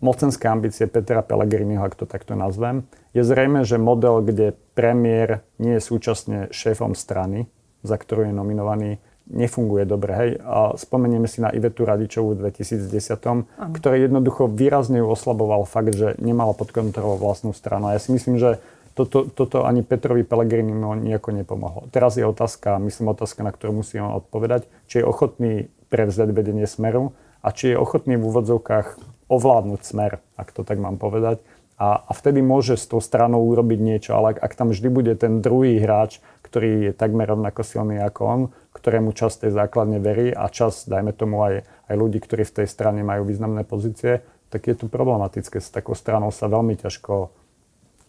mocenské 0.04 0.52
ambície 0.52 0.84
Petra 0.90 1.24
Pellegriniho, 1.24 1.80
ak 1.80 1.96
to 1.96 2.04
takto 2.04 2.36
nazvem. 2.36 2.84
Je 3.16 3.24
zrejme, 3.24 3.64
že 3.64 3.80
model, 3.80 4.20
kde 4.20 4.58
premiér 4.76 5.46
nie 5.56 5.78
je 5.78 5.82
súčasne 5.88 6.38
šéfom 6.52 6.92
strany, 6.92 7.48
za 7.80 7.96
ktorú 7.96 8.28
je 8.28 8.34
nominovaný, 8.34 8.98
nefunguje 9.30 9.86
dobre. 9.86 10.12
Hej. 10.14 10.30
A 10.42 10.74
spomenieme 10.74 11.30
si 11.30 11.38
na 11.38 11.52
Ivetu 11.54 11.86
Radičovú 11.86 12.34
v 12.34 12.50
2010, 12.50 12.88
Aha. 13.22 13.42
ktorý 13.72 14.06
jednoducho 14.10 14.50
výrazne 14.50 15.02
ju 15.02 15.06
oslaboval 15.06 15.62
fakt, 15.68 15.94
že 15.94 16.18
nemala 16.18 16.56
pod 16.56 16.74
kontrolou 16.74 17.18
vlastnú 17.18 17.54
stranu. 17.54 17.90
A 17.90 17.96
ja 17.96 18.00
si 18.02 18.10
myslím, 18.10 18.38
že 18.40 18.58
toto, 18.92 19.24
toto 19.24 19.64
ani 19.64 19.80
Petrovi 19.80 20.20
Pellegrini 20.20 20.74
nejako 20.76 21.32
nepomohlo. 21.32 21.88
Teraz 21.88 22.20
je 22.20 22.28
otázka, 22.28 22.76
myslím 22.82 23.16
otázka, 23.16 23.40
na 23.40 23.52
ktorú 23.54 23.80
musíme 23.80 24.04
odpovedať, 24.04 24.68
či 24.84 25.00
je 25.00 25.08
ochotný 25.08 25.52
prevzať 25.88 26.28
vedenie 26.32 26.68
Smeru 26.68 27.16
a 27.40 27.56
či 27.56 27.72
je 27.72 27.80
ochotný 27.80 28.20
v 28.20 28.28
úvodzovkách 28.28 29.00
ovládnuť 29.32 29.80
Smer, 29.80 30.20
ak 30.36 30.52
to 30.52 30.60
tak 30.60 30.76
mám 30.76 31.00
povedať, 31.00 31.40
a 31.40 31.62
a, 31.82 31.98
a 32.06 32.12
vtedy 32.14 32.38
môže 32.46 32.78
s 32.78 32.86
tou 32.86 33.02
stranou 33.02 33.42
urobiť 33.50 33.78
niečo, 33.82 34.10
ale 34.14 34.36
ak, 34.36 34.38
ak 34.38 34.52
tam 34.54 34.70
vždy 34.70 34.86
bude 34.86 35.12
ten 35.18 35.42
druhý 35.42 35.82
hráč, 35.82 36.22
ktorý 36.52 36.70
je 36.84 36.92
takmer 36.92 37.24
rovnako 37.24 37.64
silný 37.64 37.96
ako 38.04 38.20
on, 38.28 38.40
ktorému 38.76 39.16
čas 39.16 39.40
tej 39.40 39.56
základne 39.56 40.04
verí 40.04 40.28
a 40.36 40.52
čas, 40.52 40.84
dajme 40.84 41.16
tomu 41.16 41.40
aj, 41.40 41.64
aj 41.88 41.94
ľudí, 41.96 42.20
ktorí 42.20 42.44
v 42.44 42.60
tej 42.60 42.68
strane 42.68 43.00
majú 43.00 43.24
významné 43.24 43.64
pozície, 43.64 44.20
tak 44.52 44.68
je 44.68 44.76
to 44.76 44.92
problematické. 44.92 45.64
S 45.64 45.72
takou 45.72 45.96
stranou 45.96 46.28
sa 46.28 46.52
veľmi 46.52 46.76
ťažko 46.76 47.32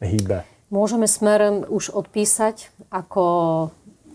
hýbe. 0.03 0.43
Môžeme 0.67 1.07
smer 1.07 1.71
už 1.71 1.95
odpísať 1.95 2.67
ako 2.91 3.23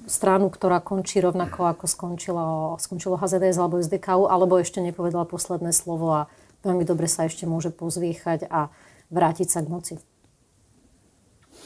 stranu, 0.05 0.53
ktorá 0.53 0.85
končí 0.85 1.25
rovnako 1.25 1.73
ako 1.73 1.89
skončilo, 1.89 2.77
skončilo 2.77 3.17
HZDS 3.17 3.57
alebo 3.57 3.81
SDKU, 3.81 4.29
alebo 4.29 4.61
ešte 4.61 4.85
nepovedala 4.85 5.25
posledné 5.25 5.73
slovo 5.73 6.13
a 6.13 6.29
veľmi 6.69 6.85
dobre 6.85 7.09
sa 7.09 7.25
ešte 7.25 7.49
môže 7.49 7.73
pozviechať 7.73 8.45
a 8.53 8.69
vrátiť 9.09 9.49
sa 9.49 9.65
k 9.65 9.69
moci? 9.73 9.95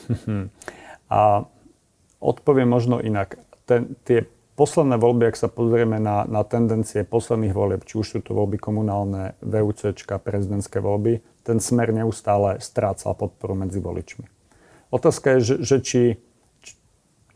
A 1.13 1.45
odpoviem 2.23 2.70
možno 2.70 3.03
inak. 3.03 3.43
Ten, 3.66 3.99
tie 4.07 4.31
posledné 4.55 4.97
voľby, 4.97 5.35
ak 5.35 5.37
sa 5.37 5.51
pozrieme 5.51 5.99
na, 5.99 6.23
na 6.31 6.47
tendencie 6.47 7.03
posledných 7.03 7.51
volieb, 7.51 7.83
či 7.83 7.99
už 7.99 8.07
sú 8.07 8.18
to 8.23 8.33
voľby 8.37 8.62
komunálne, 8.62 9.35
VUCčka, 9.43 10.23
prezidentské 10.23 10.79
voľby, 10.79 11.18
ten 11.43 11.59
smer 11.59 11.91
neustále 11.91 12.62
strácal 12.62 13.18
podporu 13.18 13.59
medzi 13.59 13.83
voličmi. 13.83 14.31
Otázka 14.95 15.37
je, 15.37 15.41
že, 15.41 15.57
že 15.66 15.77
či, 15.83 16.03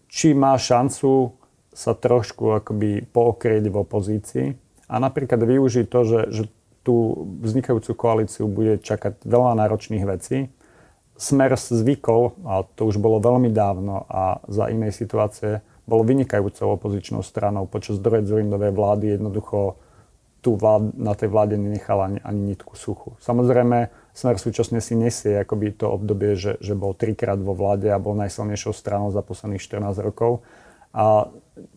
či 0.06 0.28
má 0.36 0.54
šancu 0.54 1.34
sa 1.74 1.92
trošku 1.92 2.62
akoby 2.62 3.04
pookrieť 3.10 3.64
v 3.68 3.76
opozícii 3.76 4.46
a 4.86 4.94
napríklad 5.02 5.42
využiť 5.42 5.86
to, 5.90 6.00
že, 6.06 6.20
že 6.30 6.42
tú 6.86 7.26
vznikajúcu 7.42 7.90
koalíciu 7.98 8.46
bude 8.46 8.78
čakať 8.78 9.26
veľa 9.26 9.58
náročných 9.58 10.06
vecí. 10.06 10.46
Smer 11.16 11.56
zvykol, 11.56 12.36
a 12.44 12.64
to 12.76 12.84
už 12.88 13.00
bolo 13.00 13.16
veľmi 13.20 13.48
dávno 13.48 14.04
a 14.06 14.44
za 14.52 14.68
inej 14.68 14.92
situácie, 14.92 15.64
bol 15.88 16.04
vynikajúcou 16.04 16.76
opozičnou 16.76 17.24
stranou. 17.24 17.64
Počas 17.64 18.02
druhej 18.02 18.26
Zorindovej 18.28 18.74
vlády 18.74 19.16
jednoducho 19.16 19.80
tú 20.44 20.54
vlád, 20.54 20.94
na 20.94 21.16
tej 21.16 21.32
vláde 21.32 21.58
nenechala 21.58 22.06
ani, 22.06 22.20
ani 22.22 22.54
nitku 22.54 22.78
suchu. 22.78 23.18
Samozrejme, 23.18 23.90
Smer 24.16 24.40
súčasne 24.40 24.80
si 24.80 24.96
nesie 24.96 25.44
akoby 25.44 25.76
to 25.76 25.92
obdobie, 25.92 26.40
že, 26.40 26.56
že 26.62 26.72
bol 26.72 26.96
trikrát 26.96 27.36
vo 27.36 27.52
vláde 27.52 27.92
a 27.92 28.00
bol 28.00 28.16
najsilnejšou 28.16 28.72
stranou 28.72 29.12
za 29.12 29.20
posledných 29.20 29.60
14 29.60 30.00
rokov. 30.00 30.40
A 30.96 31.28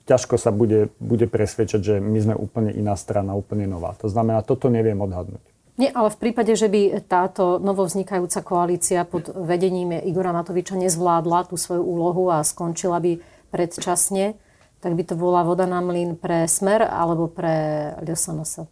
ťažko 0.07 0.39
sa 0.39 0.55
bude, 0.55 0.87
bude 1.03 1.27
presvedčať, 1.27 1.81
že 1.83 1.95
my 1.99 2.19
sme 2.23 2.35
úplne 2.39 2.71
iná 2.71 2.95
strana, 2.95 3.35
úplne 3.35 3.67
nová. 3.67 3.91
To 3.99 4.07
znamená, 4.07 4.39
toto 4.45 4.71
neviem 4.71 4.95
odhadnúť. 4.95 5.43
Nie, 5.79 5.95
ale 5.95 6.11
v 6.11 6.19
prípade, 6.19 6.51
že 6.59 6.67
by 6.67 7.07
táto 7.07 7.55
novovznikajúca 7.63 8.43
koalícia 8.43 9.07
pod 9.07 9.31
vedením 9.31 9.95
Igora 10.03 10.35
Matoviča 10.35 10.75
nezvládla 10.75 11.47
tú 11.47 11.55
svoju 11.55 11.79
úlohu 11.79 12.27
a 12.27 12.43
skončila 12.43 12.99
by 12.99 13.23
predčasne, 13.47 14.35
tak 14.83 14.99
by 14.99 15.07
to 15.07 15.15
bola 15.15 15.47
voda 15.47 15.63
na 15.63 15.79
mlyn 15.79 16.19
pre 16.19 16.51
Smer 16.51 16.83
alebo 16.83 17.31
pre 17.31 17.95
LSNS? 18.03 18.67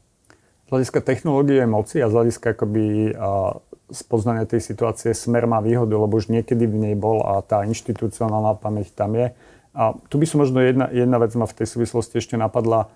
Z 0.68 0.70
hľadiska 0.76 1.00
technológie 1.00 1.64
moci 1.64 2.04
a 2.04 2.12
z 2.12 2.14
hľadiska 2.20 2.60
akoby, 2.60 3.16
a 3.16 3.56
spoznania 3.88 4.44
tej 4.44 4.68
situácie 4.68 5.16
Smer 5.16 5.48
má 5.48 5.64
výhodu, 5.64 5.96
lebo 5.96 6.20
už 6.20 6.28
niekedy 6.28 6.68
v 6.68 6.92
nej 6.92 6.96
bol 7.00 7.24
a 7.24 7.40
tá 7.40 7.64
inštitucionálna 7.64 8.60
pamäť 8.60 8.92
tam 8.92 9.16
je. 9.16 9.32
A 9.72 9.96
tu 10.12 10.20
by 10.20 10.28
som 10.28 10.44
možno 10.44 10.60
jedna, 10.60 10.92
jedna 10.92 11.24
vec 11.24 11.32
ma 11.40 11.48
v 11.48 11.56
tej 11.56 11.72
súvislosti 11.72 12.20
ešte 12.20 12.36
napadla. 12.36 12.92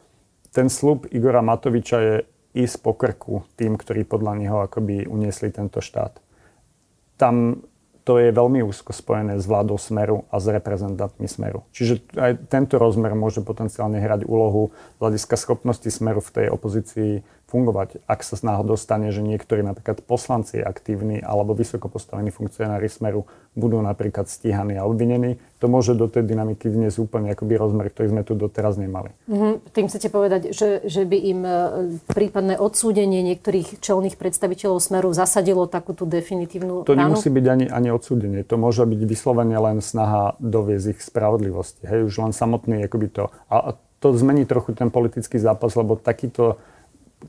Ten 0.52 0.68
slub 0.68 1.08
Igora 1.16 1.40
Matoviča 1.40 1.98
je 2.04 2.16
ísť 2.52 2.76
po 2.84 2.92
krku 2.96 3.48
tým, 3.56 3.80
ktorí 3.80 4.04
podľa 4.04 4.34
neho 4.38 4.58
akoby 4.64 5.08
uniesli 5.08 5.52
tento 5.52 5.80
štát. 5.80 6.20
Tam 7.16 7.64
to 8.02 8.18
je 8.18 8.34
veľmi 8.34 8.66
úzko 8.66 8.98
spojené 8.98 9.38
s 9.38 9.46
vládou 9.46 9.78
Smeru 9.78 10.26
a 10.34 10.42
s 10.42 10.50
reprezentantmi 10.50 11.30
Smeru. 11.30 11.70
Čiže 11.70 12.18
aj 12.18 12.50
tento 12.50 12.82
rozmer 12.82 13.14
môže 13.14 13.46
potenciálne 13.46 14.02
hrať 14.02 14.26
úlohu 14.26 14.74
z 14.98 15.00
hľadiska 15.06 15.38
schopnosti 15.38 15.86
Smeru 15.86 16.18
v 16.18 16.34
tej 16.34 16.48
opozícii 16.50 17.22
fungovať. 17.52 18.00
Ak 18.08 18.24
sa 18.24 18.40
náhodou 18.40 18.80
stane, 18.80 19.12
že 19.12 19.20
niektorí 19.20 19.60
napríklad 19.60 20.00
poslanci 20.08 20.64
aktívni 20.64 21.20
alebo 21.20 21.52
vysoko 21.52 21.92
postavení 21.92 22.32
funkcionári 22.32 22.88
Smeru 22.88 23.28
budú 23.60 23.84
napríklad 23.84 24.32
stíhaní 24.32 24.80
a 24.80 24.88
obvinení, 24.88 25.36
to 25.60 25.68
môže 25.68 25.94
do 26.00 26.08
tej 26.08 26.24
dynamiky 26.24 26.72
vniesť 26.72 27.04
úplne 27.04 27.36
akoby 27.36 27.54
rozmer, 27.60 27.92
ktorý 27.92 28.08
sme 28.16 28.24
tu 28.24 28.34
doteraz 28.40 28.80
nemali. 28.80 29.12
Mm-hmm. 29.28 29.54
Tým 29.76 29.86
chcete 29.92 30.08
povedať, 30.08 30.42
že, 30.56 30.80
že 30.88 31.04
by 31.04 31.18
im 31.20 31.42
e, 31.44 31.54
prípadné 32.08 32.56
odsúdenie 32.56 33.20
niektorých 33.22 33.84
čelných 33.84 34.16
predstaviteľov 34.16 34.80
Smeru 34.80 35.12
zasadilo 35.12 35.68
takú 35.68 35.92
tú 35.92 36.08
definitívnu 36.08 36.88
To 36.88 36.96
ránu? 36.96 37.14
nemusí 37.14 37.28
byť 37.28 37.46
ani, 37.52 37.66
ani 37.68 37.90
odsúdenie. 37.92 38.48
To 38.48 38.56
môže 38.56 38.88
byť 38.88 39.02
vyslovene 39.04 39.60
len 39.60 39.84
snaha 39.84 40.40
doviezť 40.40 40.98
ich 40.98 41.00
spravodlivosti. 41.04 41.84
Hej, 41.84 42.08
už 42.08 42.16
len 42.24 42.32
samotný 42.32 42.88
akoby 42.88 43.12
to. 43.12 43.28
A 43.52 43.76
to 44.02 44.18
zmení 44.18 44.50
trochu 44.50 44.74
ten 44.74 44.90
politický 44.90 45.38
zápas, 45.38 45.78
lebo 45.78 45.94
takýto 45.94 46.58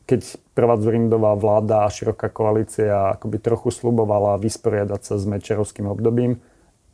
keď 0.09 0.41
prvá 0.57 0.75
Zurindová 0.81 1.37
vláda 1.37 1.85
a 1.85 1.93
široká 1.93 2.33
koalícia 2.33 3.17
akoby 3.17 3.37
trochu 3.39 3.69
slubovala 3.73 4.41
vysporiadať 4.41 5.01
sa 5.01 5.15
s 5.21 5.25
mečerovským 5.29 5.89
obdobím, 5.89 6.41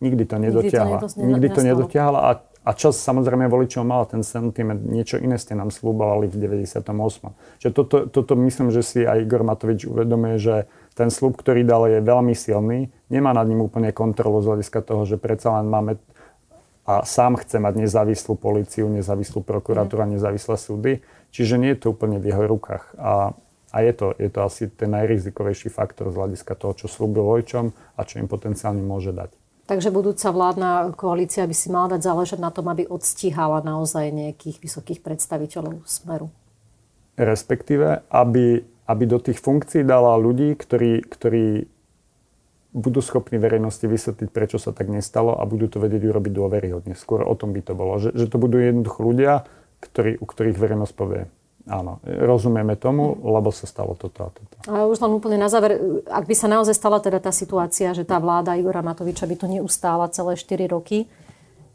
nikdy 0.02 0.24
to 0.26 0.36
nedotiahla. 0.38 0.98
Nikdy 1.02 1.14
to, 1.14 1.22
nikdy 1.22 1.48
to 1.50 1.60
nedotiahla 1.62 2.20
a, 2.20 2.32
a 2.42 2.70
čas 2.74 2.98
samozrejme 2.98 3.46
voličov 3.46 3.82
mal 3.86 4.06
ten 4.06 4.22
sentiment, 4.26 4.78
niečo 4.82 5.18
iné 5.18 5.38
ste 5.38 5.54
nám 5.54 5.70
slúbovali 5.70 6.30
v 6.30 6.36
98. 6.38 6.84
Čiže 7.62 7.72
toto, 7.74 7.96
toto 8.10 8.32
myslím, 8.38 8.70
že 8.74 8.82
si 8.82 9.00
aj 9.06 9.24
Igor 9.24 9.42
Matovič 9.46 9.86
uvedomuje, 9.86 10.36
že 10.38 10.56
ten 10.98 11.14
slúb, 11.14 11.38
ktorý 11.38 11.62
dal, 11.62 11.86
je 11.86 12.02
veľmi 12.02 12.34
silný. 12.34 12.90
Nemá 13.06 13.30
nad 13.30 13.46
ním 13.46 13.62
úplne 13.62 13.94
kontrolu 13.94 14.42
z 14.42 14.50
hľadiska 14.54 14.82
toho, 14.82 15.06
že 15.06 15.14
predsa 15.14 15.54
len 15.62 15.70
máme 15.70 16.02
a 16.88 17.04
sám 17.04 17.36
chce 17.36 17.60
mať 17.60 17.84
nezávislú 17.84 18.40
policiu, 18.40 18.88
nezávislú 18.88 19.44
prokuratúru 19.44 20.08
a 20.08 20.08
nezávislé 20.08 20.56
súdy. 20.56 20.92
Čiže 21.28 21.60
nie 21.60 21.76
je 21.76 21.84
to 21.84 21.92
úplne 21.92 22.16
v 22.16 22.32
jeho 22.32 22.48
rukách. 22.48 22.96
A, 22.96 23.36
a 23.68 23.76
je, 23.84 23.92
to, 23.92 24.16
je 24.16 24.32
to 24.32 24.40
asi 24.40 24.72
ten 24.72 24.96
najrizikovejší 24.96 25.68
faktor 25.68 26.08
z 26.08 26.16
hľadiska 26.16 26.56
toho, 26.56 26.72
čo 26.72 26.88
slúbil 26.88 27.28
vojčom 27.28 27.76
a 27.76 28.00
čo 28.08 28.24
im 28.24 28.24
potenciálne 28.24 28.80
môže 28.80 29.12
dať. 29.12 29.36
Takže 29.68 29.92
budúca 29.92 30.32
vládna 30.32 30.96
koalícia 30.96 31.44
by 31.44 31.52
si 31.52 31.68
mala 31.68 31.92
dať 31.92 32.08
záležať 32.08 32.40
na 32.40 32.48
tom, 32.48 32.72
aby 32.72 32.88
odstíhala 32.88 33.60
naozaj 33.60 34.08
nejakých 34.08 34.64
vysokých 34.64 35.04
predstaviteľov 35.04 35.84
Smeru. 35.84 36.32
Respektíve, 37.20 38.08
aby, 38.08 38.64
aby 38.88 39.04
do 39.04 39.20
tých 39.20 39.44
funkcií 39.44 39.84
dala 39.84 40.16
ľudí, 40.16 40.56
ktorí, 40.56 41.04
ktorí 41.04 41.68
budú 42.78 43.02
schopní 43.02 43.42
verejnosti 43.42 43.82
vysvetliť, 43.82 44.30
prečo 44.30 44.62
sa 44.62 44.70
tak 44.70 44.86
nestalo 44.86 45.34
a 45.34 45.42
budú 45.42 45.66
to 45.66 45.82
vedieť 45.82 46.06
urobiť 46.06 46.32
dôveryhodne. 46.32 46.94
Skôr 46.94 47.26
o 47.26 47.34
tom 47.34 47.50
by 47.50 47.60
to 47.66 47.74
bolo. 47.74 47.98
Že, 47.98 48.14
že 48.14 48.26
to 48.30 48.38
budú 48.38 48.62
jednoducho 48.62 49.02
ľudia, 49.02 49.42
ktorí, 49.82 50.22
u 50.22 50.26
ktorých 50.26 50.54
verejnosť 50.54 50.94
povie, 50.94 51.26
áno, 51.66 51.98
rozumieme 52.06 52.78
tomu, 52.78 53.18
lebo 53.18 53.50
sa 53.50 53.66
stalo 53.66 53.98
toto 53.98 54.26
a 54.26 54.30
toto. 54.30 54.54
A 54.70 54.86
už 54.86 55.02
len 55.02 55.10
úplne 55.10 55.36
na 55.42 55.50
záver, 55.50 55.76
ak 56.06 56.24
by 56.24 56.34
sa 56.38 56.46
naozaj 56.46 56.74
stala 56.78 57.02
teda 57.02 57.18
tá 57.18 57.34
situácia, 57.34 57.90
že 57.92 58.06
tá 58.06 58.22
vláda 58.22 58.54
Igora 58.54 58.80
Matoviča 58.80 59.26
by 59.26 59.36
to 59.36 59.46
neustála 59.50 60.06
celé 60.14 60.38
4 60.38 60.70
roky, 60.70 61.10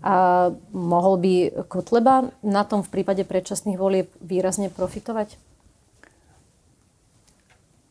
a 0.04 0.52
mohol 0.76 1.16
by 1.16 1.34
Kotleba 1.72 2.36
na 2.44 2.68
tom 2.68 2.84
v 2.84 2.92
prípade 2.92 3.24
predčasných 3.24 3.80
volieb 3.80 4.12
výrazne 4.20 4.68
profitovať? 4.68 5.40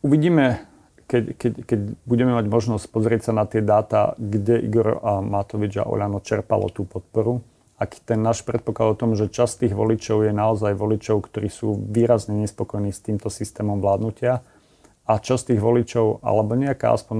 Uvidíme 0.04 0.71
keď, 1.12 1.24
keď, 1.36 1.52
keď 1.68 1.80
budeme 2.08 2.32
mať 2.32 2.48
možnosť 2.48 2.88
pozrieť 2.88 3.28
sa 3.28 3.32
na 3.36 3.44
tie 3.44 3.60
dáta, 3.60 4.16
kde 4.16 4.64
Igor 4.64 4.96
a 5.04 5.20
Matovič 5.20 5.76
a 5.76 5.84
Oľano 5.84 6.24
čerpalo 6.24 6.72
tú 6.72 6.88
podporu, 6.88 7.44
ak 7.76 8.00
ten 8.08 8.24
náš 8.24 8.40
predpoklad 8.48 8.96
o 8.96 8.98
tom, 8.98 9.12
že 9.12 9.28
časť 9.28 9.66
tých 9.66 9.74
voličov 9.76 10.24
je 10.24 10.32
naozaj 10.32 10.72
voličov, 10.72 11.28
ktorí 11.28 11.52
sú 11.52 11.76
výrazne 11.76 12.40
nespokojní 12.40 12.96
s 12.96 13.04
týmto 13.04 13.28
systémom 13.28 13.84
vládnutia 13.84 14.40
a 15.04 15.12
časť 15.20 15.52
tých 15.52 15.60
voličov, 15.60 16.24
alebo 16.24 16.56
nejaká 16.56 16.94
aspoň 16.96 17.18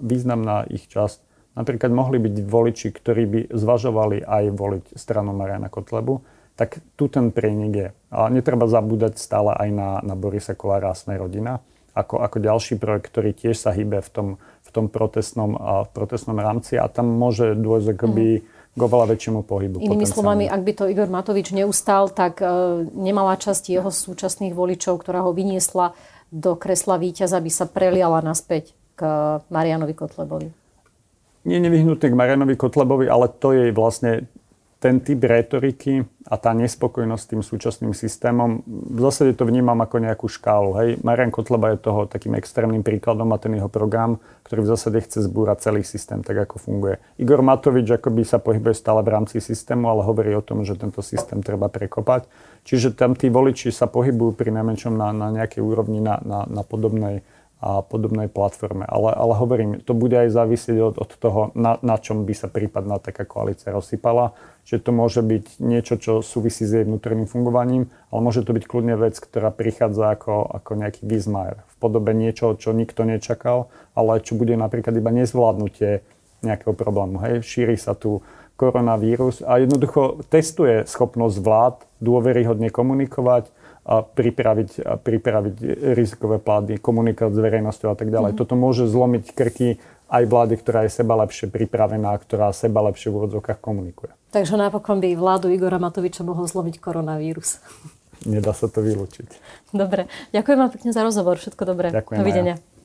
významná 0.00 0.64
ich 0.72 0.88
časť, 0.88 1.20
napríklad 1.58 1.92
mohli 1.92 2.16
byť 2.22 2.34
voliči, 2.40 2.88
ktorí 2.88 3.22
by 3.28 3.40
zvažovali 3.52 4.24
aj 4.24 4.44
voliť 4.54 4.84
stranu 4.96 5.36
Mariana 5.36 5.68
Kotlebu, 5.68 6.24
tak 6.56 6.80
tu 6.96 7.12
ten 7.12 7.34
prienik 7.34 7.74
je. 7.74 7.88
A 8.14 8.32
netreba 8.32 8.64
zabúdať 8.64 9.20
stále 9.20 9.52
aj 9.52 9.68
na, 9.74 9.88
na 10.00 10.14
Borisa 10.16 10.56
Kolára 10.56 10.94
a 10.94 10.96
Sme 10.96 11.20
rodina 11.20 11.60
ako, 11.96 12.20
ako 12.20 12.36
ďalší 12.44 12.76
projekt, 12.76 13.08
ktorý 13.08 13.32
tiež 13.32 13.56
sa 13.56 13.72
hýbe 13.72 14.04
v 14.04 14.10
tom, 14.12 14.28
v 14.36 14.70
tom 14.70 14.92
protestnom, 14.92 15.56
v 15.56 15.90
protestnom 15.96 16.36
rámci 16.36 16.76
a 16.76 16.84
tam 16.92 17.08
môže 17.08 17.56
dôjsť 17.56 17.96
akoby 17.96 18.26
mm. 18.38 18.42
k 18.76 18.80
oveľa 18.84 19.06
väčšiemu 19.16 19.40
pohybu. 19.48 19.80
Inými 19.80 20.04
slovami, 20.04 20.44
ak 20.44 20.60
by 20.60 20.72
to 20.76 20.84
Igor 20.92 21.08
Matovič 21.08 21.56
neustal, 21.56 22.12
tak 22.12 22.44
uh, 22.44 22.84
nemala 22.92 23.40
časť 23.40 23.72
jeho 23.72 23.88
súčasných 23.88 24.52
voličov, 24.52 25.00
ktorá 25.00 25.24
ho 25.24 25.32
vyniesla 25.32 25.96
do 26.28 26.52
kresla 26.60 27.00
víťaza, 27.00 27.40
by 27.40 27.48
sa 27.48 27.64
preliala 27.64 28.20
naspäť 28.20 28.76
k 28.92 29.00
Marianovi 29.48 29.96
Kotlebovi. 29.96 30.48
Nie 31.46 31.62
nevyhnutne 31.62 32.12
k 32.12 32.18
Marianovi 32.18 32.58
Kotlebovi, 32.58 33.06
ale 33.06 33.30
to 33.30 33.54
je 33.54 33.70
vlastne 33.70 34.26
ten 34.76 35.00
typ 35.00 35.24
retoriky 35.24 36.04
a 36.28 36.36
tá 36.36 36.52
nespokojnosť 36.52 37.22
s 37.22 37.30
tým 37.32 37.42
súčasným 37.42 37.92
systémom, 37.96 38.60
v 38.68 38.98
zásade 39.00 39.32
to 39.32 39.48
vnímam 39.48 39.78
ako 39.80 40.04
nejakú 40.04 40.26
škálu. 40.28 40.76
Hej. 40.76 40.88
Marian 41.00 41.32
Kotleba 41.32 41.72
je 41.72 41.80
toho 41.80 42.04
takým 42.04 42.36
extrémnym 42.36 42.84
príkladom 42.84 43.32
a 43.32 43.40
ten 43.40 43.56
jeho 43.56 43.72
program, 43.72 44.20
ktorý 44.44 44.68
v 44.68 44.70
zásade 44.76 44.98
chce 45.00 45.24
zbúrať 45.24 45.64
celý 45.64 45.80
systém, 45.80 46.20
tak 46.20 46.36
ako 46.36 46.60
funguje. 46.60 47.00
Igor 47.16 47.40
Matovič 47.40 47.88
akoby 47.88 48.28
sa 48.28 48.36
pohybuje 48.36 48.76
stále 48.76 49.00
v 49.00 49.16
rámci 49.16 49.40
systému, 49.40 49.88
ale 49.88 50.04
hovorí 50.04 50.36
o 50.36 50.44
tom, 50.44 50.60
že 50.60 50.76
tento 50.76 51.00
systém 51.00 51.40
treba 51.40 51.72
prekopať. 51.72 52.28
Čiže 52.68 52.92
tam 52.92 53.16
tí 53.16 53.32
voliči 53.32 53.72
sa 53.72 53.88
pohybujú 53.88 54.36
pri 54.36 54.52
najmenšom 54.52 54.92
na, 54.92 55.08
na 55.14 55.32
nejakej 55.32 55.62
úrovni, 55.64 56.04
na, 56.04 56.20
na, 56.20 56.44
na 56.44 56.62
podobnej 56.66 57.24
a 57.56 57.80
podobnej 57.80 58.28
platforme. 58.28 58.84
Ale, 58.84 59.16
ale 59.16 59.32
hovorím, 59.32 59.70
to 59.80 59.96
bude 59.96 60.12
aj 60.12 60.28
závisieť 60.28 60.76
od, 60.76 60.94
od 61.00 61.10
toho, 61.16 61.40
na, 61.56 61.80
na 61.80 61.96
čom 61.96 62.28
by 62.28 62.34
sa 62.36 62.52
prípadná 62.52 63.00
taká 63.00 63.24
koalícia 63.24 63.72
rozsypala. 63.72 64.36
Čiže 64.68 64.84
to 64.84 64.90
môže 64.92 65.20
byť 65.24 65.44
niečo, 65.64 65.94
čo 65.96 66.12
súvisí 66.20 66.68
s 66.68 66.76
jej 66.76 66.84
vnútorným 66.84 67.24
fungovaním, 67.24 67.88
ale 68.12 68.20
môže 68.20 68.44
to 68.44 68.52
byť 68.52 68.64
kľudne 68.68 69.00
vec, 69.00 69.16
ktorá 69.16 69.48
prichádza 69.48 70.12
ako, 70.12 70.52
ako 70.52 70.70
nejaký 70.76 71.08
gizmajer 71.08 71.64
v 71.64 71.74
podobe 71.80 72.12
niečoho, 72.12 72.60
čo 72.60 72.76
nikto 72.76 73.08
nečakal, 73.08 73.72
ale 73.96 74.20
čo 74.20 74.36
bude 74.36 74.52
napríklad 74.52 74.92
iba 74.92 75.08
nezvládnutie 75.14 76.04
nejakého 76.44 76.76
problému. 76.76 77.24
Hej? 77.24 77.34
Šíri 77.40 77.80
sa 77.80 77.96
tu 77.96 78.20
koronavírus 78.56 79.44
a 79.44 79.60
jednoducho 79.60 80.24
testuje 80.32 80.88
schopnosť 80.88 81.36
vlád 81.40 81.76
dôveryhodne 82.00 82.72
komunikovať, 82.72 83.52
a 83.86 84.02
pripraviť, 84.02 84.82
a 84.82 84.98
pripraviť 84.98 85.56
rizikové 85.94 86.42
plány, 86.42 86.82
komunikovať 86.82 87.32
s 87.32 87.40
verejnosťou 87.40 87.94
a 87.94 87.96
tak 87.96 88.10
ďalej. 88.10 88.34
Mm-hmm. 88.34 88.42
Toto 88.42 88.58
môže 88.58 88.90
zlomiť 88.90 89.30
krky 89.30 89.78
aj 90.10 90.22
vlády, 90.26 90.54
ktorá 90.58 90.86
je 90.86 90.90
seba 90.90 91.14
lepšie 91.22 91.46
pripravená, 91.50 92.10
ktorá 92.18 92.50
seba 92.50 92.82
lepšie 92.90 93.14
v 93.14 93.22
úvodzovkách 93.22 93.62
komunikuje. 93.62 94.10
Takže 94.34 94.58
napokon 94.58 94.98
by 94.98 95.14
vládu 95.14 95.54
Igora 95.54 95.78
Matoviča 95.78 96.26
mohol 96.26 96.50
zlomiť 96.50 96.82
koronavírus. 96.82 97.62
Nedá 98.26 98.50
sa 98.50 98.66
to 98.66 98.82
vylúčiť. 98.82 99.28
Dobre. 99.70 100.10
Ďakujem 100.34 100.58
vám 100.58 100.70
pekne 100.74 100.90
za 100.90 101.06
rozhovor. 101.06 101.38
Všetko 101.38 101.62
dobré. 101.62 101.94
Ďakujem. 101.94 102.18
Dovidenia. 102.18 102.56
Aj. 102.58 102.75